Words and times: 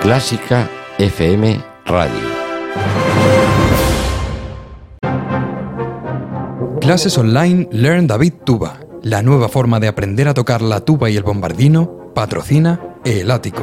Clásica 0.00 0.66
FM 0.96 1.60
Radio. 1.84 2.10
Clases 6.80 7.18
online 7.18 7.68
Learn 7.70 8.06
David 8.06 8.32
Tuba, 8.46 8.80
la 9.02 9.22
nueva 9.22 9.50
forma 9.50 9.78
de 9.78 9.88
aprender 9.88 10.26
a 10.26 10.32
tocar 10.32 10.62
la 10.62 10.80
tuba 10.80 11.10
y 11.10 11.18
el 11.18 11.22
bombardino, 11.22 12.12
patrocina 12.14 12.80
El 13.04 13.30
Ático. 13.30 13.62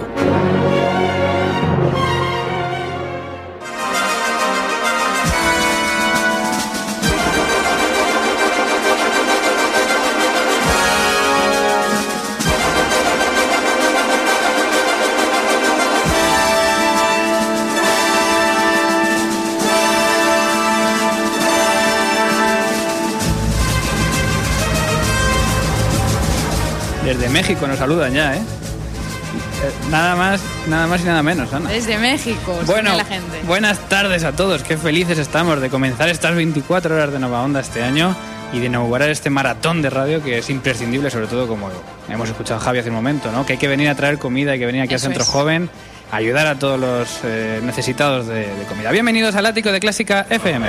México 27.38 27.68
nos 27.68 27.78
saludan 27.78 28.12
ya, 28.14 28.36
¿eh? 28.36 28.40
Eh, 28.40 29.72
Nada 29.92 30.16
más, 30.16 30.42
nada 30.68 30.88
más 30.88 31.02
y 31.02 31.04
nada 31.04 31.22
menos, 31.22 31.54
Ana. 31.54 31.70
Desde 31.70 31.96
México, 32.00 32.60
Bueno, 32.66 32.96
la 32.98 33.06
gente. 33.06 33.42
buenas 33.46 33.78
tardes 33.90 34.24
a 34.24 34.32
todos. 34.32 34.64
Qué 34.64 34.76
felices 34.76 35.20
estamos 35.20 35.62
de 35.62 35.70
comenzar 35.70 36.10
estas 36.10 36.34
24 36.34 36.96
horas 36.96 37.12
de 37.14 37.20
Nova 37.20 37.44
Onda 37.44 37.60
este 37.60 37.84
año 37.84 38.16
y 38.54 38.60
de 38.60 38.66
inaugurar 38.66 39.10
este 39.12 39.30
maratón 39.30 39.84
de 39.84 39.92
radio 39.92 40.24
que 40.24 40.40
es 40.40 40.50
imprescindible, 40.50 41.12
sobre 41.12 41.28
todo 41.28 41.48
como 41.48 41.70
hemos 42.10 42.28
escuchado 42.28 42.60
a 42.60 42.64
Javi 42.64 42.80
hace 42.80 42.90
un 42.90 42.96
momento, 42.96 43.32
¿no? 43.32 43.46
Que 43.46 43.54
hay 43.54 43.60
que 43.60 43.68
venir 43.68 43.88
a 43.90 43.94
traer 43.94 44.18
comida, 44.18 44.54
hay 44.54 44.60
que 44.60 44.66
venir 44.66 44.82
aquí 44.82 44.96
Eso 44.96 45.06
al 45.06 45.14
Centro 45.14 45.24
es. 45.24 45.30
Joven 45.30 45.70
a 46.12 46.16
ayudar 46.16 46.48
a 46.48 46.56
todos 46.58 46.80
los 46.80 47.20
eh, 47.24 47.60
necesitados 47.64 48.26
de, 48.26 48.48
de 48.48 48.64
comida. 48.68 48.90
Bienvenidos 48.90 49.36
al 49.36 49.46
ático 49.46 49.72
de 49.72 49.80
Clásica 49.80 50.26
FM. 50.28 50.68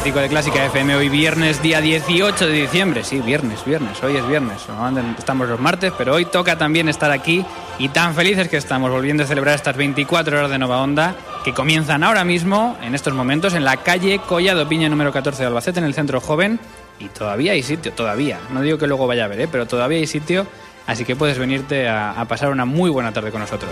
El 0.00 0.04
ático 0.04 0.20
de 0.20 0.28
Clásica 0.30 0.64
FM 0.64 0.96
hoy 0.96 1.10
viernes 1.10 1.60
día 1.60 1.82
18 1.82 2.46
de 2.46 2.52
diciembre. 2.54 3.04
Sí, 3.04 3.20
viernes, 3.20 3.62
viernes, 3.66 4.02
hoy 4.02 4.16
es 4.16 4.26
viernes. 4.26 4.66
Estamos 5.18 5.46
los 5.46 5.60
martes, 5.60 5.92
pero 5.98 6.14
hoy 6.14 6.24
toca 6.24 6.56
también 6.56 6.88
estar 6.88 7.10
aquí 7.10 7.44
y 7.78 7.90
tan 7.90 8.14
felices 8.14 8.48
que 8.48 8.56
estamos 8.56 8.90
volviendo 8.90 9.24
a 9.24 9.26
celebrar 9.26 9.56
estas 9.56 9.76
24 9.76 10.38
horas 10.38 10.50
de 10.50 10.58
Nova 10.58 10.80
Onda 10.80 11.14
que 11.44 11.52
comienzan 11.52 12.02
ahora 12.02 12.24
mismo, 12.24 12.78
en 12.80 12.94
estos 12.94 13.12
momentos, 13.12 13.52
en 13.52 13.62
la 13.62 13.76
calle 13.76 14.20
Collado 14.20 14.66
Piña 14.66 14.88
número 14.88 15.12
14 15.12 15.42
de 15.42 15.48
Albacete, 15.48 15.80
en 15.80 15.84
el 15.84 15.92
Centro 15.92 16.18
Joven. 16.22 16.58
Y 16.98 17.08
todavía 17.08 17.52
hay 17.52 17.62
sitio, 17.62 17.92
todavía. 17.92 18.38
No 18.54 18.62
digo 18.62 18.78
que 18.78 18.86
luego 18.86 19.06
vaya 19.06 19.26
a 19.26 19.28
ver, 19.28 19.42
¿eh? 19.42 19.48
pero 19.52 19.66
todavía 19.66 19.98
hay 19.98 20.06
sitio. 20.06 20.46
Así 20.86 21.04
que 21.04 21.14
puedes 21.14 21.38
venirte 21.38 21.90
a, 21.90 22.12
a 22.12 22.24
pasar 22.24 22.48
una 22.50 22.64
muy 22.64 22.88
buena 22.88 23.12
tarde 23.12 23.30
con 23.30 23.42
nosotros. 23.42 23.70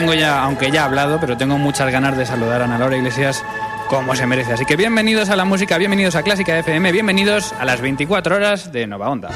Tengo 0.00 0.14
ya, 0.14 0.42
aunque 0.42 0.70
ya 0.70 0.80
he 0.80 0.84
hablado, 0.84 1.20
pero 1.20 1.36
tengo 1.36 1.58
muchas 1.58 1.92
ganas 1.92 2.16
de 2.16 2.24
saludar 2.24 2.62
a 2.62 2.64
Ana 2.64 2.78
Laura 2.78 2.96
Iglesias 2.96 3.44
como 3.86 4.16
se 4.16 4.26
merece. 4.26 4.54
Así 4.54 4.64
que 4.64 4.74
bienvenidos 4.74 5.28
a 5.28 5.36
la 5.36 5.44
música, 5.44 5.76
bienvenidos 5.76 6.16
a 6.16 6.22
Clásica 6.22 6.58
FM, 6.58 6.90
bienvenidos 6.90 7.52
a 7.58 7.66
las 7.66 7.82
24 7.82 8.36
horas 8.36 8.72
de 8.72 8.86
Nova 8.86 9.10
Onda. 9.10 9.28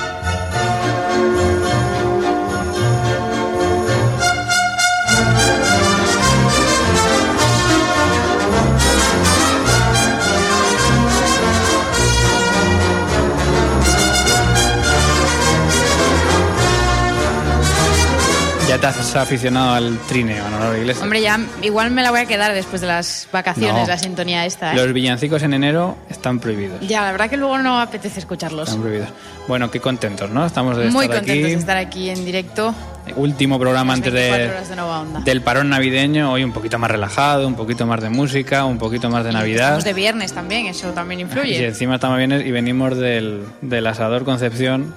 Ya 18.74 18.80
te 18.80 18.86
has 18.88 19.14
aficionado 19.14 19.72
al 19.74 19.96
trineo, 20.08 20.44
Ana 20.44 20.58
Laura 20.58 20.78
Iglesias. 20.78 21.04
Hombre, 21.04 21.22
ya 21.22 21.38
igual 21.62 21.92
me 21.92 22.02
la 22.02 22.10
voy 22.10 22.18
a 22.18 22.26
quedar 22.26 22.52
después 22.54 22.80
de 22.80 22.88
las 22.88 23.28
vacaciones, 23.30 23.82
No. 23.82 23.86
la 23.86 23.98
sintonía 23.98 24.44
esta. 24.46 24.72
¿eh? 24.72 24.74
Los 24.74 24.92
villancicos 24.92 25.44
en 25.44 25.54
enero 25.54 25.96
están 26.10 26.40
prohibidos. 26.40 26.80
Ya, 26.80 27.02
la 27.02 27.12
verdad 27.12 27.30
que 27.30 27.36
luego 27.36 27.56
no 27.58 27.80
apetece 27.80 28.18
escucharlos. 28.18 28.66
Están 28.70 28.82
prohibidos. 28.82 29.10
Bueno, 29.46 29.70
qué 29.70 29.78
contentos, 29.78 30.28
¿no? 30.30 30.44
Estamos 30.44 30.76
de 30.76 30.90
Muy 30.90 31.04
estar 31.04 31.18
contentos 31.20 31.44
aquí. 31.44 31.52
de 31.54 31.60
estar 31.60 31.76
aquí 31.76 32.10
en 32.10 32.24
directo. 32.24 32.74
Último 33.14 33.60
programa 33.60 33.92
antes 33.92 34.12
24 34.12 34.74
de, 35.12 35.18
de 35.20 35.24
del 35.24 35.40
parón 35.42 35.68
navideño. 35.68 36.32
Hoy 36.32 36.42
un 36.42 36.52
poquito 36.52 36.76
más 36.80 36.90
relajado, 36.90 37.46
un 37.46 37.54
poquito 37.54 37.86
más 37.86 38.00
de 38.02 38.10
música, 38.10 38.64
un 38.64 38.78
poquito 38.78 39.08
más 39.08 39.24
de 39.24 39.30
Navidad. 39.30 39.66
Estamos 39.78 39.84
de 39.84 39.92
viernes 39.92 40.32
también, 40.32 40.66
eso 40.66 40.88
también 40.90 41.20
Y 41.20 41.22
influye. 41.22 41.64
encima 41.64 41.94
estamos 41.94 42.18
bien 42.18 42.32
y 42.32 42.50
venimos 42.50 42.96
del, 42.96 43.44
del 43.60 43.86
asador 43.86 44.24
Concepción, 44.24 44.92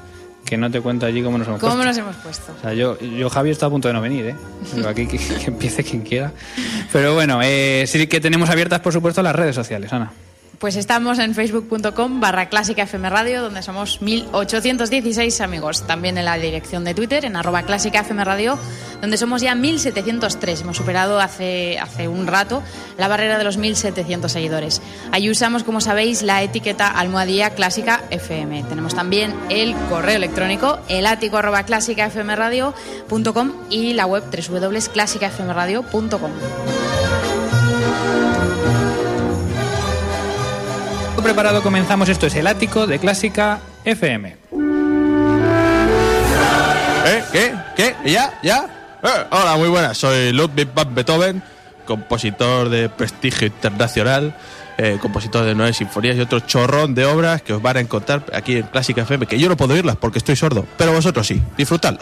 que 0.48 0.58
no 0.58 0.72
te 0.72 0.82
cuento 0.82 1.06
allí 1.06 1.22
cómo 1.22 1.38
nos 1.38 1.48
hemos 1.48 1.60
¿Cómo 1.60 1.74
puesto. 1.74 1.88
nos 1.88 1.98
hemos 1.98 2.16
puesto? 2.16 2.54
O 2.58 2.62
sea, 2.62 2.74
yo, 2.74 2.98
yo 3.00 3.30
Javi 3.30 3.52
está 3.52 3.68
a 3.68 3.70
punto 3.70 3.88
de 3.88 3.94
no 3.94 4.02
venir, 4.02 4.26
¿eh? 4.26 4.36
Digo, 4.74 4.88
aquí 4.88 5.06
que, 5.08 5.18
que 5.18 5.46
empiece 5.48 5.84
quien 5.84 6.02
quiera. 6.02 6.32
Pero 6.92 7.14
bueno, 7.14 7.40
eh, 7.44 7.84
sí 7.88 8.08
que 8.08 8.20
tenemos 8.20 8.50
abiertas, 8.50 8.80
por 8.80 8.94
supuesto, 8.94 9.22
las 9.22 9.36
redes 9.36 9.56
sociales, 9.56 9.92
Ana. 9.94 10.12
Pues 10.60 10.76
estamos 10.76 11.20
en 11.20 11.36
facebook.com 11.36 12.20
barra 12.20 12.50
clásica 12.50 12.82
FM 12.82 13.12
Radio, 13.12 13.44
donde 13.44 13.62
somos 13.62 14.02
1816 14.02 15.40
amigos. 15.42 15.86
También 15.86 16.18
en 16.18 16.26
la 16.26 16.40
dirección 16.40 16.84
de 16.84 16.96
Twitter, 16.96 17.26
en 17.26 17.36
arroba 17.36 17.62
clásica 17.62 18.00
FM 18.00 18.26
Radio, 18.26 18.58
donde 19.00 19.18
somos 19.18 19.44
ya 19.44 19.54
1703. 19.54 20.62
Hemos 20.62 20.78
superado 20.78 21.20
hace, 21.20 21.78
hace 21.78 22.08
un 22.08 22.26
rato 22.26 22.64
la 22.98 23.08
barrera 23.08 23.38
de 23.38 23.44
los 23.44 23.58
1700 23.58 24.32
seguidores. 24.32 24.82
Ahí 25.12 25.30
usamos, 25.30 25.64
como 25.64 25.80
sabéis, 25.80 26.24
la 26.24 26.42
etiqueta 26.42 26.88
almohadilla 26.88 27.52
clásica 27.52 28.04
FM. 28.10 28.64
Tenemos 28.64 28.96
también 28.96 29.36
el 29.50 29.76
correo 29.90 30.16
electrónico, 30.16 30.80
el 30.90 31.06
ático 31.06 31.38
arroba 31.38 31.62
clásica 31.64 32.08
FM 32.08 32.36
Radio.com 32.36 33.54
y 33.70 33.94
la 33.94 34.08
web 34.08 34.24
www.clásicafmradio.com. 34.24 36.32
Preparado, 41.24 41.62
comenzamos. 41.62 42.10
Esto 42.10 42.28
es 42.28 42.36
el 42.36 42.48
ático 42.48 42.88
de 42.88 43.00
Clásica 43.00 43.60
FM. 43.84 44.38
¿Eh? 47.06 47.24
¿Qué? 47.32 47.54
¿Qué? 47.76 47.96
¿Ya? 48.06 48.40
¿Ya? 48.42 48.66
Eh, 49.04 49.26
hola, 49.32 49.56
muy 49.58 49.70
buenas. 49.70 49.98
Soy 49.98 50.32
Ludwig 50.32 50.74
van 50.74 50.96
Beethoven, 50.96 51.44
compositor 51.86 52.70
de 52.70 52.90
prestigio 52.90 53.48
internacional, 53.48 54.36
eh, 54.78 54.98
compositor 55.02 55.46
de 55.46 55.56
nueve 55.56 55.74
sinfonías 55.74 56.16
y 56.18 56.22
otro 56.22 56.40
chorrón 56.42 56.96
de 56.96 57.06
obras 57.06 57.42
que 57.42 57.54
os 57.54 57.62
van 57.62 57.78
a 57.78 57.80
encontrar 57.82 58.24
aquí 58.34 58.58
en 58.58 58.64
Clásica 58.64 59.02
FM, 59.02 59.26
que 59.26 59.40
yo 59.40 59.50
no 59.50 59.58
puedo 59.58 59.74
oírlas 59.74 59.96
porque 59.98 60.20
estoy 60.20 60.36
sordo, 60.36 60.66
pero 60.78 60.94
vosotros 60.94 61.26
sí. 61.28 61.42
Disfrutadlo. 61.58 62.00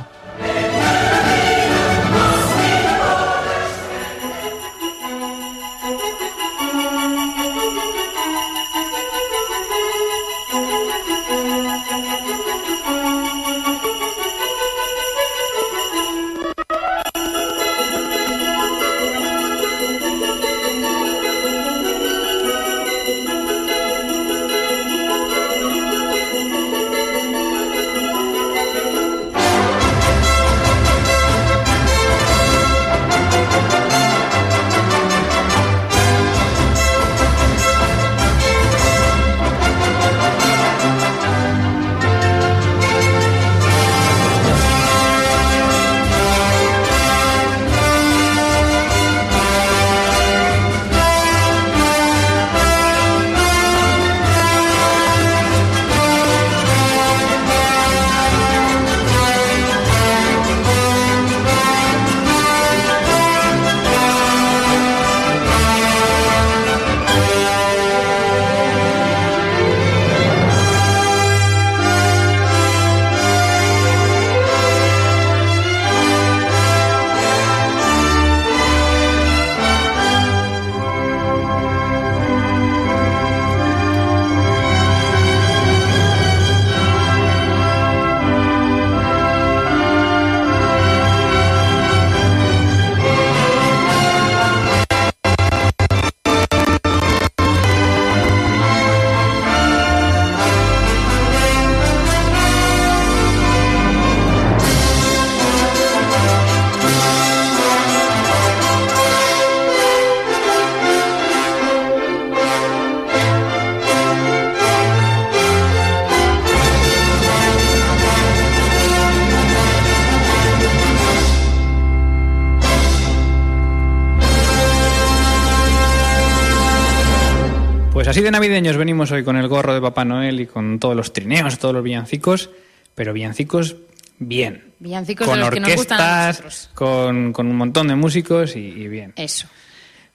Navideños 128.36 128.76
venimos 128.76 129.12
hoy 129.12 129.24
con 129.24 129.38
el 129.38 129.48
gorro 129.48 129.74
de 129.74 129.80
Papá 129.80 130.04
Noel 130.04 130.42
y 130.42 130.46
con 130.46 130.78
todos 130.78 130.94
los 130.94 131.14
trineos, 131.14 131.58
todos 131.58 131.74
los 131.74 131.82
villancicos, 131.82 132.50
pero 132.94 133.14
villancicos 133.14 133.78
bien. 134.20 134.74
Villancicos 134.80 135.26
con 135.26 135.38
de 135.38 135.46
los 135.46 135.52
que 135.52 135.62
nos 135.62 135.74
gustan 135.74 136.02
a 136.02 136.04
orquestas, 136.04 136.44
nosotros. 136.44 136.70
con, 136.74 137.32
con 137.32 137.48
un 137.48 137.56
montón 137.56 137.88
de 137.88 137.96
músicos 137.96 138.58
y, 138.58 138.60
y 138.60 138.90
bien. 138.90 139.14
Eso. 139.16 139.48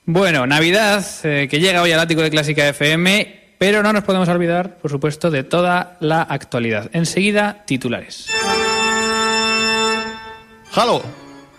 Bueno, 0.04 0.46
Navidad, 0.46 1.02
eh, 1.22 1.48
que 1.50 1.60
llega 1.60 1.80
hoy 1.80 1.92
al 1.92 2.00
ático 2.00 2.20
de 2.20 2.28
Clásica 2.28 2.68
FM, 2.68 3.54
pero 3.56 3.82
no 3.82 3.90
nos 3.90 4.04
podemos 4.04 4.28
olvidar, 4.28 4.76
por 4.76 4.90
supuesto, 4.90 5.30
de 5.30 5.42
toda 5.42 5.96
la 6.00 6.20
actualidad. 6.20 6.90
Enseguida, 6.92 7.64
titulares. 7.64 8.26
¡Halo! 10.74 11.02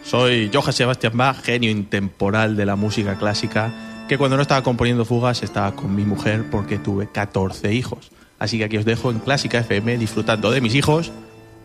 Soy 0.03 0.51
Johann 0.53 0.73
Sebastian 0.73 1.17
Bach, 1.17 1.41
genio 1.43 1.71
intemporal 1.71 2.55
de 2.55 2.67
la 2.67 2.75
música 2.75 3.17
clásica, 3.17 3.90
que 4.11 4.17
cuando 4.17 4.35
no 4.35 4.41
estaba 4.41 4.61
componiendo 4.61 5.05
fugas 5.05 5.41
estaba 5.41 5.73
con 5.73 5.95
mi 5.95 6.03
mujer 6.03 6.43
porque 6.51 6.77
tuve 6.77 7.07
14 7.09 7.71
hijos. 7.71 8.11
Así 8.39 8.57
que 8.57 8.65
aquí 8.65 8.75
os 8.75 8.83
dejo 8.83 9.09
en 9.09 9.19
Clásica 9.19 9.59
FM 9.59 9.97
disfrutando 9.97 10.51
de 10.51 10.59
mis 10.59 10.75
hijos 10.75 11.13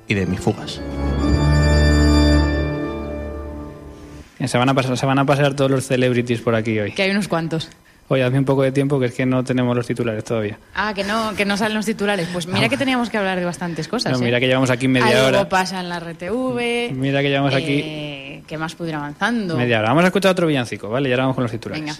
y 0.06 0.14
de 0.14 0.26
mis 0.26 0.38
fugas. 0.38 0.80
Se 4.46 4.58
van, 4.58 4.68
a 4.68 4.74
pasar, 4.74 4.96
se 4.96 5.06
van 5.06 5.18
a 5.18 5.26
pasar 5.26 5.54
todos 5.54 5.72
los 5.72 5.86
celebrities 5.86 6.40
por 6.40 6.54
aquí 6.54 6.78
hoy. 6.78 6.92
Que 6.92 7.02
hay 7.02 7.10
unos 7.10 7.26
cuantos. 7.26 7.68
Oye, 8.08 8.22
hazme 8.22 8.38
un 8.38 8.44
poco 8.44 8.62
de 8.62 8.70
tiempo 8.72 9.00
que 9.00 9.06
es 9.06 9.14
que 9.14 9.26
no 9.26 9.42
tenemos 9.42 9.74
los 9.74 9.86
titulares 9.86 10.22
todavía. 10.22 10.58
Ah, 10.74 10.92
que 10.94 11.02
no, 11.02 11.34
que 11.36 11.44
no 11.44 11.56
salen 11.56 11.76
los 11.76 11.86
titulares. 11.86 12.28
Pues 12.32 12.46
mira 12.46 12.68
que 12.68 12.76
teníamos 12.76 13.10
que 13.10 13.18
hablar 13.18 13.38
de 13.38 13.44
bastantes 13.44 13.88
cosas. 13.88 14.12
No, 14.12 14.18
¿eh? 14.18 14.24
mira 14.24 14.38
que 14.38 14.46
llevamos 14.46 14.70
aquí 14.70 14.86
media 14.86 15.08
Algo 15.26 15.26
hora. 15.40 15.48
pasa 15.48 15.80
en 15.80 15.88
la 15.88 15.98
RTV. 15.98 16.92
Mira 16.92 17.20
que 17.22 17.28
llevamos 17.30 17.54
aquí 17.54 17.80
eh, 17.84 18.42
¿Qué 18.46 18.56
más 18.58 18.74
pudiera 18.76 18.98
avanzando? 18.98 19.56
media 19.56 19.80
hora. 19.80 19.88
Vamos 19.88 20.04
a 20.04 20.06
escuchar 20.08 20.30
otro 20.32 20.46
villancico, 20.46 20.88
¿vale? 20.88 21.08
Y 21.08 21.12
ahora 21.12 21.24
vamos 21.24 21.34
con 21.34 21.42
los 21.44 21.50
titulares. 21.50 21.84
Venga. 21.84 21.96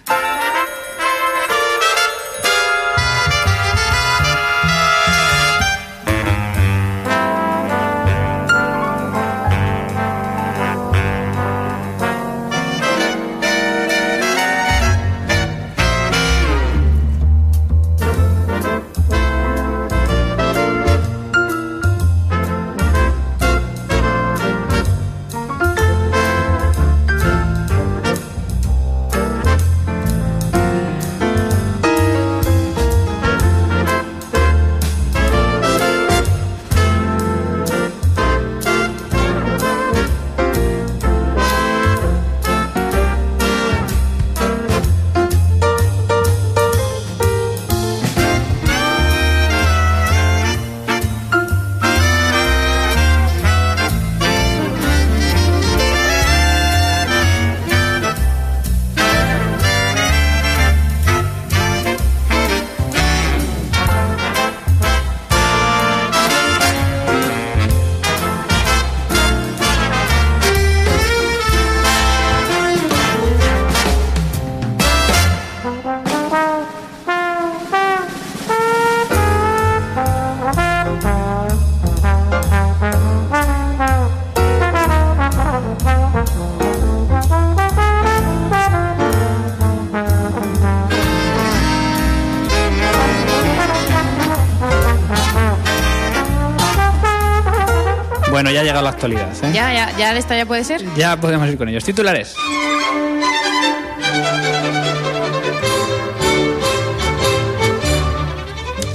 Actualidad. 99.15 99.45
¿eh? 99.45 99.53
¿Ya, 99.55 99.73
ya, 99.73 99.97
ya 99.97 100.17
esta 100.17 100.37
ya 100.37 100.47
puede 100.47 100.65
ser? 100.65 100.83
Ya 100.97 101.17
podemos 101.21 101.49
ir 101.49 101.57
con 101.57 101.69
ellos. 101.69 101.85
Titulares. 101.85 102.35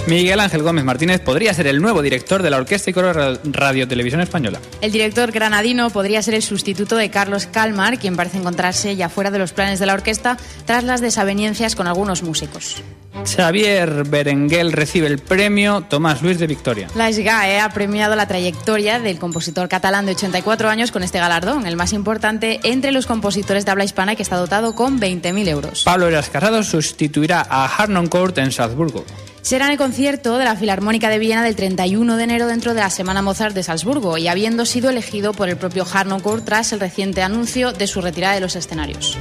Miguel 0.07 0.39
Ángel 0.39 0.63
Gómez 0.63 0.83
Martínez 0.83 1.21
podría 1.21 1.53
ser 1.53 1.67
el 1.67 1.79
nuevo 1.81 2.01
director 2.01 2.41
de 2.41 2.49
la 2.49 2.57
Orquesta 2.57 2.89
y 2.89 2.93
Coro 2.93 3.13
Ra- 3.13 3.37
Radio 3.43 3.87
Televisión 3.87 4.19
Española. 4.19 4.59
El 4.81 4.91
director 4.91 5.31
granadino 5.31 5.89
podría 5.91 6.21
ser 6.23 6.33
el 6.33 6.41
sustituto 6.41 6.95
de 6.97 7.09
Carlos 7.11 7.45
Calmar, 7.45 7.99
quien 7.99 8.15
parece 8.15 8.37
encontrarse 8.39 8.95
ya 8.95 9.09
fuera 9.09 9.29
de 9.31 9.37
los 9.39 9.53
planes 9.53 9.79
de 9.79 9.85
la 9.85 9.93
orquesta 9.93 10.37
tras 10.65 10.83
las 10.83 11.01
desavenencias 11.01 11.75
con 11.75 11.87
algunos 11.87 12.23
músicos. 12.23 12.77
Xavier 13.25 14.03
Berenguel 14.05 14.71
recibe 14.71 15.05
el 15.07 15.19
premio 15.19 15.81
Tomás 15.87 16.21
Luis 16.23 16.39
de 16.39 16.47
Victoria. 16.47 16.87
La 16.95 17.11
SGAE 17.13 17.59
ha 17.59 17.69
premiado 17.69 18.15
la 18.15 18.27
trayectoria 18.27 18.99
del 18.99 19.19
compositor 19.19 19.69
catalán 19.69 20.05
de 20.07 20.13
84 20.13 20.67
años 20.69 20.91
con 20.91 21.03
este 21.03 21.19
galardón, 21.19 21.67
el 21.67 21.75
más 21.75 21.93
importante 21.93 22.59
entre 22.63 22.91
los 22.91 23.05
compositores 23.05 23.65
de 23.65 23.71
habla 23.71 23.83
hispana 23.83 24.15
que 24.15 24.23
está 24.23 24.37
dotado 24.37 24.73
con 24.73 24.99
20.000 24.99 25.47
euros. 25.47 25.83
Pablo 25.83 26.07
Eras 26.07 26.29
Casado 26.29 26.63
sustituirá 26.63 27.45
a 27.47 27.65
Harnoncourt 27.65 28.37
en 28.39 28.51
Salzburgo. 28.51 29.05
Será 29.41 29.65
en 29.65 29.71
el 29.71 29.77
concierto 29.77 30.37
de 30.37 30.45
la 30.45 30.55
Filarmónica 30.55 31.09
de 31.09 31.19
Viena 31.19 31.43
del 31.43 31.55
31 31.55 32.15
de 32.15 32.23
enero 32.23 32.47
dentro 32.47 32.73
de 32.73 32.81
la 32.81 32.89
Semana 32.89 33.21
Mozart 33.21 33.55
de 33.55 33.63
Salzburgo 33.63 34.17
y 34.17 34.27
habiendo 34.27 34.65
sido 34.65 34.89
elegido 34.89 35.33
por 35.33 35.49
el 35.49 35.57
propio 35.57 35.85
Harnoncourt 35.91 36.45
tras 36.45 36.73
el 36.73 36.79
reciente 36.79 37.23
anuncio 37.23 37.73
de 37.73 37.87
su 37.87 38.01
retirada 38.01 38.35
de 38.35 38.41
los 38.41 38.55
escenarios. 38.55 39.17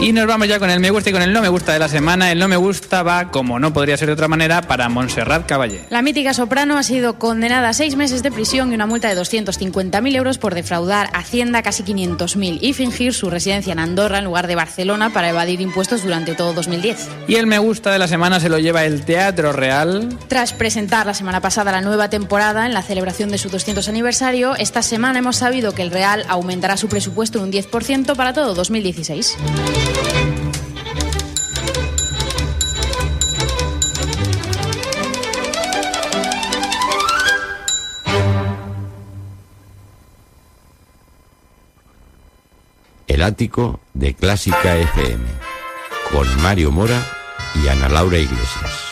Y 0.00 0.14
nos 0.14 0.26
vamos 0.26 0.48
ya 0.48 0.58
con 0.58 0.70
el 0.70 0.80
me 0.80 0.90
gusta 0.90 1.10
y 1.10 1.12
con 1.12 1.20
el 1.20 1.30
no 1.30 1.42
me 1.42 1.50
gusta 1.50 1.74
de 1.74 1.78
la 1.78 1.86
semana. 1.86 2.32
El 2.32 2.38
no 2.38 2.48
me 2.48 2.56
gusta 2.56 3.02
va, 3.02 3.30
como 3.30 3.58
no 3.58 3.74
podría 3.74 3.98
ser 3.98 4.06
de 4.06 4.14
otra 4.14 4.28
manera, 4.28 4.62
para 4.62 4.88
Montserrat 4.88 5.44
Caballé. 5.44 5.84
La 5.90 6.00
mítica 6.00 6.32
soprano 6.32 6.78
ha 6.78 6.82
sido 6.82 7.18
condenada 7.18 7.68
a 7.68 7.72
seis 7.74 7.96
meses 7.96 8.22
de 8.22 8.32
prisión 8.32 8.72
y 8.72 8.74
una 8.74 8.86
multa 8.86 9.14
de 9.14 9.20
250.000 9.20 10.16
euros 10.16 10.38
por 10.38 10.54
defraudar 10.54 11.10
Hacienda 11.12 11.62
casi 11.62 11.82
500.000 11.82 12.60
y 12.62 12.72
fingir 12.72 13.12
su 13.12 13.28
residencia 13.28 13.74
en 13.74 13.78
Andorra 13.78 14.20
en 14.20 14.24
lugar 14.24 14.46
de 14.46 14.54
Barcelona 14.54 15.10
para 15.10 15.28
evadir 15.28 15.60
impuestos 15.60 16.02
durante 16.02 16.34
todo 16.34 16.54
2010. 16.54 17.06
Y 17.28 17.34
el 17.34 17.46
me 17.46 17.58
gusta 17.58 17.92
de 17.92 17.98
la 17.98 18.08
semana 18.08 18.40
se 18.40 18.48
lo 18.48 18.58
lleva 18.58 18.86
el 18.86 19.04
Teatro 19.04 19.52
Real. 19.52 20.08
Tras 20.28 20.54
presentar 20.54 21.04
la 21.04 21.14
semana 21.14 21.42
pasada 21.42 21.72
la 21.72 21.82
nueva 21.82 22.08
temporada 22.08 22.64
en 22.64 22.72
la 22.72 22.80
celebración 22.80 23.30
de 23.30 23.36
su 23.36 23.50
200 23.50 23.86
aniversario, 23.86 24.56
esta 24.56 24.80
semana 24.80 25.18
hemos 25.18 25.36
sabido 25.36 25.74
que 25.74 25.82
el 25.82 25.90
Real 25.90 26.24
aumentará 26.26 26.78
su 26.78 26.88
presupuesto 26.88 27.36
en 27.38 27.44
un 27.44 27.52
10% 27.52 28.16
para 28.16 28.32
todo 28.32 28.54
2016. 28.54 29.36
El 43.20 43.24
ático 43.24 43.80
de 43.92 44.14
Clásica 44.14 44.76
FM. 44.76 45.24
Con 46.10 46.42
Mario 46.42 46.70
Mora 46.70 47.06
y 47.62 47.68
Ana 47.68 47.90
Laura 47.90 48.16
Iglesias. 48.16 48.89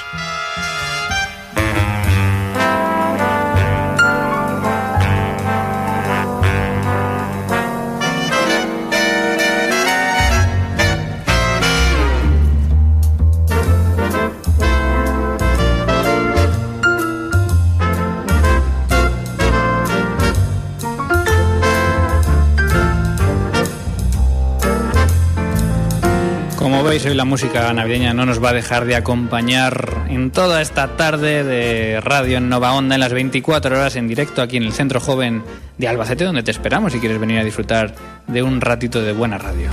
Veis, 26.88 27.04
hoy 27.04 27.14
la 27.14 27.26
música 27.26 27.70
navideña 27.74 28.14
no 28.14 28.24
nos 28.24 28.42
va 28.42 28.50
a 28.50 28.52
dejar 28.54 28.86
de 28.86 28.96
acompañar 28.96 30.06
en 30.08 30.30
toda 30.30 30.62
esta 30.62 30.96
tarde 30.96 31.44
de 31.44 32.00
radio 32.00 32.38
en 32.38 32.48
Nova 32.48 32.72
Onda 32.72 32.94
en 32.94 33.00
las 33.00 33.12
24 33.12 33.76
horas 33.76 33.96
en 33.96 34.08
directo 34.08 34.40
aquí 34.40 34.56
en 34.56 34.62
el 34.62 34.72
Centro 34.72 34.98
Joven 34.98 35.42
de 35.76 35.86
Albacete, 35.86 36.24
donde 36.24 36.42
te 36.42 36.50
esperamos 36.50 36.94
si 36.94 36.98
quieres 36.98 37.20
venir 37.20 37.40
a 37.40 37.44
disfrutar 37.44 37.94
de 38.26 38.42
un 38.42 38.62
ratito 38.62 39.02
de 39.02 39.12
buena 39.12 39.36
radio. 39.36 39.68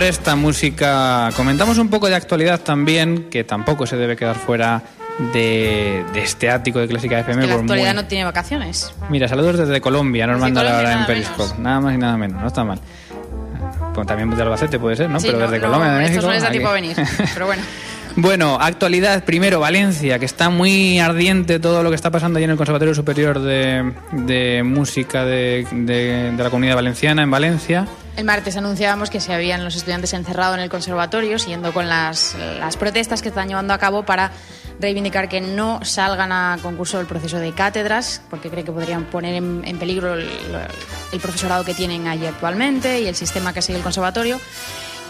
Sobre 0.00 0.08
esta 0.08 0.34
música 0.34 1.28
comentamos 1.36 1.76
un 1.76 1.90
poco 1.90 2.08
de 2.08 2.14
actualidad 2.14 2.60
también, 2.60 3.28
que 3.28 3.44
tampoco 3.44 3.86
se 3.86 3.98
debe 3.98 4.16
quedar 4.16 4.34
fuera 4.34 4.80
de, 5.34 6.02
de 6.14 6.22
este 6.22 6.48
ático 6.48 6.78
de 6.78 6.88
Clásica 6.88 7.18
FM. 7.20 7.42
Que 7.42 7.46
la 7.48 7.52
muy- 7.56 7.60
actualidad 7.64 7.92
no 7.94 8.06
tiene 8.06 8.24
vacaciones. 8.24 8.94
Mira, 9.10 9.28
saludos 9.28 9.58
desde 9.58 9.78
Colombia, 9.82 10.26
nos 10.26 10.40
manda 10.40 10.64
la 10.64 10.78
hora 10.78 10.92
en 11.00 11.04
Periscope. 11.04 11.60
Nada 11.60 11.80
más 11.80 11.94
y 11.94 11.98
nada 11.98 12.16
menos, 12.16 12.40
no 12.40 12.48
está 12.48 12.64
mal. 12.64 12.80
Pues 13.92 14.06
también 14.06 14.30
de 14.30 14.40
Albacete 14.42 14.78
puede 14.78 14.96
ser, 14.96 15.10
¿no? 15.10 15.20
Sí, 15.20 15.26
Pero 15.26 15.40
no, 15.40 15.44
desde 15.50 15.58
no, 15.58 15.66
Colombia, 15.70 15.92
de 15.92 15.98
México. 15.98 16.14
Estos 16.20 16.24
no 16.28 16.32
les 16.32 16.42
da 16.44 16.50
tiempo 16.50 16.68
a 16.70 16.72
venir. 16.72 16.96
Pero 17.34 17.44
bueno. 17.44 17.62
Bueno, 18.16 18.58
actualidad 18.60 19.24
primero, 19.24 19.60
Valencia, 19.60 20.18
que 20.18 20.24
está 20.24 20.50
muy 20.50 20.98
ardiente 20.98 21.60
todo 21.60 21.82
lo 21.82 21.90
que 21.90 21.96
está 21.96 22.10
pasando 22.10 22.38
ahí 22.38 22.44
en 22.44 22.50
el 22.50 22.56
Conservatorio 22.56 22.94
Superior 22.94 23.38
de, 23.40 24.62
Música 24.64 25.24
de, 25.24 26.34
la 26.36 26.50
Comunidad 26.50 26.74
Valenciana 26.74 27.22
en 27.22 27.30
Valencia. 27.30 27.86
El 28.16 28.24
martes 28.24 28.56
anunciábamos 28.56 29.10
que 29.10 29.20
se 29.20 29.32
habían 29.32 29.64
los 29.64 29.76
estudiantes 29.76 30.12
encerrado 30.12 30.54
en 30.54 30.60
el 30.60 30.68
conservatorio, 30.68 31.38
siguiendo 31.38 31.72
con 31.72 31.88
las, 31.88 32.36
protestas 32.78 33.22
que 33.22 33.28
están 33.28 33.48
llevando 33.48 33.72
a 33.72 33.78
cabo 33.78 34.04
para 34.04 34.32
reivindicar 34.80 35.28
que 35.28 35.40
no 35.40 35.84
salgan 35.84 36.32
a 36.32 36.58
concurso 36.62 37.00
el 37.00 37.06
proceso 37.06 37.38
de 37.38 37.52
cátedras, 37.52 38.22
porque 38.28 38.50
cree 38.50 38.64
que 38.64 38.72
podrían 38.72 39.04
poner 39.04 39.34
en, 39.34 39.62
en 39.64 39.78
peligro 39.78 40.14
el, 40.14 40.28
el 41.12 41.20
profesorado 41.20 41.64
que 41.64 41.74
tienen 41.74 42.08
allí 42.08 42.26
actualmente 42.26 43.00
y 43.00 43.06
el 43.06 43.14
sistema 43.14 43.52
que 43.52 43.62
sigue 43.62 43.78
el 43.78 43.84
conservatorio. 43.84 44.40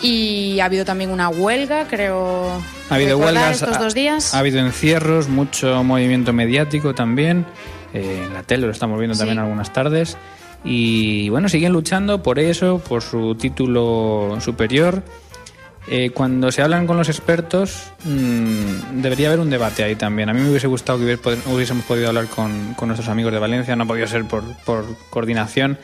Y 0.03 0.61
ha 0.61 0.65
habido 0.65 0.85
también 0.85 1.11
una 1.11 1.29
huelga, 1.29 1.87
creo. 1.89 2.63
Ha 2.89 2.95
habido 2.95 3.19
huelgas, 3.19 3.63
estos 3.63 3.79
dos 3.79 3.95
días. 3.95 4.35
Ha, 4.35 4.39
habido 4.39 4.59
encierros, 4.59 5.29
mucho 5.29 5.83
movimiento 5.85 6.33
mediático 6.33 6.95
también. 6.95 7.47
eh, 7.93 8.25
en 8.27 8.33
la 8.33 8.43
tele 8.43 8.67
lo 8.67 8.73
estamos 8.73 8.99
viendo 8.99 9.17
también 9.17 9.39
algunas 9.39 9.73
tardes. 9.73 10.17
Y 10.65 11.29
bueno, 11.31 11.49
siguen 11.49 11.73
luchando 11.73 12.23
por 12.23 12.39
eso, 12.39 12.79
por 12.79 13.03
su 13.03 13.35
título 13.35 14.39
superior. 14.41 15.03
Eh, 15.89 16.11
cuando 16.11 16.53
se 16.53 16.63
hablan 16.63 16.87
con 16.87 16.97
los 16.97 17.09
expertos, 17.09 17.91
mm, 18.05 19.01
debería 19.01 19.29
haber 19.29 19.41
un 19.41 19.51
debate 19.51 19.83
ahí 19.83 19.97
también. 19.97 20.29
A 20.29 20.35
mí 20.35 20.41
me 20.41 20.51
hubiese 20.51 20.67
gustado 20.67 20.99
que 20.99 21.19
hubiésemos 21.47 21.85
podido 21.85 22.09
hablar 22.09 22.27
con, 22.27 22.75
con 22.75 22.89
nuestros 22.89 23.09
amigos 23.09 23.33
de 23.33 23.39
Valencia, 23.39 23.75
no 23.77 23.85
ha 23.85 23.87
podido 23.87 24.07
ser 24.07 24.25
por, 24.25 24.45
por 24.65 24.85
coordinación, 25.09 25.79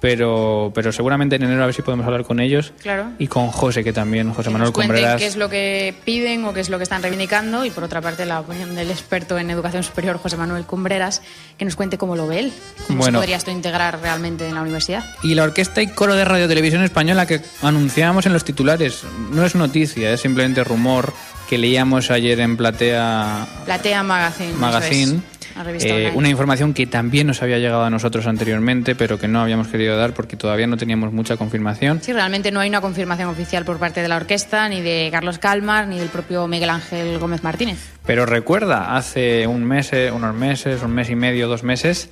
pero, 0.00 0.72
pero 0.74 0.92
seguramente 0.92 1.36
en 1.36 1.42
enero 1.42 1.62
a 1.62 1.66
ver 1.66 1.74
si 1.74 1.82
podemos 1.82 2.06
hablar 2.06 2.24
con 2.24 2.40
ellos. 2.40 2.72
Claro. 2.82 3.10
Y 3.18 3.26
con 3.26 3.48
José, 3.48 3.84
que 3.84 3.92
también, 3.92 4.32
José 4.32 4.48
que 4.48 4.52
Manuel 4.52 4.72
Contreras. 4.72 5.20
qué 5.20 5.26
es 5.26 5.36
lo 5.36 5.48
que 5.48 5.94
piden 6.04 6.44
o 6.44 6.52
qué 6.52 6.60
es 6.60 6.70
lo 6.70 6.78
que 6.78 6.84
están 6.84 7.02
reivindicando 7.02 7.64
y 7.64 7.70
por 7.70 7.84
otra 7.84 8.00
parte 8.00 8.24
la 8.24 8.40
opinión 8.40 8.74
del 8.74 8.90
experto 8.90 9.38
en 9.38 9.50
educación 9.50 9.82
superior 9.82 10.18
José 10.18 10.36
Manuel 10.36 10.64
Cumbreras 10.64 11.22
que 11.58 11.64
nos 11.64 11.76
cuente 11.76 11.98
cómo 11.98 12.16
lo 12.16 12.26
ve 12.26 12.40
él, 12.40 12.52
cómo 12.86 13.00
Bueno. 13.00 13.18
se 13.18 13.22
podría 13.22 13.36
esto 13.36 13.50
integrar 13.50 14.00
realmente 14.00 14.48
en 14.48 14.54
la 14.54 14.62
universidad. 14.62 15.04
Y 15.22 15.34
la 15.34 15.44
Orquesta 15.44 15.82
y 15.82 15.88
Coro 15.88 16.14
de 16.14 16.24
Radio 16.24 16.48
Televisión 16.48 16.82
Española 16.82 17.26
que 17.26 17.40
anunciábamos 17.62 18.26
en 18.26 18.32
los 18.32 18.44
titulares 18.44 19.02
no 19.32 19.44
es 19.44 19.54
noticia, 19.54 20.12
es 20.12 20.20
simplemente 20.20 20.64
rumor 20.64 21.12
que 21.48 21.58
leíamos 21.58 22.10
ayer 22.10 22.38
en 22.40 22.56
Platea 22.56 23.46
Platea 23.64 24.02
Magazine. 24.02 25.20
Eh, 25.68 26.12
una 26.14 26.28
información 26.28 26.74
que 26.74 26.86
también 26.86 27.26
nos 27.26 27.42
había 27.42 27.58
llegado 27.58 27.84
a 27.84 27.90
nosotros 27.90 28.26
anteriormente, 28.26 28.94
pero 28.94 29.18
que 29.18 29.28
no 29.28 29.40
habíamos 29.40 29.68
querido 29.68 29.96
dar 29.96 30.12
porque 30.14 30.36
todavía 30.36 30.66
no 30.66 30.76
teníamos 30.76 31.12
mucha 31.12 31.36
confirmación. 31.36 32.00
Sí, 32.02 32.12
realmente 32.12 32.50
no 32.50 32.60
hay 32.60 32.68
una 32.68 32.80
confirmación 32.80 33.28
oficial 33.28 33.64
por 33.64 33.78
parte 33.78 34.02
de 34.02 34.08
la 34.08 34.16
orquesta, 34.16 34.68
ni 34.68 34.80
de 34.80 35.08
Carlos 35.10 35.38
Calmar, 35.38 35.86
ni 35.86 35.98
del 35.98 36.08
propio 36.08 36.46
Miguel 36.46 36.70
Ángel 36.70 37.18
Gómez 37.18 37.42
Martínez. 37.42 37.78
Pero 38.06 38.26
recuerda, 38.26 38.96
hace 38.96 39.46
un 39.46 39.64
mes, 39.64 39.92
eh, 39.92 40.10
unos 40.10 40.34
meses, 40.34 40.82
un 40.82 40.92
mes 40.92 41.10
y 41.10 41.16
medio, 41.16 41.48
dos 41.48 41.62
meses, 41.62 42.10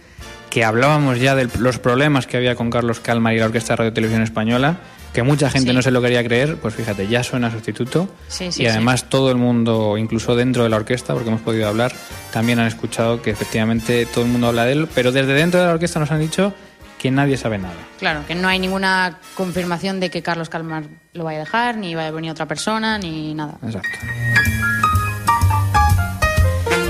que 0.50 0.64
hablábamos 0.64 1.20
ya 1.20 1.34
de 1.34 1.48
los 1.58 1.78
problemas 1.78 2.26
que 2.26 2.36
había 2.36 2.54
con 2.54 2.70
Carlos 2.70 3.00
Calmar 3.00 3.34
y 3.34 3.38
la 3.38 3.46
Orquesta 3.46 3.74
de 3.74 3.76
Radio 3.76 3.92
Televisión 3.92 4.22
Española, 4.22 4.78
que 5.12 5.22
mucha 5.22 5.50
gente 5.50 5.70
Sí. 5.70 5.74
no 5.76 5.82
se 5.82 5.90
lo 5.90 6.00
quería 6.02 6.22
creer, 6.22 6.56
pues 6.56 6.74
fíjate, 6.74 7.08
ya 7.08 7.22
suena 7.22 7.50
sustituto. 7.50 8.08
Sí, 8.28 8.52
sí, 8.52 8.62
y 8.62 8.66
además 8.66 9.08
todo 9.08 9.30
el 9.30 9.36
mundo, 9.36 9.96
incluso 9.98 10.36
dentro 10.36 10.62
de 10.64 10.68
la 10.68 10.76
orquesta, 10.76 11.14
porque 11.14 11.28
hemos 11.30 11.40
podido 11.40 11.66
hablar, 11.68 11.92
también 12.32 12.58
han 12.58 12.66
escuchado 12.66 13.22
que 13.22 13.30
efectivamente 13.30 14.06
todo 14.06 14.24
el 14.24 14.30
mundo 14.30 14.48
habla 14.48 14.64
de 14.64 14.72
él, 14.72 14.88
pero 14.94 15.10
desde 15.12 15.32
dentro 15.34 15.60
de 15.60 15.66
la 15.66 15.72
orquesta 15.72 15.98
nos 15.98 16.10
han 16.10 16.20
dicho 16.20 16.52
que 16.98 17.10
nadie 17.10 17.36
sabe 17.36 17.58
nada. 17.58 17.74
Claro, 17.98 18.20
que 18.26 18.34
no 18.34 18.48
hay 18.48 18.58
ninguna 18.58 19.18
confirmación 19.34 20.00
de 20.00 20.10
que 20.10 20.20
Carlos 20.22 20.48
Calmar 20.48 20.84
lo 21.14 21.24
vaya 21.24 21.38
a 21.38 21.44
dejar, 21.44 21.76
ni 21.76 21.94
vaya 21.94 22.08
a 22.08 22.10
venir 22.10 22.30
otra 22.32 22.46
persona, 22.46 22.98
ni 22.98 23.34
nada. 23.34 23.56
Exacto. 23.64 23.88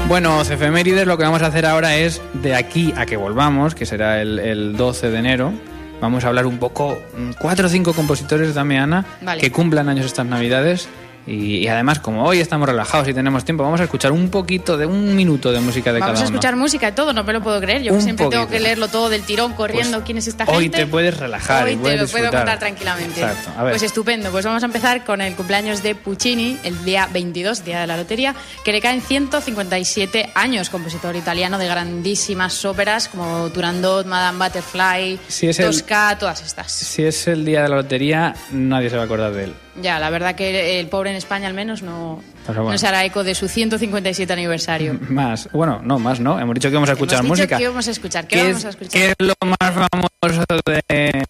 Bueno, 0.08 0.42
Cefemérides, 0.44 1.06
lo 1.06 1.18
que 1.18 1.24
vamos 1.24 1.42
a 1.42 1.46
hacer 1.48 1.66
ahora 1.66 1.96
es 1.96 2.22
de 2.32 2.54
aquí 2.54 2.94
a 2.96 3.04
que 3.04 3.18
volvamos, 3.18 3.74
que 3.74 3.84
será 3.84 4.22
el, 4.22 4.38
el 4.38 4.76
12 4.76 5.10
de 5.10 5.18
enero. 5.18 5.52
Vamos 6.00 6.24
a 6.24 6.28
hablar 6.28 6.46
un 6.46 6.58
poco, 6.58 6.96
mm, 7.16 7.32
cuatro 7.40 7.66
o 7.66 7.70
cinco 7.70 7.92
compositores, 7.92 8.54
dame 8.54 8.78
Ana, 8.78 9.04
Vale. 9.20 9.40
que 9.40 9.50
cumplan 9.50 9.88
años 9.88 10.06
estas 10.06 10.26
navidades. 10.26 10.88
Y, 11.26 11.56
y 11.58 11.68
además, 11.68 11.98
como 11.98 12.24
hoy 12.24 12.40
estamos 12.40 12.66
relajados 12.66 13.06
y 13.08 13.12
tenemos 13.12 13.44
tiempo, 13.44 13.62
vamos 13.62 13.80
a 13.80 13.84
escuchar 13.84 14.12
un 14.12 14.30
poquito 14.30 14.78
de 14.78 14.86
un 14.86 15.14
minuto 15.14 15.52
de 15.52 15.60
música 15.60 15.92
de 15.92 16.00
Vamos 16.00 16.14
cada 16.14 16.24
a 16.24 16.28
escuchar 16.30 16.54
uno. 16.54 16.62
música 16.62 16.88
y 16.88 16.92
todo, 16.92 17.12
no 17.12 17.22
me 17.22 17.34
lo 17.34 17.42
puedo 17.42 17.60
creer. 17.60 17.82
Yo 17.82 18.00
siempre 18.00 18.26
tengo 18.28 18.44
poquito. 18.44 18.48
que 18.50 18.60
leerlo 18.60 18.88
todo 18.88 19.10
del 19.10 19.22
tirón, 19.22 19.52
corriendo. 19.52 19.98
Pues 19.98 20.06
¿Quién 20.06 20.16
es 20.18 20.26
esta 20.26 20.44
hoy 20.44 20.64
gente? 20.64 20.78
te 20.78 20.86
puedes 20.86 21.18
relajar 21.18 21.64
Hoy 21.64 21.72
y 21.72 21.76
te 21.76 21.80
puedes 21.82 22.00
lo 22.00 22.06
puedo 22.08 22.24
disfrutar. 22.24 22.40
contar 22.44 22.58
tranquilamente. 22.58 23.20
Exacto. 23.20 23.50
A 23.58 23.62
ver. 23.64 23.72
Pues 23.72 23.82
estupendo. 23.82 24.30
Pues 24.30 24.44
vamos 24.46 24.62
a 24.62 24.66
empezar 24.66 25.04
con 25.04 25.20
el 25.20 25.34
cumpleaños 25.36 25.82
de 25.82 25.94
Puccini, 25.94 26.56
el 26.64 26.82
día 26.84 27.06
22, 27.12 27.62
día 27.62 27.80
de 27.82 27.86
la 27.86 27.98
lotería, 27.98 28.34
que 28.64 28.72
le 28.72 28.80
caen 28.80 29.02
157 29.02 30.30
años, 30.34 30.70
compositor 30.70 31.14
italiano 31.16 31.58
de 31.58 31.66
grandísimas 31.66 32.64
óperas 32.64 33.08
como 33.08 33.50
Turandot, 33.50 34.06
Madame 34.06 34.38
Butterfly, 34.44 35.18
Sí, 35.28 35.48
es 35.48 35.58
el- 35.58 35.66
Tosca, 35.66 36.16
todas 36.18 36.42
estas. 36.42 36.72
Si 36.72 37.02
es 37.04 37.26
el 37.28 37.44
día 37.44 37.62
de 37.62 37.68
la 37.68 37.76
lotería, 37.76 38.34
nadie 38.50 38.88
se 38.88 38.96
va 38.96 39.02
a 39.02 39.04
acordar 39.04 39.32
de 39.32 39.44
él. 39.44 39.54
Ya, 39.82 39.98
la 39.98 40.10
verdad 40.10 40.34
que 40.34 40.80
el 40.80 40.88
pobre 40.88 41.10
en 41.10 41.16
España 41.16 41.46
al 41.48 41.54
menos 41.54 41.82
no, 41.82 42.22
bueno. 42.46 42.72
no 42.72 42.78
se 42.78 42.86
hará 42.86 43.04
eco 43.04 43.22
de 43.24 43.34
su 43.34 43.48
157 43.48 44.32
aniversario. 44.32 44.98
Más, 45.08 45.48
bueno, 45.52 45.80
no, 45.82 45.98
más 45.98 46.20
no. 46.20 46.38
Hemos 46.38 46.54
dicho 46.54 46.68
que 46.68 46.74
vamos 46.74 46.88
a 46.90 46.92
escuchar 46.92 47.20
Hemos 47.24 47.36
dicho 47.38 47.42
música. 47.44 47.58
que 47.58 47.68
vamos 47.68 47.88
a 47.88 47.90
escuchar. 47.90 48.26
¿Qué, 48.26 48.36
¿Qué 48.36 48.42
vamos 48.44 48.58
es, 48.58 48.64
a 48.64 48.68
escuchar? 48.70 48.90
qué 48.92 49.06
es 49.10 49.14
lo 49.18 49.34
más 49.44 49.88
famoso 49.90 50.44
de, 50.66 51.24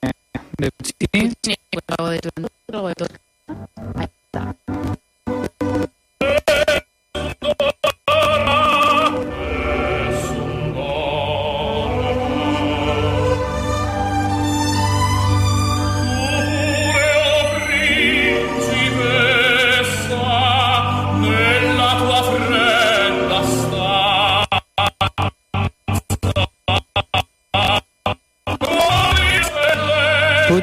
de 0.58 0.70
Puccini? 0.72 1.32
Sí, 1.42 1.54
algo 1.96 2.10
de 2.10 2.18
Turandot, 2.20 2.52
algo 2.72 2.88
de. 2.88 2.94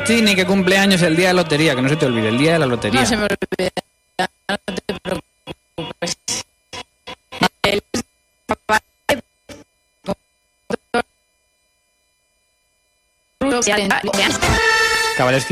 Puccini, 0.05 0.35
que 0.35 0.45
cumple 0.45 0.77
años 0.77 1.01
el 1.01 1.15
día 1.15 1.29
de 1.29 1.33
la 1.33 1.41
lotería, 1.41 1.75
que 1.75 1.81
no 1.81 1.89
se 1.89 1.95
te 1.95 2.05
olvide, 2.05 2.29
el 2.29 2.37
día 2.37 2.53
de 2.53 2.59
la 2.59 2.67
lotería. 2.67 2.99
No 3.01 3.07
se 3.07 3.17
me 3.17 3.23
olvida, 3.23 3.71
no 4.47 4.57
te 4.75 4.93
preocupes. 5.01 6.17
El 7.63 7.81
papá 8.45 8.79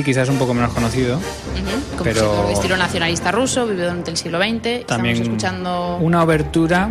quizás 0.05 0.29
un 0.29 0.37
poco 0.37 0.53
menos 0.53 0.71
conocido. 0.71 1.17
Ujú, 1.17 2.03
Pero- 2.03 2.19
compositor 2.19 2.47
de 2.47 2.53
estilo 2.53 2.77
nacionalista 2.77 3.31
ruso, 3.31 3.65
vivió 3.65 3.85
durante 3.85 4.11
el 4.11 4.17
siglo 4.17 4.37
XX. 4.37 4.85
También 4.85 5.15
Estamos 5.15 5.19
escuchando 5.21 5.97
una 5.97 6.21
obertura 6.21 6.89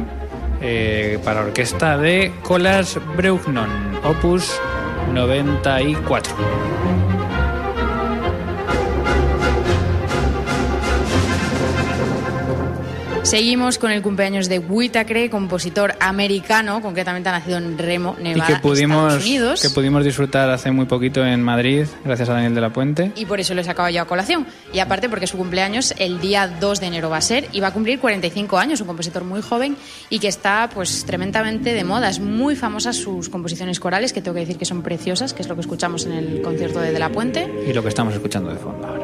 eh, 0.60 1.20
para 1.24 1.42
orquesta 1.42 1.96
de 1.96 2.32
Kolas 2.42 2.98
Breugnon, 3.16 4.00
opus 4.02 4.50
94. 5.12 6.34
Seguimos 13.22 13.78
con 13.78 13.92
el 13.92 14.02
cumpleaños 14.02 14.48
de 14.48 14.58
Whitacre, 14.58 15.30
compositor 15.30 15.94
americano, 16.00 16.82
concretamente 16.82 17.28
ha 17.28 17.32
nacido 17.32 17.56
en 17.56 17.78
Remo, 17.78 18.16
Y 18.18 18.24
Nevada, 18.24 18.46
que 18.46 18.56
pudimos, 18.56 19.04
Estados 19.04 19.24
Unidos. 19.24 19.62
que 19.62 19.70
pudimos 19.70 20.04
disfrutar 20.04 20.50
hace 20.50 20.70
muy 20.70 20.86
poquito 20.86 21.24
en 21.24 21.40
Madrid, 21.42 21.86
gracias 22.04 22.28
a 22.28 22.34
Daniel 22.34 22.54
de 22.54 22.60
la 22.60 22.70
Puente. 22.70 23.12
Y 23.14 23.24
por 23.24 23.38
eso 23.40 23.54
les 23.54 23.68
acabo 23.68 23.88
yo 23.88 24.02
a 24.02 24.06
colación. 24.06 24.46
Y 24.74 24.80
aparte 24.80 25.08
porque 25.08 25.26
su 25.26 25.38
cumpleaños 25.38 25.94
el 25.98 26.20
día 26.20 26.48
2 26.48 26.80
de 26.80 26.86
enero 26.86 27.10
va 27.10 27.18
a 27.18 27.20
ser 27.22 27.46
y 27.52 27.60
va 27.60 27.68
a 27.68 27.72
cumplir 27.72 28.00
45 28.00 28.58
años, 28.58 28.80
un 28.80 28.88
compositor 28.88 29.24
muy 29.24 29.40
joven 29.40 29.76
y 30.10 30.18
que 30.18 30.28
está 30.28 30.68
pues 30.74 31.04
tremendamente 31.06 31.72
de 31.72 31.84
moda. 31.84 32.10
Es 32.10 32.18
muy 32.20 32.56
famosas 32.56 32.96
sus 32.96 33.28
composiciones 33.28 33.78
corales, 33.80 34.12
que 34.12 34.20
tengo 34.20 34.34
que 34.34 34.40
decir 34.40 34.58
que 34.58 34.66
son 34.66 34.82
preciosas, 34.82 35.32
que 35.32 35.42
es 35.42 35.48
lo 35.48 35.54
que 35.54 35.62
escuchamos 35.62 36.04
en 36.06 36.12
el 36.12 36.42
concierto 36.42 36.80
de 36.80 36.92
De 36.92 36.98
la 36.98 37.10
Puente. 37.10 37.48
Y 37.66 37.72
lo 37.72 37.82
que 37.82 37.88
estamos 37.88 38.12
escuchando 38.14 38.50
de 38.50 38.56
fondo 38.56 38.86
ahora. 38.86 39.01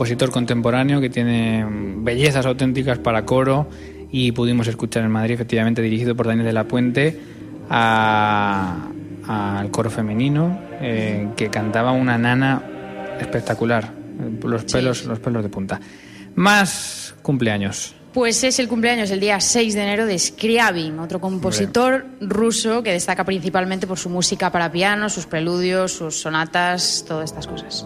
Compositor 0.00 0.30
contemporáneo 0.30 0.98
que 0.98 1.10
tiene 1.10 1.62
bellezas 1.68 2.46
auténticas 2.46 2.98
para 2.98 3.26
coro 3.26 3.68
y 4.10 4.32
pudimos 4.32 4.66
escuchar 4.66 5.04
en 5.04 5.10
Madrid, 5.10 5.34
efectivamente 5.34 5.82
dirigido 5.82 6.16
por 6.16 6.26
Daniel 6.26 6.46
de 6.46 6.54
la 6.54 6.64
Puente, 6.64 7.20
al 7.68 8.80
coro 9.70 9.90
femenino 9.90 10.58
eh, 10.80 11.28
que 11.36 11.50
cantaba 11.50 11.92
una 11.92 12.16
nana 12.16 12.62
espectacular, 13.20 13.92
los 14.42 14.64
pelos, 14.64 15.04
los 15.04 15.18
pelos 15.18 15.42
de 15.42 15.50
punta. 15.50 15.78
Más 16.34 17.14
cumpleaños. 17.20 17.94
Pues 18.14 18.42
es 18.42 18.58
el 18.58 18.68
cumpleaños 18.68 19.10
el 19.10 19.20
día 19.20 19.38
6 19.38 19.74
de 19.74 19.82
enero 19.82 20.06
de 20.06 20.18
Scriabin, 20.18 20.98
otro 20.98 21.20
compositor 21.20 22.06
ruso 22.22 22.82
que 22.82 22.92
destaca 22.92 23.22
principalmente 23.24 23.86
por 23.86 23.98
su 23.98 24.08
música 24.08 24.50
para 24.50 24.72
piano, 24.72 25.10
sus 25.10 25.26
preludios, 25.26 25.92
sus 25.92 26.22
sonatas, 26.22 27.04
todas 27.06 27.26
estas 27.26 27.46
cosas. 27.46 27.84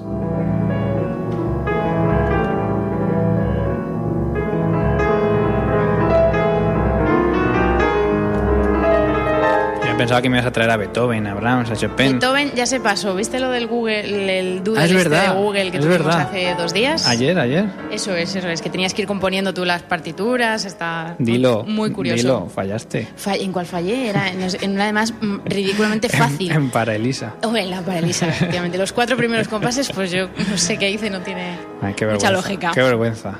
Pensaba 10.04 10.20
que 10.22 10.28
me 10.30 10.36
ibas 10.36 10.46
a 10.46 10.52
traer 10.52 10.70
a 10.70 10.76
Beethoven, 10.76 11.26
a 11.26 11.34
Brahms, 11.34 11.70
a 11.70 11.76
Chopin. 11.76 12.12
Beethoven 12.12 12.52
ya 12.54 12.66
se 12.66 12.78
pasó, 12.80 13.14
¿viste 13.14 13.40
lo 13.40 13.50
del 13.50 13.66
Google, 13.66 14.38
el 14.38 14.62
doodle 14.62 14.80
Ah, 14.80 14.84
es 14.84 14.90
este 14.90 15.08
verdad, 15.08 15.34
de 15.34 15.40
Google 15.40 15.70
que 15.70 15.78
tuvimos 15.78 15.98
verdad. 15.98 16.20
hace 16.28 16.54
dos 16.58 16.72
días? 16.74 17.06
Ayer, 17.08 17.38
ayer. 17.38 17.64
Eso 17.90 18.14
es, 18.14 18.36
eso 18.36 18.48
es, 18.48 18.60
que 18.60 18.68
tenías 18.70 18.92
que 18.94 19.02
ir 19.02 19.08
componiendo 19.08 19.54
tú 19.54 19.64
las 19.64 19.82
partituras, 19.82 20.64
está 20.66 21.16
Dilo. 21.18 21.64
muy 21.66 21.90
curioso. 21.90 22.16
Dilo, 22.22 22.46
fallaste. 22.54 23.08
Fa- 23.16 23.34
¿En 23.36 23.52
cuál 23.52 23.66
fallé? 23.66 24.08
Era 24.10 24.28
en, 24.30 24.40
en 24.60 24.70
una 24.72 24.84
además 24.84 25.14
mm, 25.20 25.36
ridículamente 25.46 26.08
fácil. 26.10 26.50
En, 26.50 26.56
en 26.56 26.70
para 26.70 26.94
Elisa. 26.94 27.34
Oh, 27.42 27.56
en 27.56 27.70
la 27.70 27.80
paralisa, 27.80 28.28
efectivamente. 28.28 28.76
Los 28.78 28.92
cuatro 28.92 29.16
primeros 29.16 29.48
compases, 29.48 29.90
pues 29.90 30.10
yo 30.10 30.28
no 30.50 30.58
sé 30.58 30.76
qué 30.76 30.90
hice, 30.90 31.08
no 31.10 31.20
tiene 31.20 31.56
Ay, 31.80 31.94
qué 31.94 32.06
mucha 32.06 32.30
lógica. 32.30 32.70
Qué 32.74 32.82
vergüenza. 32.82 33.38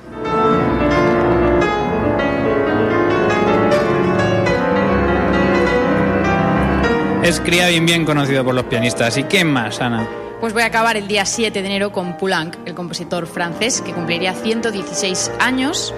Es 7.24 7.36
Scriabin 7.36 7.86
bien 7.86 8.04
conocido 8.04 8.44
por 8.44 8.54
los 8.54 8.64
pianistas. 8.64 9.16
¿Y 9.16 9.24
qué 9.24 9.44
más, 9.44 9.80
Ana? 9.80 10.06
Pues 10.40 10.52
voy 10.52 10.62
a 10.62 10.66
acabar 10.66 10.96
el 10.96 11.08
día 11.08 11.24
7 11.24 11.62
de 11.62 11.66
enero 11.66 11.90
con 11.90 12.16
Poulenc, 12.18 12.56
el 12.66 12.74
compositor 12.74 13.26
francés, 13.26 13.80
que 13.80 13.92
cumpliría 13.92 14.34
116 14.34 15.30
años 15.40 15.94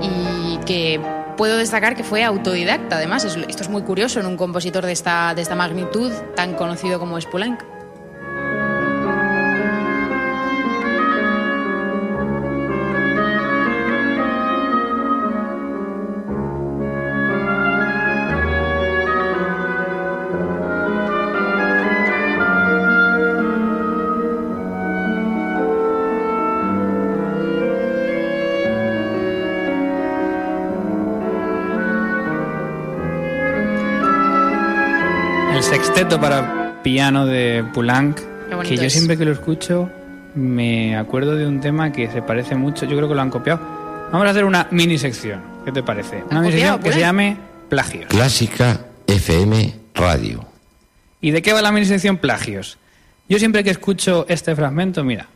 y 0.00 0.56
que 0.64 0.98
puedo 1.36 1.58
destacar 1.58 1.94
que 1.94 2.04
fue 2.04 2.24
autodidacta. 2.24 2.96
Además, 2.96 3.24
es- 3.24 3.36
esto 3.48 3.62
es 3.62 3.68
muy 3.68 3.82
curioso 3.82 4.18
en 4.20 4.26
un 4.26 4.36
compositor 4.38 4.86
de 4.86 4.92
esta, 4.92 5.34
de 5.34 5.42
esta 5.42 5.54
magnitud, 5.54 6.10
tan 6.34 6.54
conocido 6.54 6.98
como 6.98 7.18
es 7.18 7.26
Poulenc. 7.26 7.60
Sexteto 35.94 36.18
para 36.18 36.80
piano 36.82 37.26
de 37.26 37.62
Poulenc, 37.74 38.18
que 38.66 38.76
yo 38.78 38.84
es. 38.84 38.92
siempre 38.94 39.18
que 39.18 39.26
lo 39.26 39.32
escucho 39.32 39.90
me 40.34 40.96
acuerdo 40.96 41.36
de 41.36 41.46
un 41.46 41.60
tema 41.60 41.92
que 41.92 42.10
se 42.10 42.22
parece 42.22 42.54
mucho, 42.54 42.86
yo 42.86 42.96
creo 42.96 43.10
que 43.10 43.14
lo 43.14 43.20
han 43.20 43.28
copiado. 43.28 43.60
Vamos 44.10 44.26
a 44.26 44.30
hacer 44.30 44.46
una 44.46 44.68
mini 44.70 44.96
sección, 44.96 45.42
¿qué 45.66 45.70
te 45.70 45.82
parece? 45.82 46.24
Una 46.30 46.38
¿Han 46.38 46.46
mini 46.46 46.52
sección 46.54 46.80
que 46.80 46.92
se 46.94 47.00
llame 47.00 47.36
Plagios. 47.68 48.06
Clásica 48.06 48.80
FM 49.06 49.74
Radio. 49.94 50.46
¿Y 51.20 51.30
de 51.30 51.42
qué 51.42 51.52
va 51.52 51.60
la 51.60 51.70
mini 51.70 51.84
sección 51.84 52.16
Plagios? 52.16 52.78
Yo 53.28 53.38
siempre 53.38 53.62
que 53.62 53.70
escucho 53.70 54.24
este 54.30 54.56
fragmento, 54.56 55.04
mira. 55.04 55.26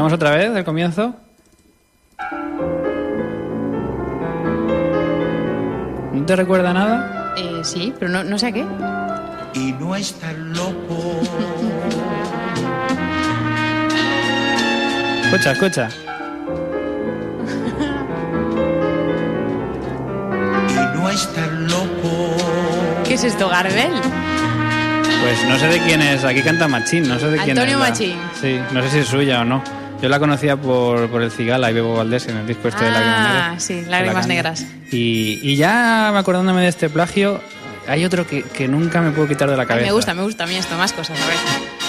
¿Escuchamos 0.00 0.16
otra 0.16 0.30
vez 0.30 0.54
del 0.54 0.64
comienzo? 0.64 1.14
¿No 6.14 6.24
te 6.24 6.36
recuerda 6.36 6.72
nada? 6.72 7.34
Eh, 7.36 7.60
sí, 7.64 7.92
pero 7.98 8.10
no, 8.10 8.24
no 8.24 8.38
sé 8.38 8.46
a 8.46 8.52
qué. 8.52 8.64
y 9.52 9.72
no 9.72 9.94
es 9.94 10.14
tan 10.14 10.54
loco. 10.54 11.20
Escucha, 15.24 15.52
escucha. 15.52 15.88
Y 20.70 20.96
no 20.96 21.10
es 21.10 21.28
tan 21.34 21.66
loco. 21.66 22.36
¿Qué 23.04 23.12
es 23.14 23.24
esto, 23.24 23.50
Gardel? 23.50 23.92
Pues 25.22 25.44
no 25.46 25.58
sé 25.58 25.66
de 25.66 25.78
quién 25.80 26.00
es, 26.00 26.24
aquí 26.24 26.40
canta 26.42 26.66
Machín, 26.68 27.06
no 27.06 27.18
sé 27.18 27.26
de 27.28 27.36
quién 27.36 27.50
Antonio 27.50 27.74
es. 27.76 27.82
la- 27.82 27.88
Machín. 27.90 28.16
Sí, 28.40 28.58
no 28.72 28.82
sé 28.82 28.88
si 28.88 28.98
es 29.00 29.06
suya 29.06 29.42
o 29.42 29.44
no. 29.44 29.62
Yo 30.02 30.08
la 30.08 30.18
conocía 30.18 30.56
por, 30.56 31.08
por 31.10 31.22
el 31.22 31.30
Cigala 31.30 31.70
y 31.70 31.74
Bebo 31.74 31.94
Valdés 31.96 32.26
en 32.28 32.38
el 32.38 32.46
disco 32.46 32.68
este 32.68 32.84
de 32.86 32.90
Lágrimas 32.90 33.18
Ah, 33.18 33.32
Negras. 33.44 33.62
sí, 33.62 33.74
que 33.74 33.82
la 33.82 33.90
Lágrimas. 33.98 34.26
Negras. 34.26 34.66
Y, 34.90 35.40
y 35.42 35.56
ya 35.56 36.16
acordándome 36.16 36.62
de 36.62 36.68
este 36.68 36.88
plagio, 36.88 37.40
hay 37.86 38.04
otro 38.06 38.26
que, 38.26 38.42
que 38.42 38.66
nunca 38.66 39.02
me 39.02 39.10
puedo 39.10 39.28
quitar 39.28 39.50
de 39.50 39.56
la 39.56 39.62
Ay, 39.62 39.68
cabeza. 39.68 39.86
me 39.86 39.92
gusta, 39.92 40.14
me 40.14 40.22
gusta 40.22 40.44
a 40.44 40.46
mí 40.46 40.54
esto, 40.56 40.76
más 40.78 40.92
cosas, 40.94 41.20
a 41.20 41.26
ver. 41.26 41.36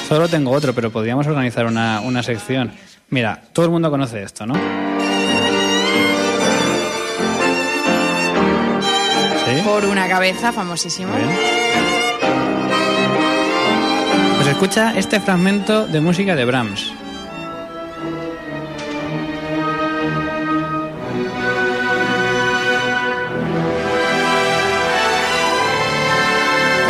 Solo 0.10 0.28
tengo 0.28 0.52
otro, 0.52 0.74
pero 0.74 0.92
podríamos 0.92 1.26
organizar 1.26 1.66
una, 1.66 2.02
una 2.02 2.22
sección. 2.22 2.72
Mira, 3.10 3.42
todo 3.54 3.66
el 3.66 3.72
mundo 3.72 3.90
conoce 3.90 4.22
esto, 4.24 4.46
¿no? 4.46 4.56
¿Sí? 9.46 9.62
Por 9.64 9.86
una 9.86 10.08
cabeza, 10.10 10.52
famosísimo. 10.52 11.12
Pues 14.36 14.48
escucha 14.48 14.98
este 14.98 15.20
fragmento 15.20 15.88
de 15.88 16.02
música 16.02 16.36
de 16.36 16.46
Brahms. 16.46 16.94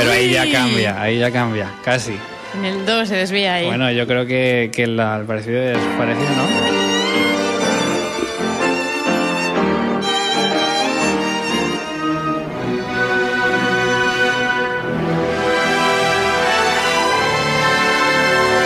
Pero 0.02 0.12
ahí 0.14 0.32
ya 0.32 0.52
cambia, 0.52 1.02
ahí 1.02 1.20
ya 1.20 1.32
cambia, 1.32 1.68
casi. 1.84 2.18
En 2.56 2.66
el 2.66 2.86
2 2.86 3.08
se 3.08 3.16
desvía 3.16 3.54
ahí. 3.56 3.66
Bueno, 3.66 3.92
yo 3.92 4.06
creo 4.08 4.26
que, 4.26 4.72
que 4.74 4.88
la- 4.88 5.18
el 5.18 5.26
parecido 5.26 5.62
es 5.62 5.78
parecido, 5.98 6.30
¿no? 6.36 6.72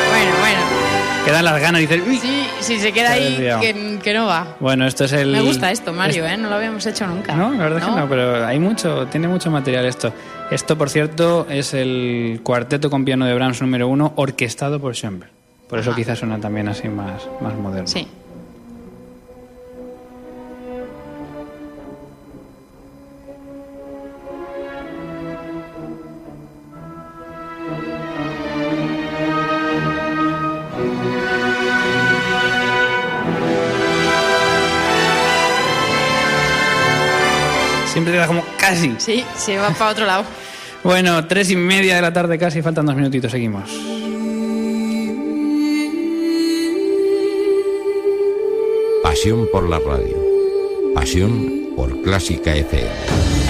Bueno, 0.10 0.32
bueno. 0.39 0.62
Quedan 1.26 1.45
las 1.45 1.60
ganas 1.62 1.82
dices, 1.82 2.02
"Uy". 2.08 2.17
Sí, 2.19 2.45
si 2.65 2.80
se 2.80 2.91
queda 2.91 3.12
ahí, 3.12 3.38
que, 3.62 3.99
que 4.04 4.13
no 4.13 4.25
va. 4.25 4.56
Bueno, 4.60 4.88
esto 4.88 5.06
es 5.06 5.13
el... 5.13 5.32
Me 5.32 5.41
gusta 5.41 5.71
esto, 5.71 5.93
Mario, 5.93 6.25
¿eh? 6.25 6.36
No 6.36 6.49
lo 6.49 6.56
habíamos 6.56 6.86
hecho 6.86 7.06
nunca. 7.08 7.36
No, 7.36 7.51
la 7.51 7.63
verdad 7.63 7.80
es 7.80 7.86
que 7.86 7.91
no, 7.91 8.10
pero 8.10 8.45
hay 8.45 8.60
mucho, 8.60 9.08
tiene 9.08 9.28
mucho 9.28 9.51
material 9.51 9.86
esto. 9.86 10.12
Esto, 10.51 10.78
por 10.78 10.89
cierto, 10.89 11.47
es 11.49 11.73
el 11.73 12.41
cuarteto 12.43 12.89
con 12.89 13.06
piano 13.06 13.25
de 13.25 13.34
Brahms 13.34 13.62
número 13.62 13.88
uno, 13.88 14.13
orquestado 14.15 14.80
por 14.80 14.95
Schoenberg. 14.95 15.32
Por 15.69 15.80
eso 15.80 15.95
quizás 15.95 16.19
suena 16.19 16.39
también 16.39 16.67
así 16.67 16.88
más, 16.88 17.28
más 17.41 17.56
moderno. 17.56 17.88
Sí. 17.88 18.08
Siempre 38.06 38.20
queda 38.20 38.28
como 38.28 38.46
casi. 38.60 38.94
Sí, 39.00 39.26
se 39.36 39.58
va 39.58 39.72
para 39.72 39.89
otro 39.89 40.06
lado. 40.06 40.26
Bueno, 40.84 41.26
tres 41.26 41.50
y 41.50 41.56
media 41.56 41.96
de 41.96 42.04
la 42.04 42.13
tarde 42.13 42.38
casi, 42.38 42.62
faltan 42.62 42.86
dos 42.86 42.96
minutitos, 42.96 43.32
seguimos. 43.32 43.68
Pasión 49.02 49.48
por 49.52 49.68
la 49.68 49.80
radio. 49.80 50.18
Pasión 50.94 51.74
por 51.76 52.00
Clásica 52.04 52.54
FM. 52.54 53.45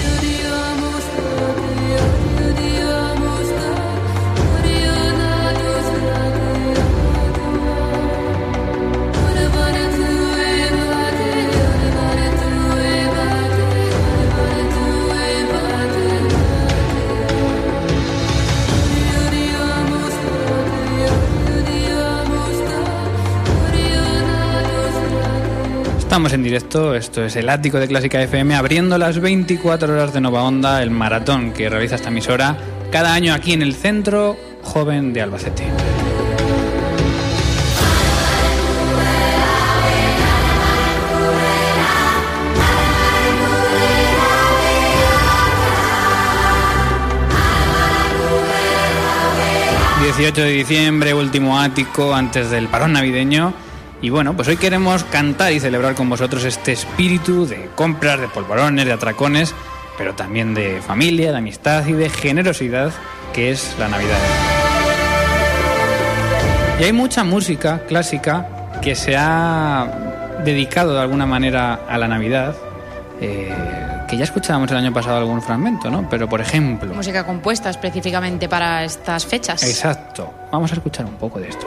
Estamos 26.16 26.32
en 26.32 26.44
directo, 26.44 26.94
esto 26.94 27.22
es 27.22 27.36
el 27.36 27.46
ático 27.50 27.78
de 27.78 27.88
Clásica 27.88 28.22
FM, 28.22 28.54
abriendo 28.54 28.96
las 28.96 29.20
24 29.20 29.92
horas 29.92 30.14
de 30.14 30.22
Nova 30.22 30.44
Onda, 30.44 30.82
el 30.82 30.90
maratón 30.90 31.52
que 31.52 31.68
realiza 31.68 31.96
esta 31.96 32.08
emisora 32.08 32.56
cada 32.90 33.12
año 33.12 33.34
aquí 33.34 33.52
en 33.52 33.60
el 33.60 33.74
Centro 33.74 34.34
Joven 34.62 35.12
de 35.12 35.20
Albacete. 35.20 35.64
...18 50.16 50.32
de 50.32 50.50
diciembre, 50.50 51.12
último 51.12 51.60
ático 51.60 52.14
antes 52.14 52.48
del 52.48 52.68
parón 52.68 52.94
navideño... 52.94 53.65
Y 54.06 54.10
bueno, 54.10 54.36
pues 54.36 54.46
hoy 54.46 54.56
queremos 54.56 55.02
cantar 55.02 55.52
y 55.52 55.58
celebrar 55.58 55.96
con 55.96 56.08
vosotros 56.08 56.44
este 56.44 56.70
espíritu 56.70 57.44
de 57.44 57.68
compras, 57.74 58.20
de 58.20 58.28
polvorones, 58.28 58.86
de 58.86 58.92
atracones, 58.92 59.52
pero 59.98 60.14
también 60.14 60.54
de 60.54 60.80
familia, 60.80 61.32
de 61.32 61.38
amistad 61.38 61.84
y 61.88 61.92
de 61.92 62.08
generosidad 62.08 62.92
que 63.32 63.50
es 63.50 63.74
la 63.80 63.88
Navidad. 63.88 64.16
Y 66.78 66.84
hay 66.84 66.92
mucha 66.92 67.24
música 67.24 67.80
clásica 67.88 68.46
que 68.80 68.94
se 68.94 69.16
ha 69.18 70.38
dedicado 70.44 70.94
de 70.94 71.00
alguna 71.00 71.26
manera 71.26 71.80
a 71.88 71.98
la 71.98 72.06
Navidad, 72.06 72.54
eh, 73.20 73.52
que 74.06 74.16
ya 74.16 74.22
escuchábamos 74.22 74.70
el 74.70 74.76
año 74.76 74.92
pasado 74.92 75.16
algún 75.16 75.42
fragmento, 75.42 75.90
¿no? 75.90 76.08
Pero 76.08 76.28
por 76.28 76.40
ejemplo... 76.40 76.94
Música 76.94 77.26
compuesta 77.26 77.70
específicamente 77.70 78.48
para 78.48 78.84
estas 78.84 79.26
fechas. 79.26 79.64
Exacto. 79.64 80.32
Vamos 80.52 80.70
a 80.70 80.76
escuchar 80.76 81.06
un 81.06 81.14
poco 81.14 81.40
de 81.40 81.48
esto. 81.48 81.66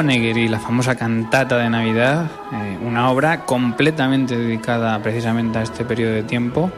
Honegger 0.00 0.36
y 0.36 0.48
la 0.48 0.58
famosa 0.58 0.94
cantata 0.96 1.56
de 1.58 1.70
Navidad, 1.70 2.26
eh, 2.52 2.78
una 2.82 3.10
obra 3.10 3.44
completamente 3.44 4.36
dedicada 4.36 4.98
precisamente 5.02 5.58
a 5.58 5.62
este 5.62 5.84
periodo 5.84 6.12
de 6.14 6.22
tiempo, 6.22 6.70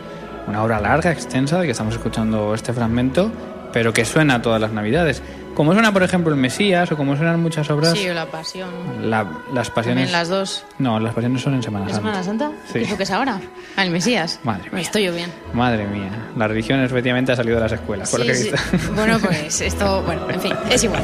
una 0.46 0.62
obra 0.62 0.80
larga, 0.80 1.10
extensa, 1.12 1.58
de 1.60 1.66
que 1.66 1.70
estamos 1.72 1.94
escuchando 1.94 2.54
este 2.54 2.72
fragmento, 2.72 3.30
pero 3.72 3.92
que 3.92 4.04
suena 4.04 4.34
a 4.36 4.42
todas 4.42 4.60
las 4.60 4.72
Navidades. 4.72 5.22
Como 5.54 5.72
suena, 5.74 5.92
por 5.92 6.02
ejemplo, 6.02 6.32
el 6.32 6.40
Mesías 6.40 6.90
o 6.92 6.96
como 6.96 7.14
suenan 7.14 7.40
muchas 7.40 7.68
obras. 7.70 7.92
Sí, 7.92 8.08
o 8.08 8.14
la 8.14 8.24
pasión. 8.26 8.68
la- 9.02 9.26
las 9.52 9.70
pasiones. 9.70 10.04
También 10.04 10.12
las 10.12 10.28
dos. 10.30 10.64
No, 10.78 10.98
las 10.98 11.14
pasiones 11.14 11.42
son 11.42 11.54
en 11.54 11.62
Semana 11.62 11.84
¿Es 11.86 11.92
Santa. 11.92 12.22
Semana 12.22 12.24
Santa? 12.24 12.50
Sí. 12.66 12.72
¿Qué 12.78 12.82
es 12.84 12.90
lo 12.90 12.96
que 12.96 13.02
es 13.02 13.10
ahora? 13.10 13.38
Ah, 13.76 13.84
el 13.84 13.90
Mesías. 13.90 14.40
Madre 14.44 14.70
mía. 14.72 14.80
estoy 14.80 15.04
yo 15.04 15.12
bien. 15.14 15.30
Madre 15.52 15.86
mía, 15.86 16.10
la 16.36 16.48
religión 16.48 16.80
efectivamente 16.80 17.32
ha 17.32 17.36
salido 17.36 17.56
de 17.56 17.62
las 17.64 17.72
escuelas, 17.72 18.10
por 18.10 18.20
lo 18.20 18.26
que 18.26 18.34
Sí, 18.34 18.50
sí. 18.50 18.76
Bueno, 18.94 19.18
pues 19.22 19.60
esto, 19.60 20.02
bueno, 20.02 20.22
en 20.30 20.40
fin, 20.40 20.54
es 20.70 20.84
igual. 20.84 21.02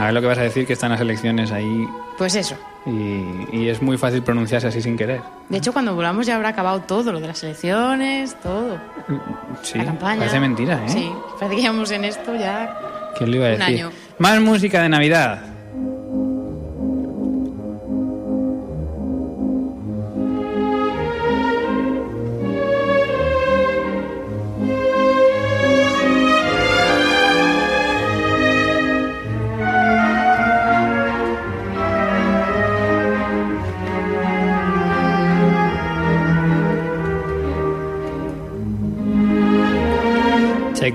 A 0.00 0.04
ver 0.06 0.14
lo 0.14 0.20
que 0.20 0.26
vas 0.26 0.38
a 0.38 0.42
decir, 0.42 0.66
que 0.66 0.72
están 0.72 0.90
las 0.90 1.00
elecciones 1.00 1.52
ahí 1.52 1.86
Pues 2.16 2.34
eso. 2.34 2.56
y, 2.86 3.46
y 3.52 3.68
es 3.68 3.82
muy 3.82 3.98
fácil 3.98 4.22
pronunciarse 4.22 4.68
así 4.68 4.80
sin 4.80 4.96
querer. 4.96 5.20
De 5.48 5.58
hecho, 5.58 5.72
cuando 5.72 5.94
volvamos 5.94 6.26
ya 6.26 6.36
habrá 6.36 6.48
acabado 6.50 6.80
todo, 6.80 7.12
lo 7.12 7.20
de 7.20 7.28
las 7.28 7.42
elecciones, 7.44 8.34
todo. 8.42 8.78
Sí, 9.62 9.78
la 9.78 9.84
campaña. 9.84 10.18
parece 10.20 10.40
mentira, 10.40 10.74
¿eh? 10.86 10.88
Sí, 10.88 11.12
parece 11.38 11.56
que 11.56 11.62
íbamos 11.62 11.90
en 11.90 12.04
esto 12.04 12.34
ya. 12.34 12.78
¿Quién 13.18 13.30
le 13.30 13.36
iba 13.36 13.46
a 13.46 13.52
Un 13.52 13.58
decir? 13.58 13.74
año. 13.76 13.90
Más 14.18 14.40
música 14.40 14.82
de 14.82 14.88
Navidad. 14.88 15.42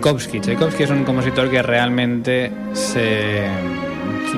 Tchaikovsky. 0.06 0.40
Tchaikovsky 0.40 0.84
es 0.84 0.90
un 0.92 1.04
compositor 1.04 1.50
que 1.50 1.64
realmente 1.64 2.52
se 2.74 3.42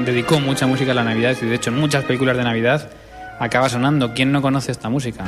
dedicó 0.05 0.39
mucha 0.39 0.65
música 0.65 0.93
a 0.93 0.95
la 0.95 1.03
Navidad 1.03 1.35
y 1.41 1.45
de 1.45 1.55
hecho 1.55 1.71
en 1.71 1.75
muchas 1.77 2.05
películas 2.05 2.37
de 2.37 2.43
Navidad 2.45 2.89
acaba 3.37 3.67
sonando. 3.67 4.13
¿Quién 4.13 4.31
no 4.31 4.41
conoce 4.41 4.71
esta 4.71 4.87
música? 4.87 5.25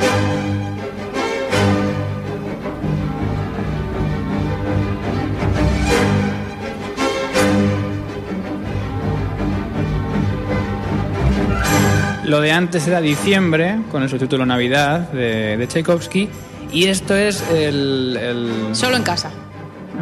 Lo 12.25 12.41
de 12.41 12.52
antes 12.52 12.88
era 12.88 13.02
diciembre, 13.02 13.80
con 13.91 14.04
el 14.04 14.10
subtítulo 14.10 14.45
Navidad 14.45 15.10
de, 15.12 15.58
de 15.58 15.67
Tchaikovsky, 15.67 16.30
y 16.71 16.86
esto 16.86 17.15
es 17.15 17.43
el, 17.52 18.17
el- 18.21 18.75
Solo 18.75 18.97
en 18.97 19.04
casa. 19.04 19.32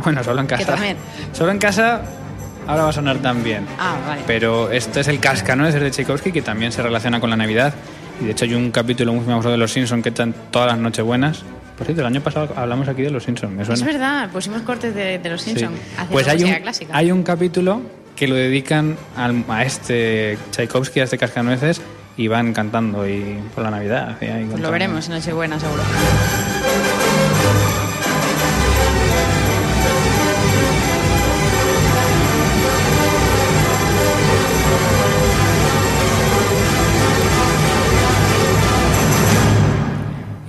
Bueno, 0.04 0.24
solo 0.24 0.42
en 0.42 0.48
casa. 0.48 0.66
Que 0.66 0.72
también. 0.72 0.98
Solo 1.34 1.52
en 1.52 1.60
casa 1.60 2.02
ahora 2.68 2.84
va 2.84 2.90
a 2.90 2.94
sonar 2.94 3.18
también. 3.18 3.66
Ah, 3.80 3.98
vale. 4.08 4.22
Pero 4.28 4.72
este 4.72 5.00
es 5.00 5.08
el 5.08 5.20
Cascanueces 5.20 5.82
de 5.82 5.92
Tchaikovsky, 5.92 6.32
que 6.32 6.42
también 6.42 6.72
se 6.72 6.82
relaciona 6.82 7.20
con 7.20 7.30
la 7.30 7.38
Navidad. 7.38 7.74
Y 8.22 8.26
de 8.26 8.32
hecho 8.32 8.46
hay 8.46 8.56
un 8.56 8.72
capítulo 8.72 9.14
muy 9.14 9.26
famoso 9.26 9.50
de 9.50 9.58
Los 9.58 9.72
Simpsons 9.72 10.04
que 10.04 10.10
están 10.10 10.34
todas 10.52 10.68
las 10.68 10.78
noches 10.78 11.06
buenas. 11.06 11.44
Por 11.78 11.86
cierto, 11.86 12.02
el 12.02 12.08
año 12.08 12.22
pasado 12.22 12.52
hablamos 12.56 12.88
aquí 12.88 13.04
de 13.04 13.12
Los 13.12 13.24
Simpsons, 13.24 13.54
me 13.54 13.64
suena. 13.64 13.80
Es 13.80 13.86
verdad, 13.86 14.30
pusimos 14.32 14.64
cortes 14.64 14.96
de, 14.96 15.20
de 15.20 15.30
los. 15.30 15.42
Simpsons. 15.42 15.78
Pues 16.12 16.28
hay 16.28 16.44
un, 16.44 16.54
clásica. 16.56 16.98
hay 16.98 17.12
un 17.12 17.22
capítulo 17.22 17.82
que 18.16 18.28
lo 18.28 18.34
dedican 18.34 18.98
al, 19.16 19.46
a 19.48 19.64
este 19.64 20.40
Tchaikovsky, 20.50 21.02
a 21.02 21.04
este 21.04 21.20
Cascanueces, 21.20 21.82
y 22.18 22.28
van 22.28 22.52
cantando 22.52 23.08
y 23.08 23.40
por 23.54 23.64
la 23.64 23.70
Navidad. 23.70 24.18
y 24.20 24.46
Pues 24.46 24.60
lo 24.60 24.72
veremos 24.72 25.08
en 25.08 25.14
Nochebuena, 25.14 25.60
seguro. 25.60 25.84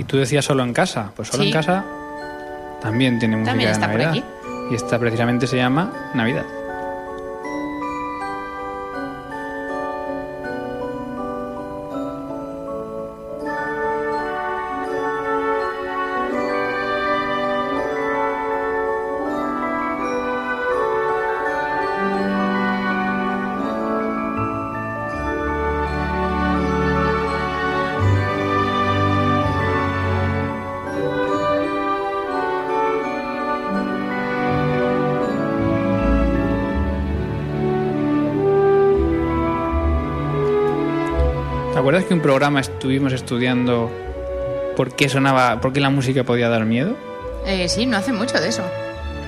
Tú 0.09 0.17
decías 0.17 0.45
solo 0.45 0.65
en 0.65 0.73
casa. 0.73 1.13
Pues 1.15 1.29
solo 1.29 1.45
Sí. 1.45 1.51
en 1.51 1.55
casa 1.55 1.85
también 2.83 3.19
tiene 3.21 3.37
música 3.37 3.53
También 3.53 3.69
de 3.69 3.73
está 3.75 3.87
por 3.91 4.01
Navidad. 4.01 4.11
aquí. 4.11 4.25
Y 4.71 4.75
esta 4.75 4.99
precisamente 4.99 5.47
se 5.47 5.57
llama 5.57 5.93
Navidad. 6.15 6.45
Acuerdas 41.99 42.09
que 42.09 42.15
un 42.15 42.21
programa 42.21 42.61
estuvimos 42.61 43.13
estudiando 43.13 43.91
por 44.77 44.95
qué 44.95 45.09
sonaba, 45.09 45.61
por 45.61 45.73
qué 45.73 45.81
la 45.81 45.91
música 45.91 46.23
podía 46.23 46.49
dar 46.49 46.65
miedo? 46.65 46.97
Eh, 47.45 47.69
sí, 47.69 47.87
no 47.87 47.97
hace 47.97 48.13
mucho 48.13 48.41
de 48.41 48.49
eso. 48.49 48.63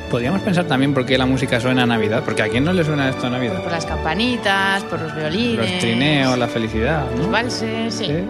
Podríamos 0.09 0.41
pensar 0.43 0.67
también 0.67 0.95
por 0.95 1.05
qué 1.05 1.19
la 1.19 1.27
música 1.27 1.61
suena 1.61 1.83
a 1.83 1.87
Navidad, 1.87 2.23
porque 2.25 2.43
a 2.43 2.49
quién 2.49 2.65
no 2.65 2.73
le 2.73 2.85
suena 2.85 3.09
esto 3.09 3.27
a 3.27 3.31
Navidad. 3.31 3.61
Por 3.63 3.73
las 3.73 3.87
campanitas, 3.87 4.85
por 4.85 5.01
los 5.01 5.15
violines. 5.17 5.71
Los 5.71 5.81
trineos, 5.81 6.39
la 6.39 6.47
felicidad, 6.47 7.07
¿no? 7.11 7.19
Los 7.19 7.31
valses, 7.31 7.95
sí. 7.95 8.05
Sí. 8.07 8.25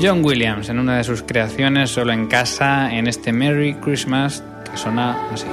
John 0.00 0.24
Williams, 0.24 0.68
en 0.70 0.78
una 0.78 0.96
de 0.96 1.04
sus 1.04 1.22
creaciones, 1.22 1.90
solo 1.90 2.12
en 2.12 2.26
casa, 2.26 2.92
en 2.92 3.06
este 3.06 3.32
Merry 3.32 3.74
Christmas, 3.74 4.42
que 4.70 4.76
suena 4.78 5.28
así. 5.30 5.46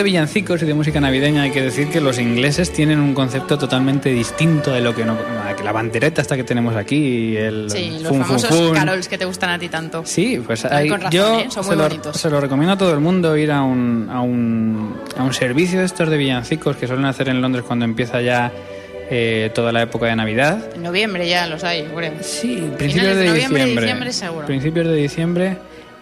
De 0.00 0.04
villancicos 0.04 0.62
y 0.62 0.66
de 0.66 0.72
música 0.74 0.98
navideña 1.00 1.42
hay 1.42 1.50
que 1.50 1.60
decir 1.62 1.88
que 1.88 2.00
los 2.00 2.18
ingleses 2.18 2.72
tienen 2.72 3.00
un 3.00 3.12
concepto 3.12 3.58
totalmente 3.58 4.08
distinto 4.10 4.72
de 4.72 4.80
lo 4.80 4.94
que, 4.94 5.04
no, 5.04 5.16
que 5.56 5.62
la 5.62 5.72
bandereta 5.72 6.22
esta 6.22 6.36
que 6.36 6.44
tenemos 6.44 6.74
aquí 6.74 6.96
y 7.32 7.36
el 7.36 7.70
Sí, 7.70 7.90
los 8.00 8.08
fun, 8.08 8.22
famosos 8.24 8.50
fun. 8.50 8.74
carols 8.74 9.08
que 9.08 9.18
te 9.18 9.26
gustan 9.26 9.50
a 9.50 9.58
ti 9.58 9.68
tanto. 9.68 10.02
Sí, 10.06 10.40
pues 10.44 10.62
Con 10.62 10.72
hay- 10.72 10.88
razón, 10.88 11.10
yo 11.10 11.40
¿eh? 11.40 11.46
Son 11.50 11.62
se, 11.64 11.68
muy 11.70 11.76
lo, 11.76 11.82
bonitos. 11.84 12.16
se 12.16 12.30
lo 12.30 12.40
recomiendo 12.40 12.72
a 12.72 12.78
todo 12.78 12.92
el 12.94 13.00
mundo 13.00 13.36
ir 13.36 13.52
a 13.52 13.62
un, 13.62 14.08
a 14.10 14.22
un, 14.22 14.96
a 15.18 15.22
un 15.22 15.34
servicio 15.34 15.80
de 15.80 15.84
estos 15.84 16.08
de 16.08 16.16
villancicos 16.16 16.76
que 16.76 16.86
suelen 16.86 17.04
hacer 17.04 17.28
en 17.28 17.42
Londres 17.42 17.64
cuando 17.66 17.84
empieza 17.84 18.22
ya 18.22 18.50
eh, 19.10 19.50
toda 19.54 19.70
la 19.72 19.82
época 19.82 20.06
de 20.06 20.16
Navidad. 20.16 20.58
En 20.74 20.82
noviembre 20.82 21.28
ya 21.28 21.46
los 21.46 21.62
hay, 21.64 21.84
creo. 21.94 22.12
Sí, 22.22 22.70
principios 22.78 23.16
de 23.16 23.22
de, 23.22 23.26
noviembre, 23.28 23.34
diciembre. 23.60 23.82
diciembre 23.84 24.12
seguro. 24.12 24.46
Principios 24.46 24.86
de 24.86 24.94
diciembre 24.94 25.56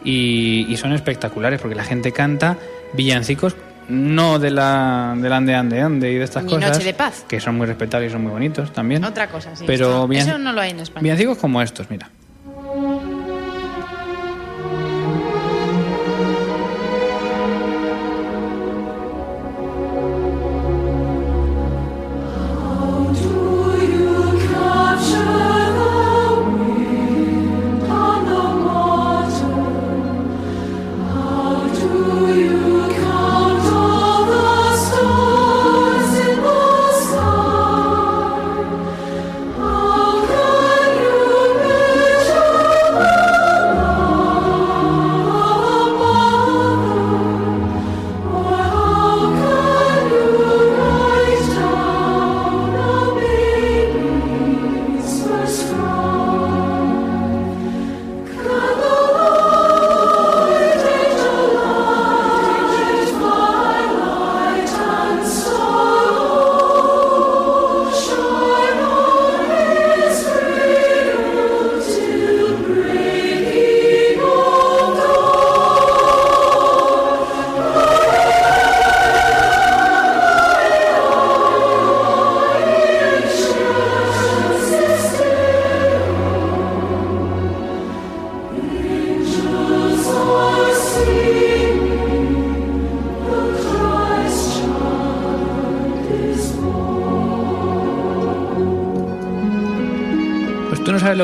y, 0.04 0.66
y 0.68 0.76
son 0.76 0.92
espectaculares 0.92 1.60
porque 1.60 1.74
la 1.74 1.84
gente 1.84 2.12
canta 2.12 2.56
villancicos 2.92 3.54
no 3.88 4.38
de 4.38 4.50
la 4.50 5.14
del 5.16 5.32
ande 5.32 5.54
ande 5.54 5.80
ande 5.80 6.12
y 6.12 6.16
de 6.16 6.24
estas 6.24 6.44
Ni 6.44 6.52
cosas 6.54 6.70
Noche 6.72 6.84
de 6.84 6.94
Paz. 6.94 7.24
que 7.28 7.40
son 7.40 7.56
muy 7.56 7.66
respetables 7.66 8.10
y 8.10 8.12
son 8.12 8.22
muy 8.22 8.32
bonitos 8.32 8.72
también. 8.72 9.02
Otra 9.04 9.28
cosa, 9.28 9.54
sí. 9.56 9.64
Pero 9.66 9.86
Esto- 9.86 10.08
villan- 10.08 10.28
Eso 10.28 10.38
no 10.38 10.52
lo 10.52 10.60
hay 10.60 10.70
en 10.70 10.80
España. 10.80 11.02
Villancicos 11.02 11.38
como 11.38 11.62
estos, 11.62 11.90
mira. 11.90 12.10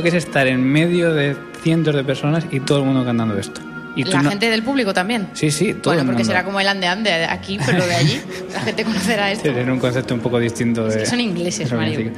Que 0.05 0.09
es 0.11 0.14
estar 0.14 0.47
en 0.47 0.62
medio 0.62 1.12
de 1.12 1.35
cientos 1.62 1.95
de 1.97 2.05
personas 2.05 2.47
y 2.53 2.61
todo 2.61 2.79
el 2.79 2.85
mundo 2.85 3.05
cantando 3.05 3.37
esto. 3.37 3.61
Y 3.97 4.05
La 4.05 4.23
no- 4.23 4.31
gente 4.31 4.51
del 4.51 4.62
público 4.62 4.93
también. 4.95 5.29
Sí, 5.35 5.51
sí, 5.51 5.73
todo 5.75 5.95
bueno, 5.95 6.01
el 6.03 6.07
porque 6.07 6.19
mundo. 6.23 6.33
será 6.33 6.45
como 6.45 6.61
el 6.61 6.67
ande 6.69 6.87
ande 6.88 7.11
de 7.11 7.25
aquí, 7.27 7.59
pero 7.64 7.87
de 7.87 7.95
allí. 7.95 8.21
La 8.53 8.61
gente 8.61 8.85
conocerá 8.85 9.31
esto. 9.33 9.43
Tienen 9.45 9.71
un 9.71 9.79
concepto 9.79 10.14
un 10.14 10.21
poco 10.21 10.38
distinto 10.40 10.85
de... 10.87 10.99
que 10.99 11.07
son 11.07 11.21
ingleses, 11.21 11.73
Mario. 11.73 12.11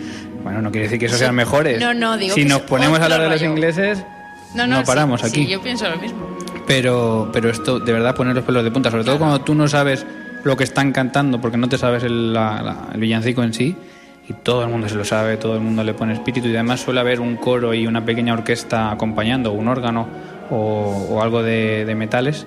Bueno, 0.42 0.62
no 0.62 0.70
quiere 0.70 0.84
decir 0.86 0.98
que 0.98 1.06
esos 1.06 1.18
Sí. 1.18 1.24
sean 1.24 1.34
mejores. 1.34 1.78
No, 1.80 1.92
no, 1.94 2.16
digo 2.16 2.34
Si 2.34 2.42
que 2.44 2.48
nos 2.48 2.60
es 2.60 2.64
ponemos 2.66 2.98
a 2.98 3.04
hablar 3.04 3.20
de 3.22 3.28
los 3.28 3.40
rollo. 3.40 3.50
ingleses, 3.52 3.98
No, 4.54 4.66
no, 4.66 4.76
no 4.76 4.80
sí, 4.80 4.86
paramos 4.86 5.20
sí, 5.20 5.26
aquí. 5.26 5.46
yo 5.46 5.60
pienso 5.60 5.88
lo 5.90 5.96
mismo. 5.98 6.36
Pero, 6.66 7.28
pero 7.32 7.50
esto 7.50 7.78
de 7.78 7.92
verdad 7.92 8.14
pone 8.14 8.32
los 8.34 8.42
pelos 8.44 8.64
de 8.64 8.70
punta, 8.70 8.90
sobre 8.90 9.04
todo 9.04 9.18
cuando 9.18 9.40
tú 9.42 9.54
no 9.54 9.68
sabes 9.68 10.06
lo 10.44 10.56
que 10.56 10.64
están 10.64 10.92
cantando 10.92 11.40
porque 11.40 11.56
no 11.58 11.68
te 11.68 11.76
sabes 11.78 12.02
el, 12.04 12.32
la- 12.32 12.62
la- 12.62 12.88
el 12.94 13.00
villancico 13.00 13.42
en 13.42 13.52
sí 13.52 13.76
todo 14.46 14.62
el 14.62 14.68
mundo 14.70 14.88
se 14.88 14.94
lo 14.94 15.04
sabe, 15.04 15.36
todo 15.38 15.54
el 15.56 15.60
mundo 15.60 15.82
le 15.82 15.92
pone 15.92 16.12
espíritu 16.12 16.46
y 16.46 16.54
además 16.54 16.80
suele 16.80 17.00
haber 17.00 17.18
un 17.20 17.34
coro 17.34 17.74
y 17.74 17.84
una 17.88 18.04
pequeña 18.04 18.32
orquesta 18.32 18.92
acompañando, 18.92 19.50
un 19.50 19.66
órgano 19.66 20.06
o, 20.50 21.08
o 21.10 21.20
algo 21.20 21.42
de, 21.42 21.84
de 21.84 21.94
metales 21.96 22.46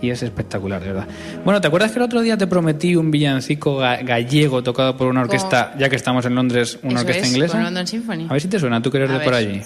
y 0.00 0.10
es 0.10 0.22
espectacular, 0.22 0.80
de 0.80 0.92
verdad. 0.92 1.08
Bueno, 1.44 1.60
¿te 1.60 1.66
acuerdas 1.66 1.90
que 1.90 1.98
el 1.98 2.04
otro 2.04 2.20
día 2.22 2.38
te 2.38 2.46
prometí 2.46 2.94
un 2.94 3.10
villancico 3.10 3.80
ga- 3.80 4.02
gallego 4.04 4.62
tocado 4.62 4.96
por 4.96 5.08
una 5.08 5.22
orquesta, 5.22 5.74
ya 5.76 5.88
que 5.88 5.96
estamos 5.96 6.24
en 6.24 6.36
Londres, 6.36 6.78
una 6.84 6.92
Eso 6.92 7.00
orquesta 7.00 7.26
es, 7.26 7.32
inglesa? 7.32 7.52
con 7.54 7.64
London 7.64 7.86
Symphony. 7.88 8.26
A 8.30 8.32
ver 8.32 8.40
si 8.40 8.46
te 8.48 8.58
suena, 8.60 8.80
tú 8.80 8.90
que 8.92 8.98
eres 8.98 9.10
A 9.10 9.18
de 9.18 9.24
por 9.24 9.34
allí. 9.34 9.60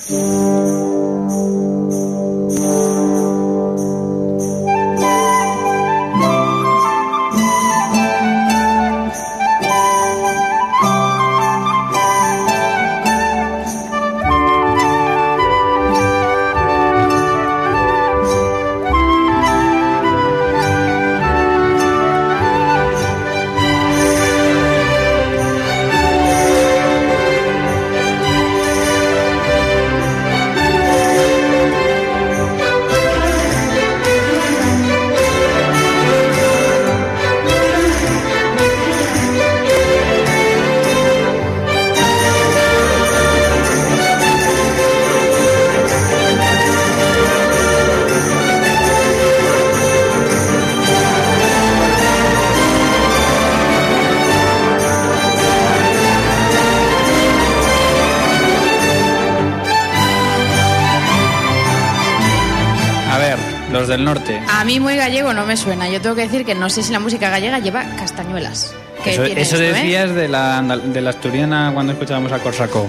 A 64.65 64.67
mí 64.67 64.81
muy 64.81 64.97
gallego 64.97 65.35
no 65.35 65.45
me 65.45 65.59
suena. 65.59 65.91
Yo 65.91 66.01
tengo 66.01 66.17
que 66.17 66.23
decir 66.23 66.47
que 66.47 66.55
no 66.55 66.71
sé 66.71 66.83
si 66.83 66.91
la 66.91 66.99
música 66.99 67.29
gallega 67.29 67.59
lleva 67.59 67.85
castañuelas. 67.99 68.75
¿Qué 69.03 69.13
Eso, 69.13 69.25
tiene 69.25 69.43
eso 69.43 69.57
esto, 69.57 69.67
eh? 69.67 69.73
decías 69.75 70.15
de, 70.15 70.27
la, 70.27 70.63
de 70.63 71.01
la 71.03 71.11
asturiana 71.11 71.71
cuando 71.75 71.93
escuchábamos 71.93 72.33
a 72.33 72.39
Corsacó. 72.39 72.89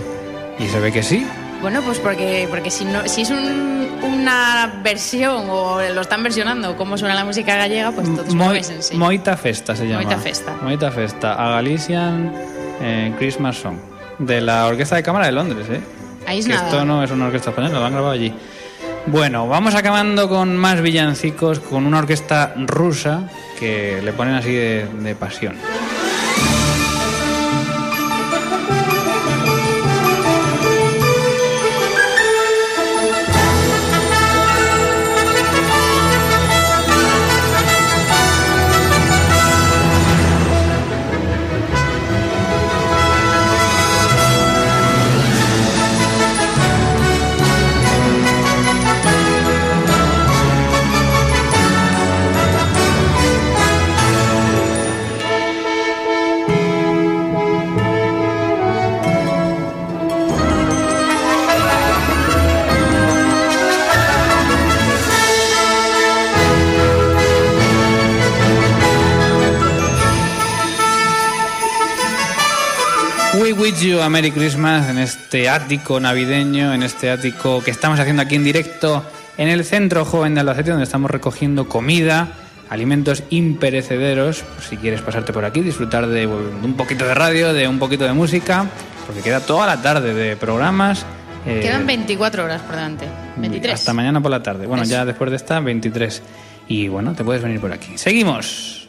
Y 0.58 0.68
se 0.68 0.80
ve 0.80 0.94
que 0.94 1.04
sí. 1.04 1.28
Bueno, 1.62 1.82
pues 1.82 2.00
porque, 2.00 2.48
porque 2.50 2.72
si, 2.72 2.86
no, 2.86 3.06
si 3.10 3.24
es 3.24 3.30
un- 3.30 3.90
una 4.04 4.80
versión 4.84 5.50
o 5.50 5.82
lo 5.82 6.00
están 6.00 6.24
versionando 6.24 6.78
cómo 6.78 6.98
suena 6.98 7.14
la 7.14 7.26
música 7.26 7.58
gallega, 7.58 7.92
pues 7.92 8.08
todos 8.16 8.34
Moi- 8.34 8.46
mueven 8.62 8.64
sí. 8.82 8.96
Moita 8.96 9.36
Festa 9.36 9.76
se 9.76 9.86
llama. 9.86 10.04
Moita 10.04 10.18
Festa. 10.18 10.54
Moita 10.62 10.92
Festa. 10.92 11.34
A 11.34 11.50
Galician 11.56 12.32
eh, 12.82 13.14
Christmas 13.18 13.58
Song. 13.58 13.76
De 14.20 14.40
la 14.40 14.66
Orquesta 14.68 14.96
de 14.96 15.04
Cámara 15.04 15.26
de 15.26 15.34
Londres, 15.34 15.68
¿eh? 15.70 15.82
Ahí 16.26 16.40
es 16.40 16.46
que 16.48 16.54
nada. 16.54 16.68
esto 16.70 16.86
no 16.86 17.04
es 17.04 17.12
una 17.12 17.26
orquesta 17.26 17.50
española, 17.50 17.80
lo 17.80 17.86
han 17.86 17.92
grabado 17.92 18.14
allí. 18.14 18.34
Bueno, 19.08 19.48
vamos 19.48 19.76
acabando 19.76 20.28
con 20.28 20.58
más 20.58 20.82
villancicos, 20.82 21.60
con 21.60 21.86
una 21.86 22.00
orquesta 22.00 22.56
rusa 22.58 23.30
que 23.60 24.02
le 24.04 24.14
ponen 24.14 24.34
así 24.34 24.52
de, 24.52 25.16
pasión. 25.20 25.56
Merry 74.16 74.32
Christmas 74.32 74.90
en 74.90 74.98
este 74.98 75.50
ático 75.50 76.00
navideño, 76.00 76.74
en 76.74 76.84
este 76.84 77.12
ático 77.12 77.62
que 77.62 77.70
estamos 77.70 78.00
haciendo 78.00 78.22
aquí 78.22 78.36
en 78.36 78.46
directo 78.46 79.04
en 79.38 79.50
el 79.50 79.66
Centro 79.66 80.06
Joven 80.06 80.34
de 80.36 80.40
Albacete, 80.40 80.70
donde 80.70 80.86
estamos 80.86 81.12
recogiendo 81.12 81.68
comida, 81.68 82.30
alimentos 82.70 83.24
imperecederos. 83.30 84.46
Si 84.70 84.78
quieres 84.78 85.02
pasarte 85.02 85.34
por 85.34 85.44
aquí, 85.44 85.60
disfrutar 85.60 86.08
de 86.08 86.28
un 86.28 86.76
poquito 86.78 87.06
de 87.06 87.14
radio, 87.14 87.52
de 87.52 87.68
un 87.68 87.78
poquito 87.78 88.06
de 88.06 88.14
música, 88.14 88.66
porque 89.06 89.20
queda 89.22 89.42
toda 89.42 89.68
la 89.68 89.82
tarde 89.82 90.14
de 90.14 90.38
programas. 90.38 91.06
eh, 91.46 91.60
Quedan 91.62 91.86
24 91.86 92.46
horas 92.46 92.62
por 92.62 92.76
delante. 92.76 93.08
23. 93.36 93.74
Hasta 93.74 93.92
mañana 93.92 94.22
por 94.22 94.32
la 94.32 94.42
tarde. 94.42 94.66
Bueno, 94.66 94.84
Eso. 94.84 94.94
ya 94.94 95.04
después 95.04 95.30
de 95.30 95.36
esta, 95.36 95.60
23. 95.60 96.22
Y 96.70 96.88
bueno, 96.88 97.12
te 97.16 97.26
puedes 97.26 97.44
venir 97.44 97.60
por 97.60 97.74
aquí. 97.74 97.98
Seguimos. 97.98 98.85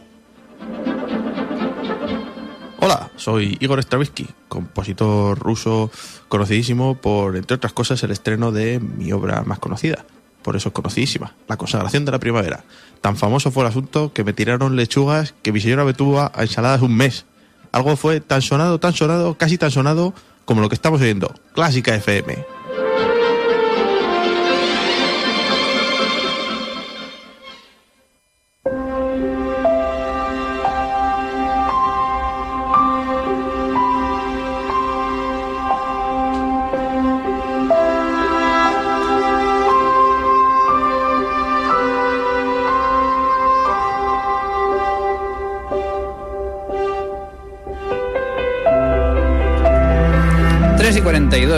Hola, 2.79 3.11
soy 3.17 3.57
Igor 3.61 3.79
Stravinsky, 3.83 4.29
compositor 4.49 5.39
ruso 5.39 5.91
conocidísimo 6.29 6.95
por, 6.97 7.37
entre 7.37 7.55
otras 7.55 7.73
cosas, 7.73 8.03
el 8.03 8.11
estreno 8.11 8.53
de 8.53 8.81
mi 8.81 9.12
obra 9.12 9.43
más 9.45 9.59
conocida. 9.59 10.05
Por 10.43 10.57
eso 10.57 10.69
es 10.69 10.75
conocidísima, 10.75 11.35
La 11.49 11.57
consagración 11.57 12.05
de 12.05 12.12
la 12.12 12.19
primavera. 12.19 12.65
Tan 13.01 13.17
famoso 13.17 13.51
fue 13.51 13.62
el 13.62 13.71
asunto 13.71 14.12
que 14.12 14.25
me 14.25 14.35
tiraron 14.35 14.77
lechugas 14.77 15.35
que 15.43 15.53
mi 15.53 15.61
señora 15.61 15.85
me 15.85 15.95
tuvo 15.95 16.21
a 16.21 16.33
ensaladas 16.39 16.83
un 16.83 16.95
mes. 16.95 17.25
Algo 17.73 17.97
fue 17.97 18.21
tan 18.21 18.43
sonado, 18.43 18.79
tan 18.79 18.93
sonado, 18.93 19.37
casi 19.39 19.57
tan 19.57 19.71
sonado 19.71 20.12
como 20.45 20.61
lo 20.61 20.68
que 20.68 20.74
estamos 20.74 21.01
oyendo. 21.01 21.35
Clásica 21.55 21.95
FM. 21.95 22.56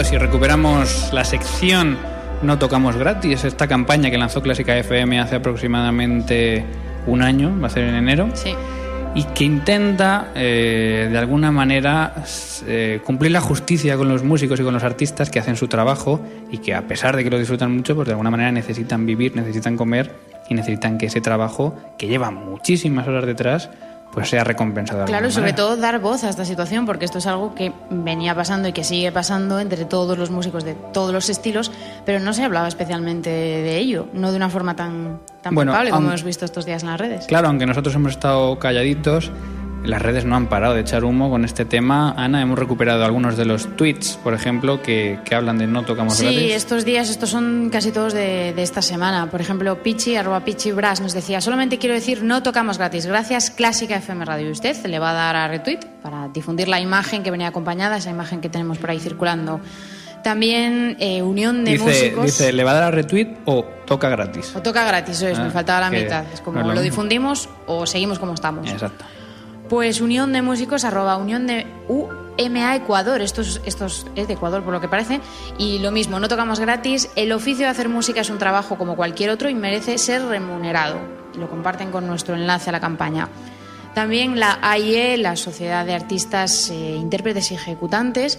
42 0.09 0.13
y 0.13 0.19
recuperamos 0.19 1.11
la 1.13 1.25
sección 1.25 1.99
No 2.43 2.59
Tocamos 2.59 2.97
Gratis, 2.97 3.45
esta 3.45 3.67
campaña 3.67 4.11
que 4.11 4.19
lanzó 4.19 4.43
Clásica 4.43 4.77
FM 4.77 5.21
hace 5.21 5.37
aproximadamente 5.37 6.65
un 7.07 7.23
año, 7.23 7.55
va 7.61 7.67
a 7.67 7.71
ser 7.71 7.85
en 7.85 7.95
enero, 7.95 8.29
Sí. 8.35 8.55
y 9.15 9.25
que 9.25 9.45
intenta 9.45 10.29
eh, 10.35 11.09
de 11.11 11.19
alguna 11.19 11.51
manera 11.51 12.15
eh, 12.67 13.01
cumplir 13.05 13.33
la 13.33 13.41
justicia 13.41 13.97
con 13.97 14.09
los 14.09 14.23
músicos 14.23 14.61
y 14.61 14.63
con 14.63 14.75
los 14.75 14.85
artistas 14.85 15.31
que 15.31 15.39
hacen 15.41 15.57
su 15.57 15.69
trabajo 15.69 16.21
y 16.51 16.59
que 16.59 16.75
a 16.75 16.83
pesar 16.83 17.17
de 17.17 17.25
que 17.25 17.31
lo 17.31 17.39
disfrutan 17.39 17.75
mucho, 17.75 17.95
pues 17.95 18.07
de 18.07 18.13
alguna 18.13 18.31
manera 18.31 18.53
necesitan 18.53 19.07
vivir, 19.07 19.35
necesitan 19.37 19.77
comer 19.77 20.13
y 20.49 20.55
necesitan 20.55 20.99
que 20.99 21.07
ese 21.07 21.21
trabajo, 21.21 21.75
que 21.99 22.07
lleva 22.07 22.31
muchísimas 22.31 23.07
horas 23.09 23.27
detrás, 23.27 23.71
pues 24.19 24.31
sea 24.31 24.45
recompensado. 24.45 25.01
de 25.01 25.07
Claro, 25.07 25.29
y 25.29 25.31
sobre 25.31 25.53
manera. 25.53 25.57
todo 25.57 25.77
dar 25.77 26.01
voz 26.01 26.25
a 26.25 26.29
esta 26.29 26.45
situación, 26.45 26.87
porque 26.87 27.05
esto 27.05 27.19
es 27.19 27.27
algo 27.27 27.55
que 27.55 27.73
venía 27.91 28.35
pasando 28.35 28.69
y 28.69 28.73
que 28.73 28.85
sigue 28.85 29.13
pasando 29.13 29.61
entre 29.61 29.85
todos 29.85 30.19
los 30.19 30.31
músicos 30.31 30.65
de 30.65 30.75
todos 30.75 31.13
los 31.13 31.29
estilos, 31.29 31.71
pero 32.05 32.21
no 32.21 32.33
se 32.33 32.45
hablaba 32.45 32.69
especialmente 32.69 33.31
de 33.31 33.77
ello, 33.79 34.09
no 34.13 34.31
de 34.31 34.37
una 34.37 34.51
forma 34.51 34.75
tan, 34.77 35.21
tan 35.43 35.55
Bueno, 35.55 35.73
palpable 35.73 35.91
como 35.91 36.09
hemos 36.09 36.25
visto 36.25 36.45
estos 36.45 36.67
días 36.67 36.83
en 36.83 36.91
las 36.91 37.01
redes. 37.01 37.27
Claro, 37.27 37.49
aunque 37.49 37.67
nosotros 37.67 37.95
hemos 37.95 38.13
estado 38.13 38.59
calladitos, 38.59 39.31
las 39.85 40.03
redes 40.03 40.25
no 40.25 40.37
han 40.37 40.49
parado 40.49 40.75
de 40.75 40.81
echar 40.83 41.05
humo 41.05 41.31
con 41.31 41.45
este 41.45 41.65
tema. 41.65 42.13
Ana, 42.17 42.43
hemos 42.43 42.59
recuperado 42.59 43.05
algunos 43.05 43.37
de 43.37 43.45
los 43.47 43.75
tweets, 43.77 44.19
por 44.23 44.35
ejemplo, 44.35 44.83
que, 44.83 45.19
que 45.25 45.35
hablan 45.35 45.59
de 45.59 45.67
no 45.67 45.83
tocamos 45.85 46.17
Sí, 46.17 46.25
gratis. 46.25 46.53
estos 46.55 46.85
días, 46.85 47.09
estos 47.09 47.31
son 47.31 47.71
casi 47.71 47.91
todos 47.93 48.13
de, 48.13 48.53
de 48.55 48.63
esta 48.63 48.83
semana. 48.83 49.31
Por 49.31 49.41
ejemplo, 49.41 49.83
Pichi, 49.83 50.17
arroba 50.17 50.41
Pichi 50.45 50.73
Bras, 50.73 51.01
nos 51.01 51.15
decía, 51.15 51.41
solamente 51.41 51.79
quiero 51.79 51.95
decir, 51.95 52.23
no 52.23 52.43
tocamos 52.43 52.77
gratis. 52.77 53.07
Gracias, 53.07 53.51
Clásica 53.51 53.97
FM 53.97 54.25
Radio. 54.25 54.49
Y 54.49 54.53
usted 54.53 54.77
le 54.87 54.99
va 54.99 55.11
a 55.11 55.15
dar 55.15 55.37
a 55.37 55.49
retweet 55.49 55.81
para 56.03 56.29
difundir 56.29 56.69
la 56.69 56.81
imagen 56.81 57.23
que 57.23 57.31
venía 57.31 57.49
acompañada, 57.49 57.97
esa 57.97 58.11
imagen 58.11 58.41
que 58.41 58.49
tenemos 58.49 58.79
por 58.79 58.91
ahí 58.91 58.99
circulando. 59.01 59.61
También 60.23 60.97
eh, 60.99 61.23
Unión 61.23 61.65
de 61.65 61.73
Dice, 61.73 61.85
Músicos. 61.85 62.25
dice, 62.27 62.53
¿le 62.53 62.65
va 62.65 62.73
a 62.73 62.75
dar 62.75 62.83
a 62.83 62.91
retweet 62.91 63.37
o 63.45 63.65
toca 63.87 64.09
gratis? 64.09 64.55
O 64.57 64.61
toca 64.61 64.85
gratis, 64.85 65.17
eso 65.17 65.29
es, 65.29 65.39
Ah, 65.39 65.45
me 65.45 65.51
faltaba 65.51 65.81
la 65.81 65.91
mitad. 65.91 66.25
Es 66.35 66.41
como 66.41 66.57
no 66.57 66.63
es 66.63 66.69
lo 66.69 66.75
lo, 66.75 66.81
difundimos 66.83 67.49
o 67.67 67.87
seguimos 67.87 68.19
como 68.19 68.35
estamos. 68.35 68.69
Exacto. 68.71 69.05
Pues 69.69 70.01
Unión 70.01 70.33
de 70.33 70.41
Músicos, 70.43 70.85
arroba 70.85 71.17
Unión 71.17 71.47
de 71.47 71.67
UMA 71.89 72.75
Ecuador. 72.77 73.21
Esto 73.21 73.43
es, 73.43 73.61
esto 73.67 73.87
es- 73.87 74.07
de 74.15 74.33
Ecuador, 74.33 74.63
por 74.63 74.73
lo 74.73 74.81
que 74.81 74.89
parece. 74.89 75.21
Y 75.59 75.79
lo 75.81 75.91
mismo, 75.91 76.19
no 76.21 76.29
tocamos 76.29 76.59
gratis. 76.59 77.11
El 77.17 77.33
oficio 77.33 77.67
de 77.67 77.71
hacer 77.71 77.89
música 77.89 78.23
es 78.23 78.31
un 78.31 78.39
trabajo 78.39 78.77
como 78.79 78.97
cualquier 78.97 79.31
otro 79.31 79.51
y 79.51 79.55
merece 79.55 79.99
ser 79.99 80.25
remunerado. 80.25 80.99
Lo 81.39 81.51
comparten 81.51 81.91
con 81.91 82.07
nuestro 82.07 82.35
enlace 82.35 82.71
a 82.71 82.73
la 82.73 82.81
campaña. 82.81 83.29
También 83.95 84.39
la 84.41 84.59
AIE, 84.63 85.19
la 85.19 85.37
Sociedad 85.37 85.85
de 85.85 85.95
Artistas, 85.95 86.71
eh, 86.71 86.95
Intérpretes 86.97 87.51
y 87.51 87.55
Ejecutantes, 87.55 88.39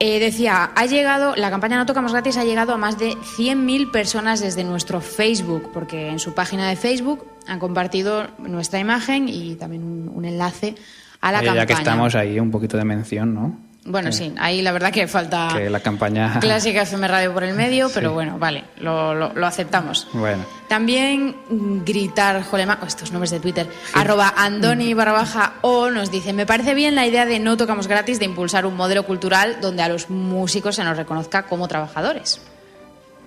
eh, 0.00 0.18
decía, 0.18 0.70
ha 0.74 0.86
llegado, 0.86 1.34
la 1.36 1.50
campaña 1.50 1.76
No 1.76 1.86
Tocamos 1.86 2.12
Gratis 2.12 2.36
ha 2.36 2.44
llegado 2.44 2.72
a 2.74 2.76
más 2.76 2.98
de 2.98 3.14
100.000 3.36 3.90
personas 3.92 4.40
desde 4.40 4.64
nuestro 4.64 5.00
Facebook, 5.00 5.70
porque 5.72 6.08
en 6.08 6.18
su 6.18 6.34
página 6.34 6.68
de 6.68 6.74
Facebook 6.76 7.24
han 7.46 7.58
compartido 7.58 8.28
nuestra 8.38 8.78
imagen 8.78 9.28
y 9.28 9.54
también 9.56 9.82
un, 9.82 10.10
un 10.14 10.24
enlace 10.24 10.74
a 11.20 11.32
la 11.32 11.38
Oye, 11.38 11.46
campaña. 11.48 11.62
ya 11.62 11.66
que 11.66 11.72
estamos 11.74 12.14
ahí, 12.14 12.40
un 12.40 12.50
poquito 12.50 12.76
de 12.76 12.84
mención, 12.84 13.34
¿no? 13.34 13.58
Bueno, 13.84 14.12
sí, 14.12 14.32
ahí 14.38 14.62
la 14.62 14.70
verdad 14.70 14.92
que 14.92 15.08
falta 15.08 15.48
Que 15.56 15.68
la 15.68 15.80
campaña... 15.80 16.38
Clásica 16.40 16.82
FM 16.82 17.08
Radio 17.08 17.34
por 17.34 17.42
el 17.42 17.54
medio, 17.56 17.90
pero 17.92 18.12
bueno, 18.12 18.38
vale, 18.38 18.62
lo, 18.78 19.12
lo- 19.12 19.32
lo 19.34 19.44
aceptamos. 19.46 20.06
Bueno. 20.12 20.44
También 20.68 21.34
mm, 21.50 21.78
gritar, 21.84 22.44
jolema, 22.44 22.78
estos 22.86 23.10
nombres 23.10 23.32
de 23.32 23.40
Twitter, 23.40 23.68
arroba 23.94 24.34
Andoni 24.36 24.94
barra 24.94 25.10
baja 25.10 25.54
o 25.62 25.90
nos 25.90 26.12
dice, 26.12 26.32
me 26.32 26.46
parece 26.46 26.74
bien 26.74 26.94
la 26.94 27.08
idea 27.08 27.26
de 27.26 27.40
no 27.40 27.56
tocamos 27.56 27.88
gratis 27.88 28.20
de 28.20 28.24
impulsar 28.26 28.66
un 28.66 28.76
modelo 28.76 29.02
cultural 29.04 29.56
donde 29.60 29.82
a 29.82 29.88
los 29.88 30.10
músicos 30.10 30.76
se 30.76 30.84
nos 30.84 30.96
reconozca 30.96 31.42
como 31.46 31.66
trabajadores. 31.66 32.40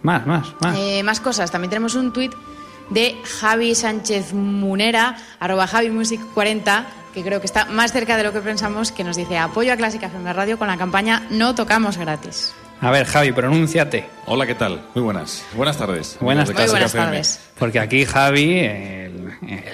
Más, 0.03 0.25
más, 0.25 0.47
más. 0.61 0.77
Eh, 0.77 1.03
más 1.03 1.19
cosas, 1.19 1.51
también 1.51 1.69
tenemos 1.69 1.95
un 1.95 2.13
tuit 2.13 2.31
de 2.89 3.15
Javi 3.39 3.75
Sánchez 3.75 4.33
Munera, 4.33 5.17
arroba 5.39 5.67
Javi 5.67 5.89
Music 5.89 6.21
40, 6.33 6.85
que 7.13 7.23
creo 7.23 7.39
que 7.39 7.45
está 7.45 7.65
más 7.65 7.91
cerca 7.91 8.17
de 8.17 8.23
lo 8.23 8.33
que 8.33 8.39
pensamos, 8.41 8.91
que 8.91 9.03
nos 9.03 9.15
dice 9.15 9.37
apoyo 9.37 9.73
a 9.73 9.77
Clásica 9.77 10.07
FM 10.07 10.33
Radio 10.33 10.57
con 10.59 10.67
la 10.67 10.77
campaña 10.77 11.23
No 11.29 11.55
tocamos 11.55 11.97
gratis. 11.97 12.53
A 12.81 12.91
ver, 12.91 13.05
Javi, 13.05 13.31
pronúnciate. 13.31 14.05
Hola, 14.25 14.45
¿qué 14.45 14.53
tal? 14.53 14.81
Muy 14.93 15.03
buenas. 15.03 15.43
Buenas 15.55 15.77
tardes. 15.77 16.17
Buenas 16.19 16.49
Muy 16.53 16.67
buenas 16.67 16.91
FM. 16.93 17.05
tardes. 17.05 17.39
Porque 17.57 17.79
aquí 17.79 18.05
Javi, 18.05 18.59
el, 18.59 19.29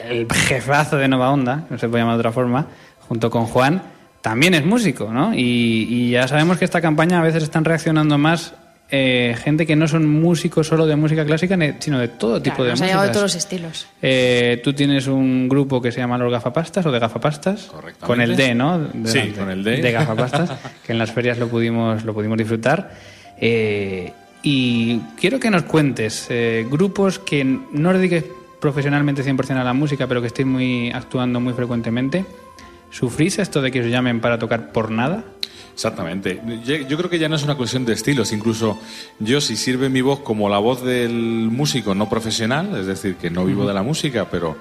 el 0.07 0.27
jefazo 0.31 0.97
de 0.97 1.07
Nova 1.07 1.31
Onda, 1.31 1.65
no 1.69 1.77
se 1.79 1.89
puede 1.89 2.03
llamar 2.03 2.15
de 2.15 2.19
otra 2.19 2.31
forma, 2.31 2.67
junto 3.07 3.31
con 3.31 3.47
Juan, 3.47 3.81
también 4.21 4.53
es 4.53 4.63
músico, 4.63 5.11
¿no? 5.11 5.33
Y, 5.33 5.87
y 5.89 6.11
ya 6.11 6.27
sabemos 6.27 6.59
que 6.59 6.65
esta 6.65 6.79
campaña 6.79 7.19
a 7.19 7.23
veces 7.23 7.41
están 7.41 7.65
reaccionando 7.65 8.19
más 8.19 8.53
eh, 8.91 9.35
gente 9.41 9.65
que 9.65 9.75
no 9.75 9.87
son 9.87 10.05
músicos 10.07 10.67
solo 10.67 10.85
de 10.85 10.95
música 10.97 11.25
clásica, 11.25 11.57
sino 11.79 11.97
de 11.97 12.09
todo 12.09 12.41
tipo 12.41 12.57
Claro, 12.57 12.65
de 12.65 12.71
nos 12.71 12.81
ha 12.81 12.85
llegado 12.85 13.01
de 13.03 13.07
música. 13.07 13.13
todos 13.19 13.33
los 13.33 13.35
estilos. 13.35 13.87
Eh, 14.01 14.59
tú 14.63 14.73
tienes 14.73 15.07
un 15.07 15.47
grupo 15.47 15.81
que 15.81 15.91
se 15.91 15.99
llama 15.99 16.17
Los 16.17 16.31
Gafapastas 16.31 16.85
o 16.85 16.91
de 16.91 16.99
Gafapastas. 16.99 17.63
Correctamente. 17.67 18.05
Con 18.05 18.21
el 18.21 18.35
D, 18.35 18.53
¿no? 18.55 18.87
Sí, 19.05 19.31
con 19.37 19.49
el 19.49 19.63
D. 19.63 19.77
De 19.81 19.91
Gafapastas, 19.91 20.51
que 20.85 20.91
en 20.91 20.97
las 20.99 21.11
ferias 21.11 21.37
lo 21.39 21.47
pudimos, 21.47 22.03
lo 22.03 22.13
pudimos 22.13 22.37
disfrutar. 22.37 22.91
Eh, 23.39 24.11
y 24.43 24.97
quiero 25.19 25.39
que 25.39 25.49
nos 25.49 25.63
cuentes 25.63 26.27
eh, 26.29 26.67
grupos 26.69 27.19
que 27.19 27.43
no 27.43 27.89
os 27.89 27.95
dediquéis 27.95 28.25
profesionalmente 28.59 29.23
100% 29.23 29.57
a 29.57 29.63
la 29.63 29.73
música, 29.73 30.07
pero 30.07 30.21
que 30.21 30.27
estéis 30.27 30.47
muy, 30.47 30.91
actuando 30.91 31.39
muy 31.39 31.53
frecuentemente. 31.53 32.25
¿Sufrís 32.91 33.39
esto 33.39 33.61
de 33.61 33.71
que 33.71 33.79
os 33.81 33.87
llamen 33.87 34.19
para 34.19 34.37
tocar 34.37 34.71
por 34.71 34.91
nada? 34.91 35.23
Exactamente. 35.73 36.41
Yo, 36.65 36.75
yo 36.75 36.97
creo 36.97 37.09
que 37.09 37.19
ya 37.19 37.29
no 37.29 37.35
es 37.35 37.43
una 37.43 37.55
cuestión 37.55 37.85
de 37.85 37.93
estilos. 37.93 38.31
Incluso 38.31 38.77
yo, 39.19 39.41
si 39.41 39.55
sirve 39.55 39.89
mi 39.89 40.01
voz 40.01 40.19
como 40.19 40.49
la 40.49 40.57
voz 40.59 40.83
del 40.83 41.11
músico 41.51 41.95
no 41.95 42.09
profesional, 42.09 42.75
es 42.77 42.85
decir, 42.87 43.15
que 43.15 43.29
no 43.29 43.45
vivo 43.45 43.65
de 43.67 43.73
la 43.73 43.83
música, 43.83 44.27
pero 44.29 44.57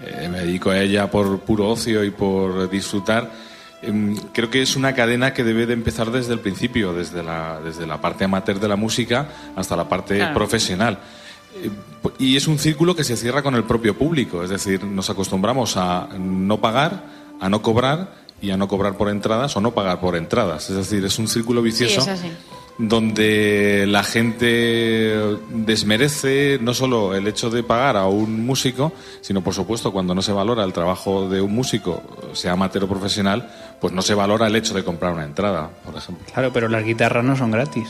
eh, 0.00 0.28
me 0.30 0.40
dedico 0.40 0.70
a 0.70 0.80
ella 0.80 1.10
por 1.10 1.40
puro 1.40 1.68
ocio 1.68 2.02
y 2.04 2.10
por 2.10 2.68
disfrutar, 2.70 3.30
em, 3.82 4.16
creo 4.32 4.50
que 4.50 4.62
es 4.62 4.74
una 4.76 4.94
cadena 4.94 5.32
que 5.32 5.44
debe 5.44 5.66
de 5.66 5.74
empezar 5.74 6.10
desde 6.10 6.32
el 6.32 6.40
principio, 6.40 6.92
desde 6.92 7.22
la, 7.22 7.60
desde 7.64 7.86
la 7.86 8.00
parte 8.00 8.24
amateur 8.24 8.58
de 8.58 8.68
la 8.68 8.76
música 8.76 9.28
hasta 9.56 9.76
la 9.76 9.88
parte 9.88 10.16
Claro. 10.16 10.34
profesional. 10.34 10.98
Eh, 11.62 11.70
Y 12.18 12.36
es 12.36 12.46
un 12.48 12.58
círculo 12.58 12.94
que 12.94 13.02
se 13.02 13.16
cierra 13.16 13.42
con 13.42 13.54
el 13.54 13.64
propio 13.64 13.96
público, 13.96 14.42
es 14.44 14.50
decir, 14.50 14.84
nos 14.84 15.08
acostumbramos 15.08 15.76
a 15.78 16.06
no 16.18 16.60
pagar, 16.60 17.02
a 17.40 17.48
no 17.48 17.62
cobrar 17.62 18.23
y 18.44 18.50
a 18.50 18.56
no 18.56 18.68
cobrar 18.68 18.96
por 18.96 19.08
entradas 19.08 19.56
o 19.56 19.60
no 19.60 19.72
pagar 19.72 20.00
por 20.00 20.16
entradas. 20.16 20.68
Es 20.70 20.76
decir, 20.76 21.04
es 21.04 21.18
un 21.18 21.28
círculo 21.28 21.62
vicioso 21.62 22.06
donde 22.76 23.84
la 23.86 24.02
gente 24.02 25.36
desmerece 25.50 26.58
no 26.60 26.74
solo 26.74 27.14
el 27.14 27.26
hecho 27.28 27.48
de 27.48 27.62
pagar 27.62 27.96
a 27.96 28.06
un 28.06 28.44
músico, 28.44 28.92
sino 29.20 29.42
por 29.42 29.54
supuesto 29.54 29.92
cuando 29.92 30.14
no 30.14 30.22
se 30.22 30.32
valora 30.32 30.64
el 30.64 30.72
trabajo 30.72 31.28
de 31.28 31.40
un 31.40 31.54
músico, 31.54 32.02
sea 32.32 32.52
amateur 32.52 32.84
o 32.84 32.88
profesional, 32.88 33.48
pues 33.80 33.92
no 33.92 34.02
se 34.02 34.14
valora 34.14 34.48
el 34.48 34.56
hecho 34.56 34.74
de 34.74 34.82
comprar 34.84 35.12
una 35.12 35.24
entrada, 35.24 35.70
por 35.84 35.96
ejemplo. 35.96 36.26
Claro, 36.32 36.52
pero 36.52 36.68
las 36.68 36.84
guitarras 36.84 37.24
no 37.24 37.36
son 37.36 37.52
gratis. 37.52 37.88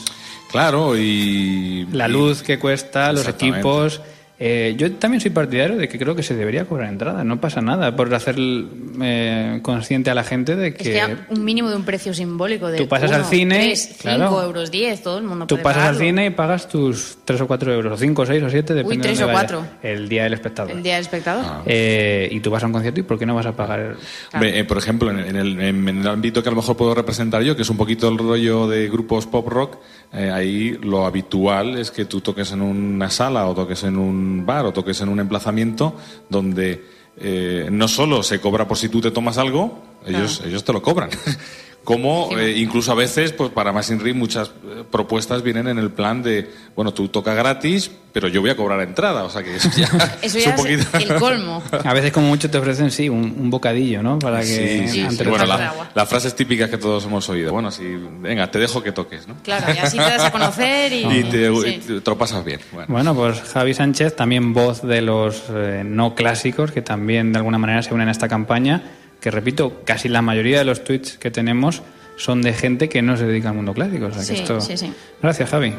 Claro, 0.50 0.96
y... 0.96 1.86
La 1.90 2.08
y- 2.08 2.12
luz 2.12 2.42
que 2.42 2.58
cuesta, 2.58 3.10
los 3.12 3.26
equipos. 3.26 4.00
Eh, 4.36 4.74
yo 4.76 4.92
también 4.94 5.20
soy 5.20 5.30
partidario 5.30 5.76
de 5.76 5.88
que 5.88 5.96
creo 5.96 6.16
que 6.16 6.24
se 6.24 6.34
debería 6.34 6.64
cobrar 6.64 6.88
entrada. 6.88 7.22
No 7.22 7.40
pasa 7.40 7.60
nada 7.60 7.94
por 7.94 8.12
hacer 8.12 8.36
eh, 8.38 9.60
consciente 9.62 10.10
a 10.10 10.14
la 10.14 10.24
gente 10.24 10.56
de 10.56 10.68
Es 10.68 10.74
que, 10.74 10.84
que 10.84 11.00
hay 11.00 11.16
un 11.30 11.44
mínimo 11.44 11.70
de 11.70 11.76
un 11.76 11.84
precio 11.84 12.12
simbólico 12.12 12.68
de 12.68 12.78
Tú 12.78 12.88
pasas 12.88 13.10
uno, 13.10 13.18
al 13.18 13.24
cine, 13.26 13.58
tres, 13.58 13.96
claro. 14.00 14.24
cinco 14.24 14.42
euros, 14.42 14.70
10, 14.72 15.02
todo 15.02 15.18
el 15.18 15.24
mundo 15.24 15.46
tú 15.46 15.54
puede 15.54 15.62
pasas 15.62 15.88
al 15.90 15.96
cine 15.96 16.26
y 16.26 16.30
pagas 16.30 16.68
tus 16.68 17.18
3 17.24 17.40
o 17.42 17.46
4 17.46 17.72
euros, 17.74 17.92
o 17.92 17.96
5, 17.96 18.26
6 18.26 18.42
o 18.42 18.50
7, 18.50 18.74
depende 18.74 19.08
de 19.08 19.14
o 19.14 19.18
dónde 19.18 19.24
vayas. 19.24 19.52
cuatro. 19.52 19.66
El 19.82 20.08
día 20.08 20.24
del 20.24 20.34
espectador. 20.34 20.72
El 20.72 20.82
día 20.82 20.94
del 20.94 21.02
espectador. 21.02 21.44
Ah. 21.46 21.62
Eh, 21.66 22.28
y 22.32 22.40
tú 22.40 22.50
vas 22.50 22.62
a 22.64 22.66
un 22.66 22.72
concierto 22.72 23.00
y 23.00 23.02
¿por 23.04 23.18
qué 23.18 23.26
no 23.26 23.36
vas 23.36 23.46
a 23.46 23.52
pagar? 23.52 23.96
Hombre, 24.32 24.58
eh, 24.58 24.64
por 24.64 24.78
ejemplo, 24.78 25.10
en, 25.10 25.20
en 25.20 25.36
el, 25.36 25.60
en 25.60 25.88
el 25.88 26.08
ámbito 26.08 26.42
que 26.42 26.48
a 26.48 26.52
lo 26.52 26.56
mejor 26.56 26.76
puedo 26.76 26.94
representar 26.94 27.42
yo, 27.42 27.54
que 27.54 27.62
es 27.62 27.70
un 27.70 27.76
poquito 27.76 28.08
el 28.08 28.18
rollo 28.18 28.66
de 28.66 28.88
grupos 28.88 29.26
pop 29.26 29.46
rock, 29.48 29.78
eh, 30.12 30.30
ahí 30.30 30.78
lo 30.82 31.06
habitual 31.06 31.76
es 31.78 31.90
que 31.90 32.04
tú 32.04 32.20
toques 32.20 32.52
en 32.52 32.62
una 32.62 33.10
sala 33.10 33.46
o 33.46 33.54
toques 33.54 33.82
en 33.84 33.96
un 33.96 34.23
bar 34.46 34.66
o 34.66 34.72
toques 34.72 35.00
en 35.00 35.08
un 35.08 35.20
emplazamiento 35.20 35.96
donde 36.28 36.84
eh, 37.16 37.68
no 37.70 37.88
solo 37.88 38.22
se 38.22 38.40
cobra 38.40 38.66
por 38.66 38.76
si 38.76 38.88
tú 38.88 39.00
te 39.00 39.10
tomas 39.10 39.38
algo, 39.38 39.82
ellos, 40.06 40.42
ellos 40.44 40.64
te 40.64 40.72
lo 40.72 40.82
cobran. 40.82 41.10
Como 41.84 42.30
eh, 42.38 42.54
incluso 42.56 42.92
a 42.92 42.94
veces, 42.94 43.32
pues 43.32 43.50
para 43.50 43.70
más 43.72 43.90
Inri, 43.90 44.14
muchas 44.14 44.48
eh, 44.48 44.84
propuestas 44.90 45.42
vienen 45.42 45.68
en 45.68 45.78
el 45.78 45.90
plan 45.90 46.22
de, 46.22 46.50
bueno, 46.74 46.94
tú 46.94 47.08
tocas 47.08 47.36
gratis, 47.36 47.90
pero 48.10 48.26
yo 48.28 48.40
voy 48.40 48.48
a 48.48 48.56
cobrar 48.56 48.80
entrada. 48.80 49.22
O 49.24 49.28
sea 49.30 49.42
que 49.42 49.56
eso 49.56 49.68
ya, 49.76 49.86
Eso 50.22 50.38
es 50.38 50.44
ya 50.46 50.56
un 50.58 50.66
es 50.66 50.86
poquito... 50.86 50.98
el 51.14 51.20
colmo. 51.20 51.62
A 51.84 51.92
veces 51.92 52.10
como 52.10 52.28
mucho 52.28 52.48
te 52.50 52.56
ofrecen, 52.56 52.90
sí, 52.90 53.10
un, 53.10 53.34
un 53.38 53.50
bocadillo, 53.50 54.02
¿no? 54.02 54.18
Para 54.18 54.40
que 54.40 54.46
Sí, 54.46 54.88
sí, 54.88 55.00
antes 55.02 55.28
Bueno, 55.28 55.44
la- 55.44 55.90
las 55.94 56.08
frases 56.08 56.34
típicas 56.34 56.70
que 56.70 56.78
todos 56.78 57.04
hemos 57.04 57.28
oído. 57.28 57.52
Bueno, 57.52 57.70
sí, 57.70 57.84
venga, 58.20 58.50
te 58.50 58.58
dejo 58.58 58.82
que 58.82 58.92
toques, 58.92 59.28
¿no? 59.28 59.34
Claro, 59.42 59.66
y 59.74 59.78
así 59.78 59.98
te 59.98 60.04
das 60.04 60.24
a 60.24 60.32
conocer 60.32 60.90
y... 60.92 61.04
Y 61.20 61.24
te, 61.24 61.48
sí. 61.54 61.68
y 61.68 61.78
te- 61.80 62.00
te 62.00 62.10
lo 62.10 62.16
pasas 62.16 62.44
bien. 62.44 62.60
Bueno. 62.72 62.86
Bueno, 62.88 63.14
pues 63.14 63.42
Javi 63.42 63.74
Sánchez, 63.74 64.16
también 64.16 64.54
voz 64.54 64.80
de 64.82 65.02
los 65.02 65.42
eh, 65.50 65.82
no 65.84 66.14
clásicos, 66.14 66.72
que 66.72 66.80
también 66.80 67.32
de 67.32 67.38
alguna 67.38 67.58
manera 67.58 67.82
se 67.82 67.92
unen 67.92 68.08
a 68.08 68.10
esta 68.10 68.26
campaña, 68.28 68.82
que 69.24 69.30
repito, 69.30 69.80
casi 69.86 70.10
la 70.10 70.20
mayoría 70.20 70.58
de 70.58 70.66
los 70.66 70.84
tweets 70.84 71.16
que 71.16 71.30
tenemos 71.30 71.80
son 72.18 72.42
de 72.42 72.52
gente 72.52 72.90
que 72.90 73.00
no 73.00 73.16
se 73.16 73.24
dedica 73.24 73.48
al 73.48 73.54
mundo 73.54 73.72
clásico. 73.72 74.04
O 74.04 74.10
sea 74.10 74.18
que 74.20 74.26
Sí, 74.26 74.34
esto- 74.34 74.60
sí, 74.60 74.76
sí. 74.76 74.92
Gracias, 75.22 75.48
Javi. 75.48 75.72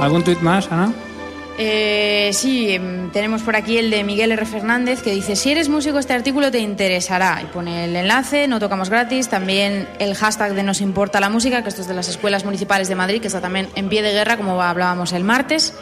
¿Algún 0.00 0.24
tuit 0.24 0.40
más, 0.40 0.66
Ana? 0.72 0.92
Eh, 1.58 2.30
sí, 2.32 2.72
em, 2.72 3.10
tenemos 3.12 3.42
por 3.42 3.54
aquí 3.54 3.78
el 3.78 3.88
de 3.88 4.02
Miguel 4.02 4.32
R. 4.32 4.44
Fernández 4.46 5.00
que 5.00 5.12
dice, 5.12 5.36
si 5.36 5.52
eres 5.52 5.68
músico 5.68 6.00
este 6.00 6.12
artículo 6.12 6.50
te 6.50 6.58
interesará. 6.58 7.40
Y 7.40 7.46
pone 7.46 7.84
el 7.84 7.94
enlace, 7.94 8.48
no 8.48 8.58
tocamos 8.58 8.90
gratis, 8.90 9.28
también 9.28 9.88
el 10.00 10.16
hashtag 10.16 10.54
de 10.54 10.64
nos 10.64 10.80
importa 10.80 11.20
la 11.20 11.30
música, 11.30 11.62
que 11.62 11.68
esto 11.68 11.82
es 11.82 11.86
de 11.86 11.94
las 11.94 12.08
escuelas 12.08 12.44
municipales 12.44 12.88
de 12.88 12.96
Madrid, 12.96 13.20
que 13.20 13.28
está 13.28 13.40
también 13.40 13.68
en 13.76 13.88
pie 13.88 14.02
de 14.02 14.10
guerra, 14.12 14.36
como 14.36 14.60
hablábamos 14.60 15.12
el 15.12 15.22
martes. 15.22 15.72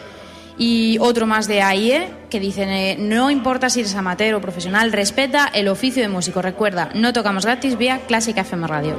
Y 0.59 0.99
otro 1.01 1.27
más 1.27 1.49
de 1.49 1.63
AIE, 1.63 2.11
que 2.31 2.41
dice, 2.41 2.63
eh, 2.65 2.97
no 2.99 3.31
importa 3.31 3.71
si 3.71 3.81
eres 3.81 3.95
amateur 3.95 4.35
o 4.35 4.41
profesional, 4.41 4.93
respeta 4.93 5.47
el 5.47 5.69
oficio 5.69 6.03
de 6.03 6.09
músico. 6.09 6.43
Recuerda, 6.43 6.91
no 6.95 7.13
tocamos 7.13 7.45
gratis 7.45 7.79
vía 7.79 8.01
Clásica 8.07 8.43
FM 8.43 8.67
Radio. 8.67 8.97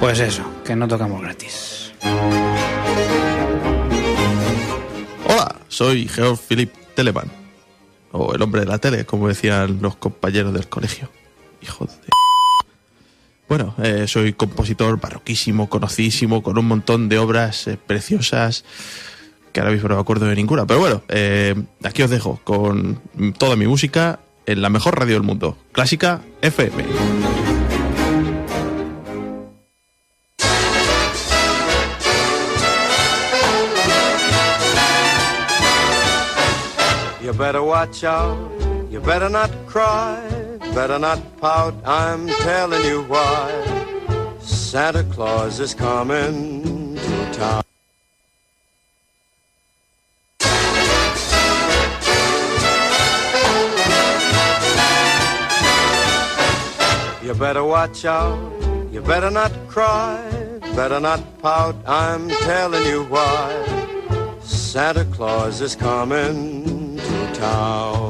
Pues 0.00 0.18
eso, 0.20 0.42
que 0.64 0.74
no 0.74 0.88
tocamos 0.88 1.20
gratis. 1.20 1.92
Hola, 5.26 5.56
soy 5.68 6.08
Georg 6.08 6.38
Philipp 6.38 6.72
Telemann. 6.94 7.30
O 8.12 8.34
el 8.34 8.42
hombre 8.42 8.62
de 8.62 8.66
la 8.66 8.78
tele, 8.78 9.04
como 9.04 9.28
decían 9.28 9.78
los 9.82 9.96
compañeros 9.96 10.52
del 10.54 10.68
colegio. 10.68 11.08
Hijo 11.62 11.84
de... 11.84 11.92
Bueno, 13.50 13.74
eh, 13.82 14.06
soy 14.06 14.34
compositor 14.34 15.00
barroquísimo, 15.00 15.68
conocidísimo, 15.68 16.40
con 16.40 16.56
un 16.56 16.68
montón 16.68 17.08
de 17.08 17.18
obras 17.18 17.66
eh, 17.66 17.76
preciosas 17.84 18.64
que 19.52 19.58
ahora 19.58 19.72
mismo 19.72 19.88
no 19.88 19.96
me 19.96 20.00
acuerdo 20.00 20.26
de 20.26 20.36
ninguna. 20.36 20.68
Pero 20.68 20.78
bueno, 20.78 21.02
eh, 21.08 21.60
aquí 21.82 22.00
os 22.04 22.10
dejo 22.10 22.40
con 22.44 23.00
toda 23.38 23.56
mi 23.56 23.66
música 23.66 24.20
en 24.46 24.62
la 24.62 24.68
mejor 24.68 24.96
radio 24.96 25.14
del 25.14 25.24
mundo, 25.24 25.58
Clásica 25.72 26.20
FM. 26.42 26.84
You 37.20 37.32
better 37.32 37.62
watch 37.62 38.04
out. 38.04 38.38
You 38.92 39.00
better 39.00 39.28
not 39.28 39.50
cry. 39.66 40.39
Better 40.74 40.98
not 40.98 41.20
pout. 41.40 41.74
I'm 41.84 42.28
telling 42.28 42.84
you 42.84 43.02
why. 43.02 43.50
Santa 44.40 45.02
Claus 45.04 45.58
is 45.58 45.74
coming 45.74 46.94
to 46.96 47.32
town. 47.32 47.62
You 57.22 57.34
better 57.34 57.64
watch 57.64 58.04
out. 58.04 58.38
You 58.92 59.00
better 59.00 59.30
not 59.30 59.52
cry. 59.68 60.22
Better 60.76 61.00
not 61.00 61.20
pout. 61.42 61.74
I'm 61.86 62.28
telling 62.28 62.86
you 62.86 63.04
why. 63.04 63.50
Santa 64.40 65.04
Claus 65.06 65.60
is 65.60 65.74
coming 65.74 66.96
to 66.96 67.34
town. 67.34 68.09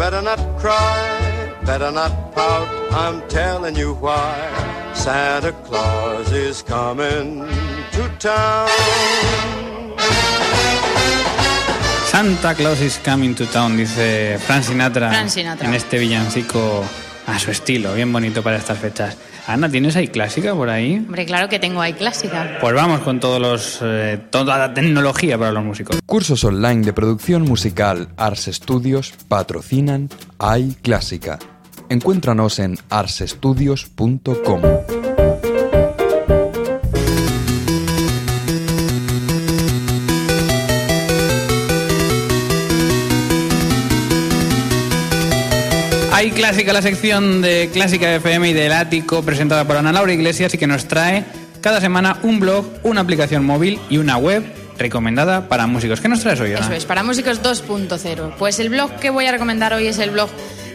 Better 0.00 0.22
not 0.22 0.40
cry. 0.58 1.20
better 1.70 1.92
not 1.92 2.12
pout, 2.34 2.68
I'm 2.90 3.20
telling 3.28 3.76
you 3.76 3.94
why. 4.00 4.34
Santa 4.94 5.52
Claus 5.64 6.32
is 6.32 6.62
coming 6.62 7.46
to 7.92 8.02
town. 8.18 8.68
Santa 12.06 12.54
Claus 12.54 12.80
is 12.80 12.98
coming 12.98 13.34
to 13.34 13.44
town, 13.46 13.76
dice 13.76 14.38
Frank 14.40 14.64
Sinatra, 14.64 15.10
Frank 15.10 15.28
Sinatra. 15.28 15.66
en 15.66 15.74
este 15.74 15.98
villancico 15.98 16.82
a 17.26 17.38
su 17.38 17.50
estilo, 17.50 17.94
bien 17.94 18.10
bonito 18.12 18.42
para 18.42 18.56
estas 18.56 18.78
fechas. 18.78 19.16
Ana, 19.52 19.68
¿tienes 19.68 19.96
ahí 19.96 20.08
clásica 20.08 20.54
por 20.54 20.70
ahí? 20.70 20.96
Hombre, 20.96 21.26
claro 21.26 21.48
que 21.48 21.58
tengo 21.58 21.80
ahí 21.80 21.92
clásica. 21.92 22.58
Pues 22.60 22.74
vamos 22.74 23.00
con 23.00 23.18
todos 23.18 23.40
los, 23.40 23.80
eh, 23.82 24.18
toda 24.30 24.58
la 24.58 24.72
tecnología 24.72 25.36
para 25.36 25.50
los 25.50 25.64
músicos. 25.64 25.98
Cursos 26.06 26.44
online 26.44 26.84
de 26.84 26.92
producción 26.92 27.42
musical 27.42 28.08
Ars 28.16 28.48
Studios 28.52 29.14
patrocinan 29.28 30.08
iClásica. 30.56 31.38
Encuéntranos 31.88 32.60
en 32.60 32.78
arsestudios.com. 32.90 34.60
Hay 46.20 46.32
clásica 46.32 46.74
la 46.74 46.82
sección 46.82 47.40
de 47.40 47.70
Clásica 47.72 48.14
FM 48.16 48.50
y 48.50 48.52
del 48.52 48.72
Ático 48.72 49.22
presentada 49.22 49.66
por 49.66 49.78
Ana 49.78 49.90
Laura 49.90 50.12
Iglesias 50.12 50.52
y 50.52 50.58
que 50.58 50.66
nos 50.66 50.84
trae 50.84 51.24
cada 51.62 51.80
semana 51.80 52.18
un 52.22 52.40
blog, 52.40 52.66
una 52.82 53.00
aplicación 53.00 53.42
móvil 53.42 53.80
y 53.88 53.96
una 53.96 54.18
web 54.18 54.44
recomendada 54.76 55.48
para 55.48 55.66
músicos. 55.66 56.02
¿Qué 56.02 56.08
nos 56.08 56.20
traes 56.20 56.38
hoy? 56.40 56.52
Eso 56.52 56.74
es, 56.74 56.84
para 56.84 57.02
músicos 57.02 57.42
2.0. 57.42 58.34
Pues 58.38 58.60
el 58.60 58.68
blog 58.68 58.96
que 58.96 59.08
voy 59.08 59.24
a 59.24 59.32
recomendar 59.32 59.72
hoy 59.72 59.86
es 59.86 59.98
el 59.98 60.10
blog 60.10 60.28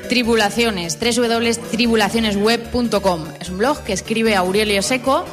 Tribulaciones, 0.10 0.98
www.tribulacionesweb.com. 1.00 3.26
Es 3.40 3.50
un 3.50 3.60
blog 3.60 3.84
que 3.84 3.94
escribe 3.94 4.36
Aurelio 4.36 4.82
Seco, 4.82 5.28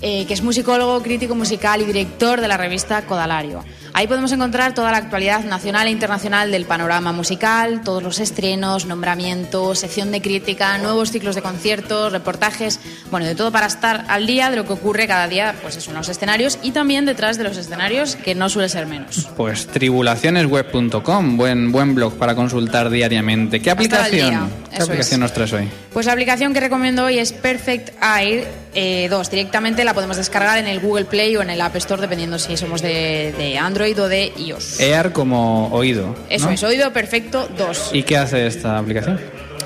eh, 0.00 0.26
que 0.26 0.34
es 0.34 0.42
musicólogo, 0.42 1.02
crítico 1.02 1.34
musical 1.34 1.80
y 1.82 1.84
director 1.84 2.40
de 2.40 2.48
la 2.48 2.56
revista 2.56 3.02
Codalario. 3.02 3.64
Ahí 3.94 4.06
podemos 4.06 4.30
encontrar 4.30 4.74
toda 4.74 4.92
la 4.92 4.98
actualidad 4.98 5.42
nacional 5.44 5.88
e 5.88 5.90
internacional 5.90 6.52
del 6.52 6.66
panorama 6.66 7.12
musical, 7.12 7.80
todos 7.82 8.02
los 8.02 8.20
estrenos, 8.20 8.86
nombramientos, 8.86 9.80
sección 9.80 10.12
de 10.12 10.22
crítica, 10.22 10.78
nuevos 10.78 11.10
ciclos 11.10 11.34
de 11.34 11.42
conciertos, 11.42 12.12
reportajes, 12.12 12.78
bueno, 13.10 13.26
de 13.26 13.34
todo 13.34 13.50
para 13.50 13.66
estar 13.66 14.04
al 14.08 14.26
día 14.26 14.50
de 14.50 14.56
lo 14.56 14.66
que 14.66 14.74
ocurre 14.74 15.08
cada 15.08 15.26
día, 15.26 15.56
pues 15.62 15.76
eso, 15.76 15.90
en 15.90 15.96
los 15.96 16.08
escenarios 16.08 16.58
y 16.62 16.70
también 16.70 17.06
detrás 17.06 17.38
de 17.38 17.44
los 17.44 17.56
escenarios, 17.56 18.14
que 18.14 18.36
no 18.36 18.48
suele 18.48 18.68
ser 18.68 18.86
menos. 18.86 19.28
Pues 19.36 19.66
tribulacionesweb.com, 19.66 21.36
buen, 21.36 21.72
buen 21.72 21.96
blog 21.96 22.14
para 22.14 22.36
consultar 22.36 22.90
diariamente. 22.90 23.60
¿Qué 23.60 23.70
aplicación, 23.70 24.48
¿qué 24.70 24.82
aplicación 24.82 25.20
nos 25.20 25.32
traes 25.32 25.52
hoy? 25.54 25.68
Pues 25.92 26.06
la 26.06 26.12
aplicación 26.12 26.54
que 26.54 26.60
recomiendo 26.60 27.04
hoy 27.04 27.18
es 27.18 27.32
Perfect 27.32 28.00
Air 28.00 28.46
eh, 28.74 29.08
2. 29.10 29.30
Directamente 29.30 29.84
la 29.88 29.94
podemos 29.94 30.18
descargar 30.18 30.58
en 30.58 30.66
el 30.66 30.80
Google 30.80 31.06
Play 31.06 31.34
o 31.36 31.42
en 31.42 31.48
el 31.48 31.62
App 31.62 31.74
Store, 31.76 32.02
dependiendo 32.02 32.38
si 32.38 32.58
somos 32.58 32.82
de, 32.82 33.34
de 33.38 33.56
Android 33.56 33.98
o 34.02 34.06
de 34.06 34.34
iOS. 34.36 34.80
EAR 34.80 35.12
como 35.12 35.68
oído. 35.68 36.14
Eso 36.28 36.48
¿no? 36.48 36.52
es, 36.52 36.62
Oído 36.62 36.92
Perfecto 36.92 37.48
2. 37.56 37.90
¿Y 37.94 38.02
qué 38.02 38.18
hace 38.18 38.46
esta 38.46 38.76
aplicación? 38.76 39.18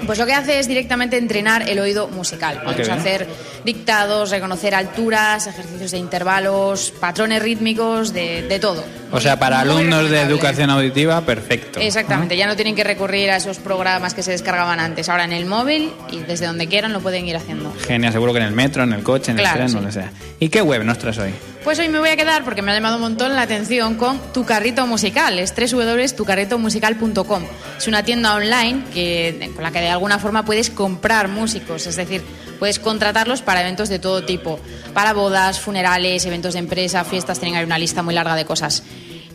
Pues 0.07 0.18
lo 0.18 0.26
que 0.26 0.34
hace 0.34 0.59
es 0.59 0.68
directamente 0.68 1.16
entrenar 1.16 1.68
el 1.68 1.78
oído 1.78 2.09
musical. 2.09 2.59
Ah, 2.61 2.64
Podemos 2.72 2.88
hacer 2.88 3.26
dictados, 3.64 4.30
reconocer 4.30 4.74
alturas, 4.74 5.46
ejercicios 5.46 5.90
de 5.92 5.98
intervalos, 5.98 6.92
patrones 7.00 7.42
rítmicos, 7.42 8.12
de, 8.12 8.42
de 8.42 8.59
todo. 8.59 8.84
O 9.12 9.20
sea, 9.20 9.38
para 9.38 9.64
Muy 9.64 9.70
alumnos 9.76 10.11
de 10.11 10.20
educación 10.22 10.70
auditiva, 10.70 11.20
perfecto. 11.22 11.80
Exactamente, 11.80 12.36
ya 12.36 12.46
no 12.46 12.57
tienen 12.57 12.74
que 12.74 12.84
recurrir 12.84 13.30
a 13.30 13.36
esos 13.36 13.59
programas 13.59 14.14
que 14.14 14.22
se 14.22 14.32
descargaban 14.32 14.80
antes. 14.80 15.09
Ahora 15.09 15.24
en 15.24 15.32
el 15.32 15.46
móvil 15.46 15.92
y 16.11 16.18
desde 16.20 16.46
donde 16.46 16.66
quieran 16.66 16.92
lo 16.92 17.00
pueden 17.00 17.26
ir 17.26 17.36
haciendo. 17.36 17.72
Genial, 17.86 18.12
seguro 18.12 18.32
que 18.32 18.38
en 18.40 18.46
el 18.46 18.53
metro, 18.53 18.82
en 18.82 18.92
el 18.92 19.03
coche, 19.03 19.30
en 19.30 19.36
Claro, 19.38 19.50
el 19.53 19.57
tren, 19.59 19.68
sí. 19.68 19.74
donde 19.74 19.92
sea. 19.92 20.11
¿Y 20.40 20.48
qué 20.48 20.62
web 20.62 20.84
nos 20.84 20.98
traes 20.98 21.18
hoy? 21.18 21.32
Pues 21.64 21.78
hoy 21.78 21.88
me 21.88 22.00
voy 22.00 22.08
a 22.08 22.16
quedar 22.16 22.44
porque 22.44 22.60
me 22.60 22.72
ha 22.72 22.74
llamado 22.74 22.96
un 22.96 23.02
montón 23.02 23.36
la 23.36 23.42
atención 23.42 23.94
con 23.94 24.18
Tu 24.32 24.44
Carrito 24.44 24.84
Musical, 24.86 25.38
es 25.38 25.54
www.tucarritomusical.com. 25.54 27.42
Es 27.78 27.86
una 27.86 28.02
tienda 28.02 28.34
online 28.34 28.82
que, 28.92 29.50
con 29.54 29.62
la 29.62 29.70
que 29.70 29.78
de 29.80 29.88
alguna 29.90 30.18
forma 30.18 30.44
puedes 30.44 30.70
comprar 30.70 31.28
músicos, 31.28 31.86
es 31.86 31.94
decir, 31.94 32.22
puedes 32.58 32.80
contratarlos 32.80 33.42
para 33.42 33.60
eventos 33.60 33.88
de 33.88 34.00
todo 34.00 34.24
tipo, 34.24 34.58
para 34.92 35.12
bodas, 35.12 35.60
funerales, 35.60 36.26
eventos 36.26 36.54
de 36.54 36.58
empresa, 36.58 37.04
fiestas, 37.04 37.38
tienen 37.38 37.56
ahí 37.58 37.64
una 37.64 37.78
lista 37.78 38.02
muy 38.02 38.14
larga 38.14 38.34
de 38.34 38.44
cosas. 38.44 38.82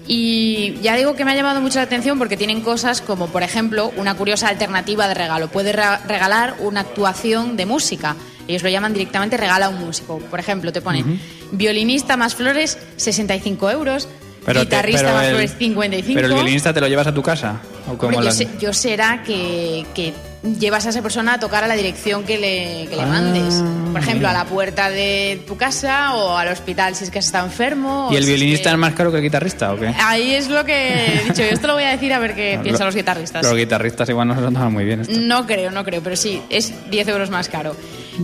Y 0.05 0.75
ya 0.81 0.95
digo 0.95 1.15
que 1.15 1.23
me 1.25 1.31
ha 1.31 1.35
llamado 1.35 1.61
mucho 1.61 1.79
la 1.79 1.83
atención 1.83 2.17
porque 2.19 2.35
tienen 2.37 2.59
cosas 2.61 3.01
como, 3.01 3.27
por 3.27 3.43
ejemplo, 3.43 3.91
una 3.95 4.15
curiosa 4.15 4.49
alternativa 4.49 5.07
de 5.07 5.13
regalo. 5.13 5.47
Puedes 5.47 5.75
re- 5.75 5.97
regalar 6.07 6.55
una 6.59 6.81
actuación 6.81 7.55
de 7.57 7.65
música. 7.65 8.15
Ellos 8.47 8.63
lo 8.63 8.69
llaman 8.69 8.93
directamente 8.93 9.35
regala 9.35 9.67
un 9.67 9.79
músico. 9.79 10.19
Por 10.19 10.39
ejemplo, 10.39 10.71
te 10.71 10.79
ponen 10.79 11.19
violinista 11.51 12.17
más 12.17 12.35
flores, 12.35 12.77
65 12.97 13.69
euros. 13.71 14.07
guitarrista 14.45 15.01
pero 15.01 15.13
más 15.13 15.23
el- 15.25 15.29
flores, 15.31 15.55
55. 15.57 16.15
¿Pero 16.15 16.27
el 16.27 16.33
violinista 16.33 16.73
te 16.73 16.79
lo 16.81 16.87
llevas 16.87 17.07
a 17.07 17.13
tu 17.13 17.21
casa? 17.21 17.59
¿O 17.87 17.91
Hombre, 17.91 18.07
cómo 18.17 18.23
yo, 18.23 18.31
sé- 18.31 18.47
yo 18.59 18.73
será 18.73 19.21
que, 19.23 19.85
que 19.93 20.13
llevas 20.59 20.85
a 20.85 20.89
esa 20.89 21.01
persona 21.01 21.33
a 21.33 21.39
tocar 21.39 21.63
a 21.65 21.67
la 21.67 21.75
dirección 21.75 22.23
que 22.23 22.37
le, 22.37 22.87
que 22.89 22.95
le 22.95 23.01
Ah, 23.01 23.05
mandes. 23.07 23.61
Por 23.91 23.99
ejemplo, 24.01 24.27
a 24.29 24.33
la 24.33 24.45
puerta 24.45 24.89
de 24.89 25.41
tu 25.47 25.57
casa 25.57 26.13
o 26.15 26.37
al 26.37 26.47
hospital 26.49 26.95
si 26.95 27.03
es 27.05 27.09
que 27.09 27.19
está 27.19 27.39
enfermo. 27.39 28.07
o 28.07 28.13
¿Y 28.13 28.15
el 28.15 28.23
si 28.23 28.31
es 28.31 28.37
violinista 28.39 28.69
que- 28.69 28.73
es 28.75 28.79
más 28.79 28.93
caro 28.93 29.11
que 29.11 29.17
el 29.17 29.23
guitarrista 29.23 29.73
o 29.73 29.77
qué? 29.79 29.87
Ahí 29.99 30.33
es 30.35 30.47
lo 30.47 30.63
que 30.63 31.05
he 31.05 31.23
dicho. 31.23 31.35
Yo 31.41 31.43
esto 31.45 31.67
lo 31.67 31.73
voy 31.73 31.83
a 31.83 31.89
decir 31.89 32.13
a 32.13 32.19
ver 32.19 32.33
qué 32.35 32.57
piensan 32.63 32.85
los 32.85 32.95
guitarristas. 32.95 33.43
Los 33.43 33.55
guitarristas 33.55 34.07
igual 34.09 34.27
no 34.29 34.35
se 34.35 34.41
lo 34.41 34.51
muy 34.69 34.85
bien. 34.85 35.01
esto. 35.01 35.13
No 35.19 35.45
creo, 35.45 35.71
no 35.71 35.83
creo, 35.83 36.01
pero 36.01 36.15
sí, 36.15 36.41
es 36.49 36.71
10 36.89 37.07
euros 37.09 37.29
más 37.29 37.49
caro. 37.49 37.75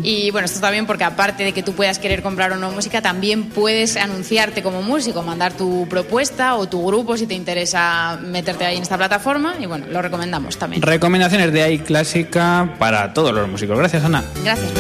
Y 0.02 0.32
bueno, 0.32 0.46
esto 0.46 0.56
está 0.56 0.72
bien 0.72 0.86
porque 0.86 1.04
aparte 1.04 1.44
de 1.44 1.54
que 1.54 1.62
tú 1.62 1.74
puedas 1.74 2.00
querer 2.00 2.22
comprar 2.24 2.52
o 2.54 2.56
no 2.56 2.72
música, 2.72 3.02
también 3.02 3.50
puedes 3.50 3.96
anunciarte 3.98 4.64
como 4.64 4.82
músico, 4.82 5.22
mandar 5.22 5.54
tu 5.54 5.88
propuesta 5.88 6.56
o 6.56 6.68
tu 6.68 6.86
grupo 6.86 7.18
si 7.18 7.28
te 7.28 7.36
interesa 7.36 8.20
meterte 8.22 8.66
ahí 8.66 8.78
en 8.78 8.84
esta 8.84 8.98
plataforma. 8.98 9.56
Y 9.60 9.66
bueno, 9.66 9.86
lo 9.90 10.02
recomendamos 10.02 10.58
también. 10.58 10.82
Recomendaciones 10.82 11.54
de 11.54 11.64
AI 11.64 11.80
clásica 11.80 12.76
para 12.80 13.14
todos 13.14 13.34
los 13.34 13.48
músicos. 13.48 13.78
Gracias, 13.78 14.04
Ana. 14.04 14.24
Gracias. 14.44 14.72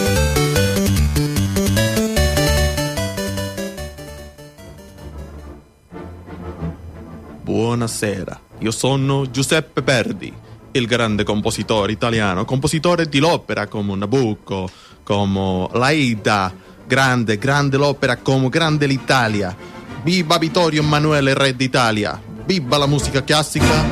Buonasera, 7.43 8.39
io 8.59 8.71
sono 8.71 9.29
Giuseppe 9.29 9.81
Verdi, 9.81 10.33
il 10.71 10.87
grande 10.87 11.23
compositore 11.23 11.91
italiano, 11.91 12.45
compositore 12.45 13.07
di 13.07 13.19
l'opera 13.19 13.67
come 13.67 13.95
Nabucco, 13.95 14.69
come 15.03 15.67
l'Aida, 15.73 16.51
grande, 16.85 17.37
grande 17.37 17.77
l'opera 17.77 18.17
come 18.17 18.49
Grande 18.49 18.85
l'Italia. 18.85 19.55
Viva 20.03 20.37
Vittorio 20.37 20.81
Emanuele, 20.81 21.33
re 21.33 21.55
d'Italia! 21.55 22.19
Viva 22.45 22.77
la 22.77 22.87
musica 22.87 23.23
classica 23.23 23.85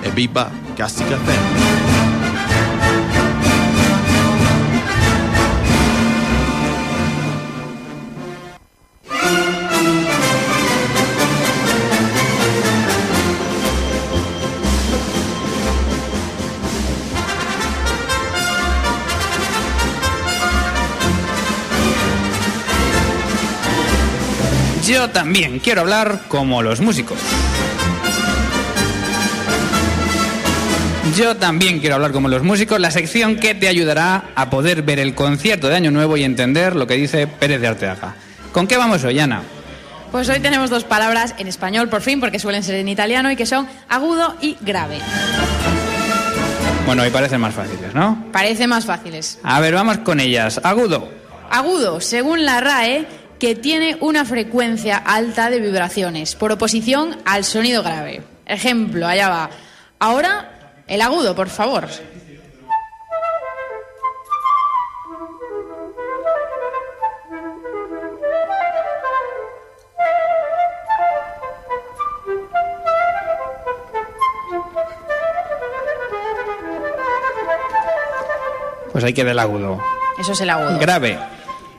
e 0.00 0.10
viva 0.10 0.50
Classica 0.74 1.16
FM! 1.16 1.71
Yo 24.92 25.08
también 25.08 25.58
quiero 25.58 25.80
hablar 25.80 26.20
como 26.28 26.62
los 26.62 26.82
músicos. 26.82 27.18
Yo 31.16 31.34
también 31.34 31.80
quiero 31.80 31.94
hablar 31.94 32.12
como 32.12 32.28
los 32.28 32.42
músicos, 32.42 32.78
la 32.78 32.90
sección 32.90 33.36
que 33.36 33.54
te 33.54 33.68
ayudará 33.68 34.24
a 34.34 34.50
poder 34.50 34.82
ver 34.82 34.98
el 34.98 35.14
concierto 35.14 35.68
de 35.68 35.76
Año 35.76 35.90
Nuevo 35.90 36.18
y 36.18 36.24
entender 36.24 36.76
lo 36.76 36.86
que 36.86 36.92
dice 36.94 37.26
Pérez 37.26 37.62
de 37.62 37.68
Arteaga. 37.68 38.16
¿Con 38.52 38.66
qué 38.66 38.76
vamos 38.76 39.02
hoy, 39.04 39.18
Ana? 39.18 39.40
Pues 40.10 40.28
hoy 40.28 40.40
tenemos 40.40 40.68
dos 40.68 40.84
palabras 40.84 41.34
en 41.38 41.48
español 41.48 41.88
por 41.88 42.02
fin, 42.02 42.20
porque 42.20 42.38
suelen 42.38 42.62
ser 42.62 42.74
en 42.74 42.88
italiano 42.88 43.32
y 43.32 43.36
que 43.36 43.46
son 43.46 43.66
agudo 43.88 44.36
y 44.42 44.58
grave. 44.60 44.98
Bueno, 46.84 47.02
hoy 47.02 47.08
parecen 47.08 47.40
más 47.40 47.54
fáciles, 47.54 47.94
¿no? 47.94 48.26
Parece 48.30 48.66
más 48.66 48.84
fáciles. 48.84 49.38
A 49.42 49.58
ver, 49.60 49.72
vamos 49.72 49.98
con 49.98 50.20
ellas. 50.20 50.60
Agudo. 50.62 51.08
Agudo, 51.50 52.00
según 52.00 52.44
la 52.44 52.60
RAE, 52.60 53.06
que 53.42 53.56
tiene 53.56 53.96
una 53.98 54.24
frecuencia 54.24 54.98
alta 54.98 55.50
de 55.50 55.58
vibraciones, 55.58 56.36
por 56.36 56.52
oposición 56.52 57.16
al 57.24 57.42
sonido 57.42 57.82
grave. 57.82 58.22
Ejemplo, 58.46 59.04
allá 59.04 59.28
va. 59.28 59.50
Ahora, 59.98 60.84
el 60.86 61.00
agudo, 61.00 61.34
por 61.34 61.48
favor. 61.48 61.88
Pues 78.92 79.02
hay 79.02 79.12
que 79.12 79.24
del 79.24 79.40
agudo. 79.40 79.82
Eso 80.20 80.30
es 80.30 80.40
el 80.42 80.50
agudo. 80.50 80.78
Grave. 80.78 81.31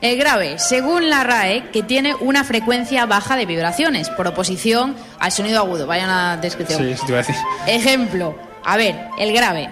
El 0.04 0.18
grave, 0.18 0.58
según 0.58 1.08
la 1.08 1.24
RAE, 1.24 1.70
que 1.70 1.82
tiene 1.82 2.14
una 2.14 2.44
frecuencia 2.44 3.06
baja 3.06 3.36
de 3.36 3.46
vibraciones, 3.46 4.10
por 4.10 4.26
oposición 4.26 4.94
al 5.18 5.32
sonido 5.32 5.60
agudo. 5.60 5.86
Vaya 5.86 6.04
una 6.04 6.36
descripción. 6.36 6.78
Sí, 6.82 6.94
sí 6.94 7.06
te 7.06 7.12
iba 7.12 7.20
a 7.20 7.22
decir. 7.22 7.34
Ejemplo, 7.66 8.36
a 8.62 8.76
ver, 8.76 8.94
el 9.18 9.32
grave. 9.32 9.70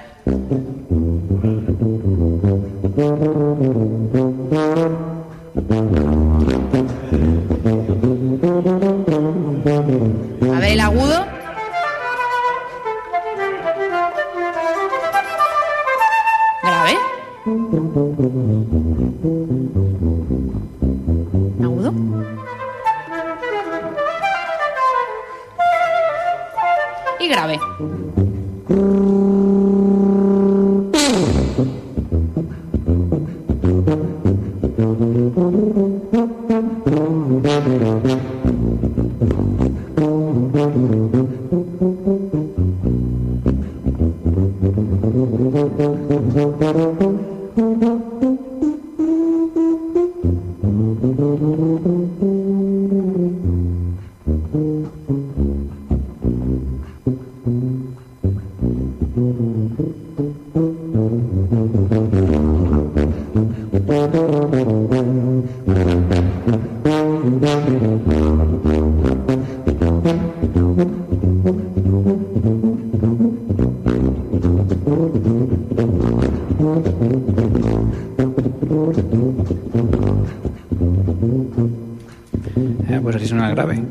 Grave. 83.54 83.82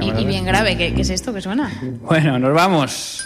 Y, 0.00 0.22
y 0.22 0.24
bien 0.26 0.44
grave, 0.44 0.76
¿qué, 0.76 0.94
qué 0.94 1.02
es 1.02 1.10
esto 1.10 1.32
que 1.32 1.40
suena? 1.40 1.70
Bueno, 2.02 2.38
nos 2.38 2.54
vamos. 2.54 3.17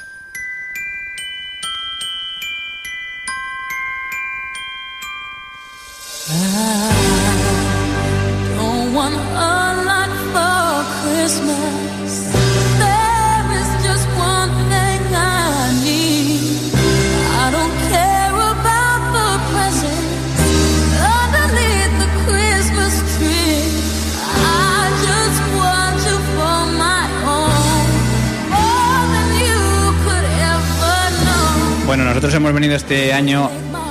Hemos 32.42 32.54
venido 32.54 32.74
este 32.74 33.12
año. 33.12 33.48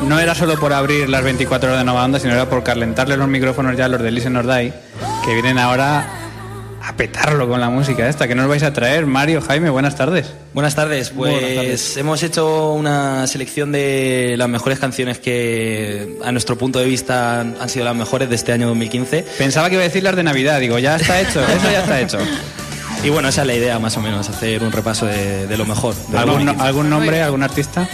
No 0.08 0.20
era 0.20 0.36
solo 0.36 0.60
por 0.60 0.74
abrir 0.74 1.08
las 1.08 1.24
24 1.24 1.70
horas 1.70 1.80
de 1.80 1.86
Nova 1.86 2.04
Onda, 2.04 2.20
sino 2.20 2.34
era 2.34 2.50
por 2.50 2.64
calentarle 2.64 3.16
los 3.16 3.30
micrófonos 3.30 3.78
ya 3.78 3.86
a 3.86 3.88
los 3.88 4.02
de 4.02 4.12
Listen 4.12 4.36
or 4.36 4.46
Die, 4.46 4.74
que 5.24 5.34
vienen 5.34 5.58
ahora 5.58 6.06
a 6.84 6.96
petarlo 6.98 7.48
con 7.48 7.62
la 7.62 7.70
música 7.70 8.10
esta. 8.10 8.28
que 8.28 8.36
nos 8.36 8.50
vais 8.50 8.64
a 8.64 8.74
traer? 8.74 9.06
Mario, 9.06 9.42
Jaime, 9.42 9.70
buenas 9.70 9.96
tardes. 9.96 10.34
Buenas 10.54 10.76
tardes, 10.76 11.12
pues 11.12 11.32
Buenas 11.32 11.56
tardes. 11.56 11.98
hemos 11.98 12.24
hecho 12.24 12.74
una 12.74 13.26
selección 13.28 13.72
de 13.72 14.36
las 14.38 14.50
mejores 14.50 14.80
canciones 14.80 15.20
que 15.20 16.18
a 16.26 16.32
nuestro 16.34 16.58
punto 16.58 16.80
de 16.80 16.86
vista 16.86 17.40
han 17.40 17.70
sido 17.70 17.86
las 17.86 17.96
mejores 17.96 18.28
de 18.28 18.36
este 18.36 18.52
año 18.52 18.68
2015. 18.68 19.26
Pensaba 19.38 19.70
que 19.70 19.76
iba 19.76 19.84
a 19.84 19.88
decir 19.88 20.04
las 20.04 20.16
de 20.18 20.24
Navidad, 20.24 20.60
digo, 20.60 20.78
ya 20.78 20.98
está 20.98 21.22
hecho, 21.22 21.42
eso 21.56 21.72
ya 21.72 21.82
está 21.82 22.02
hecho. 22.02 22.18
Y 23.04 23.10
bueno, 23.10 23.30
esa 23.30 23.42
es 23.42 23.48
la 23.48 23.54
idea 23.54 23.80
más 23.80 23.96
o 23.96 24.02
menos, 24.02 24.28
hacer 24.28 24.62
un 24.62 24.72
repaso 24.74 25.06
de, 25.06 25.48
de 25.48 25.58
lo 25.58 25.66
mejor. 25.66 25.96
de 25.96 26.18
¿Algún, 26.18 26.46
2015. 26.46 26.68
¿Algún 26.68 26.90
nombre, 26.90 27.22
algún 27.22 27.44
artista? 27.44 27.88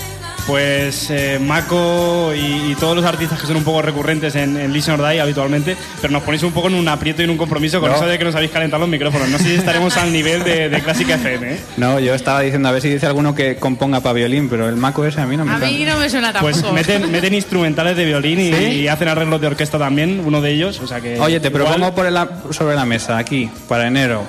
Pues 0.47 1.09
eh, 1.09 1.39
Mako 1.41 2.31
y, 2.33 2.71
y 2.71 2.75
todos 2.79 2.95
los 2.95 3.03
artistas 3.05 3.37
que 3.37 3.45
son 3.45 3.57
un 3.57 3.65
poco 3.65 3.81
recurrentes 3.81 4.33
en, 4.37 4.55
en 4.55 4.71
Listen 4.71 4.97
or 4.97 5.05
Die 5.09 5.19
habitualmente, 5.19 5.75
pero 6.01 6.13
nos 6.13 6.23
ponéis 6.23 6.41
un 6.43 6.53
poco 6.53 6.69
en 6.69 6.75
un 6.75 6.87
aprieto 6.87 7.21
y 7.21 7.25
en 7.25 7.31
un 7.31 7.37
compromiso 7.37 7.81
con 7.81 7.89
No. 7.91 7.97
eso 7.97 8.05
de 8.05 8.17
que 8.17 8.23
nos 8.23 8.33
habéis 8.33 8.51
calentado 8.51 8.79
los 8.79 8.89
micrófonos. 8.89 9.27
No 9.27 9.37
sé 9.39 9.43
si 9.43 9.55
estaremos 9.55 9.97
al 9.97 10.13
nivel 10.13 10.45
de, 10.45 10.69
de 10.69 10.81
Clásica 10.81 11.15
FM. 11.15 11.51
¿eh? 11.53 11.59
No, 11.75 11.99
yo 11.99 12.15
estaba 12.15 12.39
diciendo 12.39 12.69
a 12.69 12.71
ver 12.71 12.81
si 12.81 12.89
dice 12.89 13.05
alguno 13.07 13.35
que 13.35 13.57
componga 13.57 13.99
para 13.99 14.13
violín, 14.13 14.47
pero 14.47 14.69
el 14.69 14.77
maco 14.77 15.03
ese 15.05 15.19
a 15.19 15.25
mí 15.25 15.35
no 15.35 15.43
me 15.43 15.51
A 15.51 15.57
mí 15.57 15.83
no 15.85 15.97
me 15.99 16.09
suena 16.09 16.31
tampoco. 16.31 16.53
Pues 16.61 16.71
meten, 16.71 17.11
meten 17.11 17.33
instrumentales 17.33 17.97
de 17.97 18.05
violín 18.05 18.39
y, 18.39 18.53
¿Sí? 18.53 18.63
y 18.63 18.87
hacen 18.87 19.09
arreglos 19.09 19.41
de 19.41 19.47
orquesta 19.47 19.77
también, 19.77 20.21
uno 20.25 20.39
de 20.39 20.51
ellos. 20.51 20.79
O 20.79 20.87
sea 20.87 21.01
que 21.01 21.19
Oye, 21.19 21.41
te 21.41 21.49
igual- 21.49 21.65
propongo 21.65 21.93
por 21.93 22.05
el- 22.05 22.17
sobre 22.51 22.73
la 22.75 22.85
mesa, 22.85 23.17
aquí, 23.17 23.49
para 23.67 23.85
enero. 23.85 24.23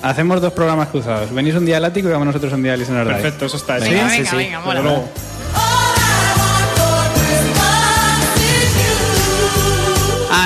Hacemos 0.00 0.40
dos 0.40 0.52
programas 0.54 0.88
cruzados. 0.88 1.30
Venís 1.34 1.54
un 1.56 1.66
día 1.66 1.76
al 1.76 1.84
ático 1.84 2.08
y 2.08 2.12
vamos 2.12 2.26
nosotros 2.28 2.52
un 2.54 2.62
día 2.62 2.72
al 2.72 2.78
Listener. 2.78 3.04
Perfecto, 3.06 3.46
eso 3.46 3.56
está 3.58 3.76
hecho. 3.78 3.86
Venga, 3.90 4.08
¿Sí? 4.08 4.16
venga, 4.18 4.30
Sí, 4.30 4.30
sí. 4.30 4.36
venga, 4.36 4.60
mola. 4.60 5.02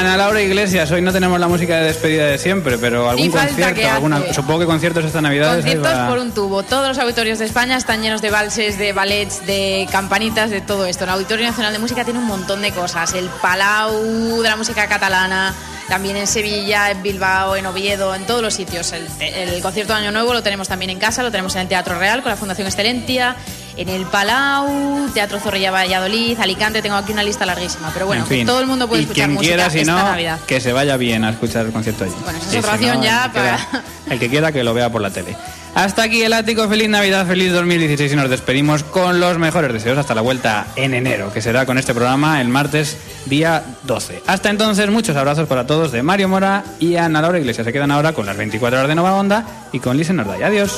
Ana 0.03 0.17
Laura 0.17 0.43
Iglesias, 0.43 0.91
hoy 0.91 1.01
no 1.01 1.13
tenemos 1.13 1.39
la 1.39 1.47
música 1.47 1.77
de 1.77 1.85
despedida 1.85 2.27
de 2.27 2.37
siempre, 2.37 2.77
pero 2.77 3.09
algún 3.09 3.31
concierto, 3.31 3.89
alguna, 3.89 4.33
supongo 4.33 4.59
que 4.59 4.67
conciertos 4.67 5.05
esta 5.05 5.21
Navidad. 5.21 5.55
Conciertos 5.55 5.97
por 6.09 6.19
un 6.19 6.33
tubo. 6.33 6.65
Todos 6.65 6.89
los 6.89 6.99
auditorios 6.99 7.39
de 7.39 7.45
España 7.45 7.77
están 7.77 8.03
llenos 8.03 8.21
de 8.21 8.31
valses, 8.31 8.79
de 8.79 8.93
ballets, 8.93 9.47
de 9.47 9.87
campanitas, 9.93 10.51
de 10.51 10.61
todo 10.61 10.87
esto. 10.87 11.05
El 11.05 11.11
Auditorio 11.11 11.47
Nacional 11.47 11.73
de 11.73 11.79
Música 11.79 12.05
tiene 12.05 12.19
un 12.19 12.27
montón 12.27 12.63
de 12.63 12.73
cosas. 12.73 13.15
El 13.15 13.29
Palau 13.41 14.43
de 14.43 14.49
la 14.49 14.57
música 14.57 14.89
catalana, 14.89 15.55
también 15.89 16.17
en 16.17 16.27
Sevilla, 16.27 16.91
en 16.91 17.01
Bilbao, 17.01 17.55
en 17.55 17.67
Oviedo, 17.67 18.13
en 18.17 18.27
todos 18.27 18.43
los 18.43 18.55
sitios. 18.55 18.93
El, 18.93 19.07
el 19.21 19.63
concierto 19.63 19.93
de 19.93 20.01
Año 20.01 20.11
Nuevo 20.11 20.33
lo 20.33 20.43
tenemos 20.43 20.67
también 20.67 20.91
en 20.91 20.99
casa, 20.99 21.23
lo 21.23 21.31
tenemos 21.31 21.55
en 21.55 21.61
el 21.63 21.69
Teatro 21.69 21.97
Real 21.97 22.23
con 22.23 22.31
la 22.31 22.37
Fundación 22.37 22.67
Excelentia, 22.67 23.37
en 23.77 23.89
el 23.89 24.05
Palau, 24.07 25.09
Teatro 25.15 25.41
Zorrilla 25.41 25.71
Valladolid, 25.71 26.39
Alicante. 26.41 26.83
Tengo 26.83 26.97
aquí 26.97 27.13
una 27.13 27.23
lista 27.23 27.47
larguísima. 27.47 27.91
Pero 27.93 28.07
bueno, 28.07 28.23
en 28.23 28.29
fin. 28.29 28.39
que 28.41 28.47
todo 28.47 28.61
el 28.61 28.67
mundo 28.67 28.89
puede 28.89 29.03
y 29.03 29.05
escuchar 29.05 29.25
quien 29.27 29.35
música 29.35 29.55
quiera, 29.55 29.71
si 29.71 29.79
esta 29.81 29.93
no, 29.93 30.03
Navidad. 30.03 30.39
que 30.47 30.61
se 30.61 30.73
vaya 30.73 30.97
bien 30.97 31.25
a 31.25 31.31
escuchar 31.31 31.67
el 31.67 31.73
concierto 31.73 32.05
allí. 32.05 32.15
Bueno, 32.25 32.39
esa 32.39 32.49
es 32.49 32.55
Y 32.55 32.59
otra 32.59 32.71
si 32.73 32.77
opción 32.85 32.97
no, 32.99 33.05
ya 33.05 33.25
el 33.27 33.31
para- 33.33 33.57
quiera- 33.57 33.85
el 34.11 34.19
que 34.19 34.29
quiera 34.29 34.53
que 34.53 34.65
lo 34.65 34.75
vea 34.75 34.91
por 34.91 35.01
la 35.01 35.11
tele. 35.11 35.37
Hasta 35.75 36.03
aquí 36.03 36.23
el 36.23 36.35
ático. 36.35 36.69
Feliz 36.69 36.91
Navidad, 36.91 37.27
feliz 37.27 37.51
2016 37.51 38.13
y 38.13 38.17
nos 38.17 38.29
despedimos 38.29 38.83
con 38.85 39.21
los 39.21 39.39
mejores 39.39 39.73
deseos 39.73 39.97
hasta 39.97 40.15
la 40.15 40.21
vuelta 40.21 40.67
en 40.77 40.93
enero, 40.93 41.33
que 41.33 41.41
será 41.41 41.65
con 41.65 41.79
este 41.79 41.95
programa 41.95 42.43
el 42.43 42.49
martes 42.49 42.99
día 43.25 43.63
12. 43.85 44.23
Hasta 44.27 44.51
entonces, 44.51 44.91
muchos 44.91 45.17
abrazos 45.17 45.49
para 45.49 45.67
todos 45.67 45.91
de 45.91 46.03
Mario 46.03 46.29
Mora 46.29 46.63
y 46.79 46.97
Ana 46.97 47.23
Laura 47.23 47.39
Iglesias. 47.39 47.65
Se 47.67 47.73
quedan 47.73 47.91
ahora 47.91 48.13
con 48.13 48.27
las 48.27 48.37
24 48.37 48.81
horas 48.81 48.89
de 48.89 48.95
Nova 48.95 49.15
Onda 49.15 49.47
y 49.73 49.79
con 49.81 49.97
Listen 49.97 50.21
Ordai. 50.21 50.43
Adiós. 50.43 50.73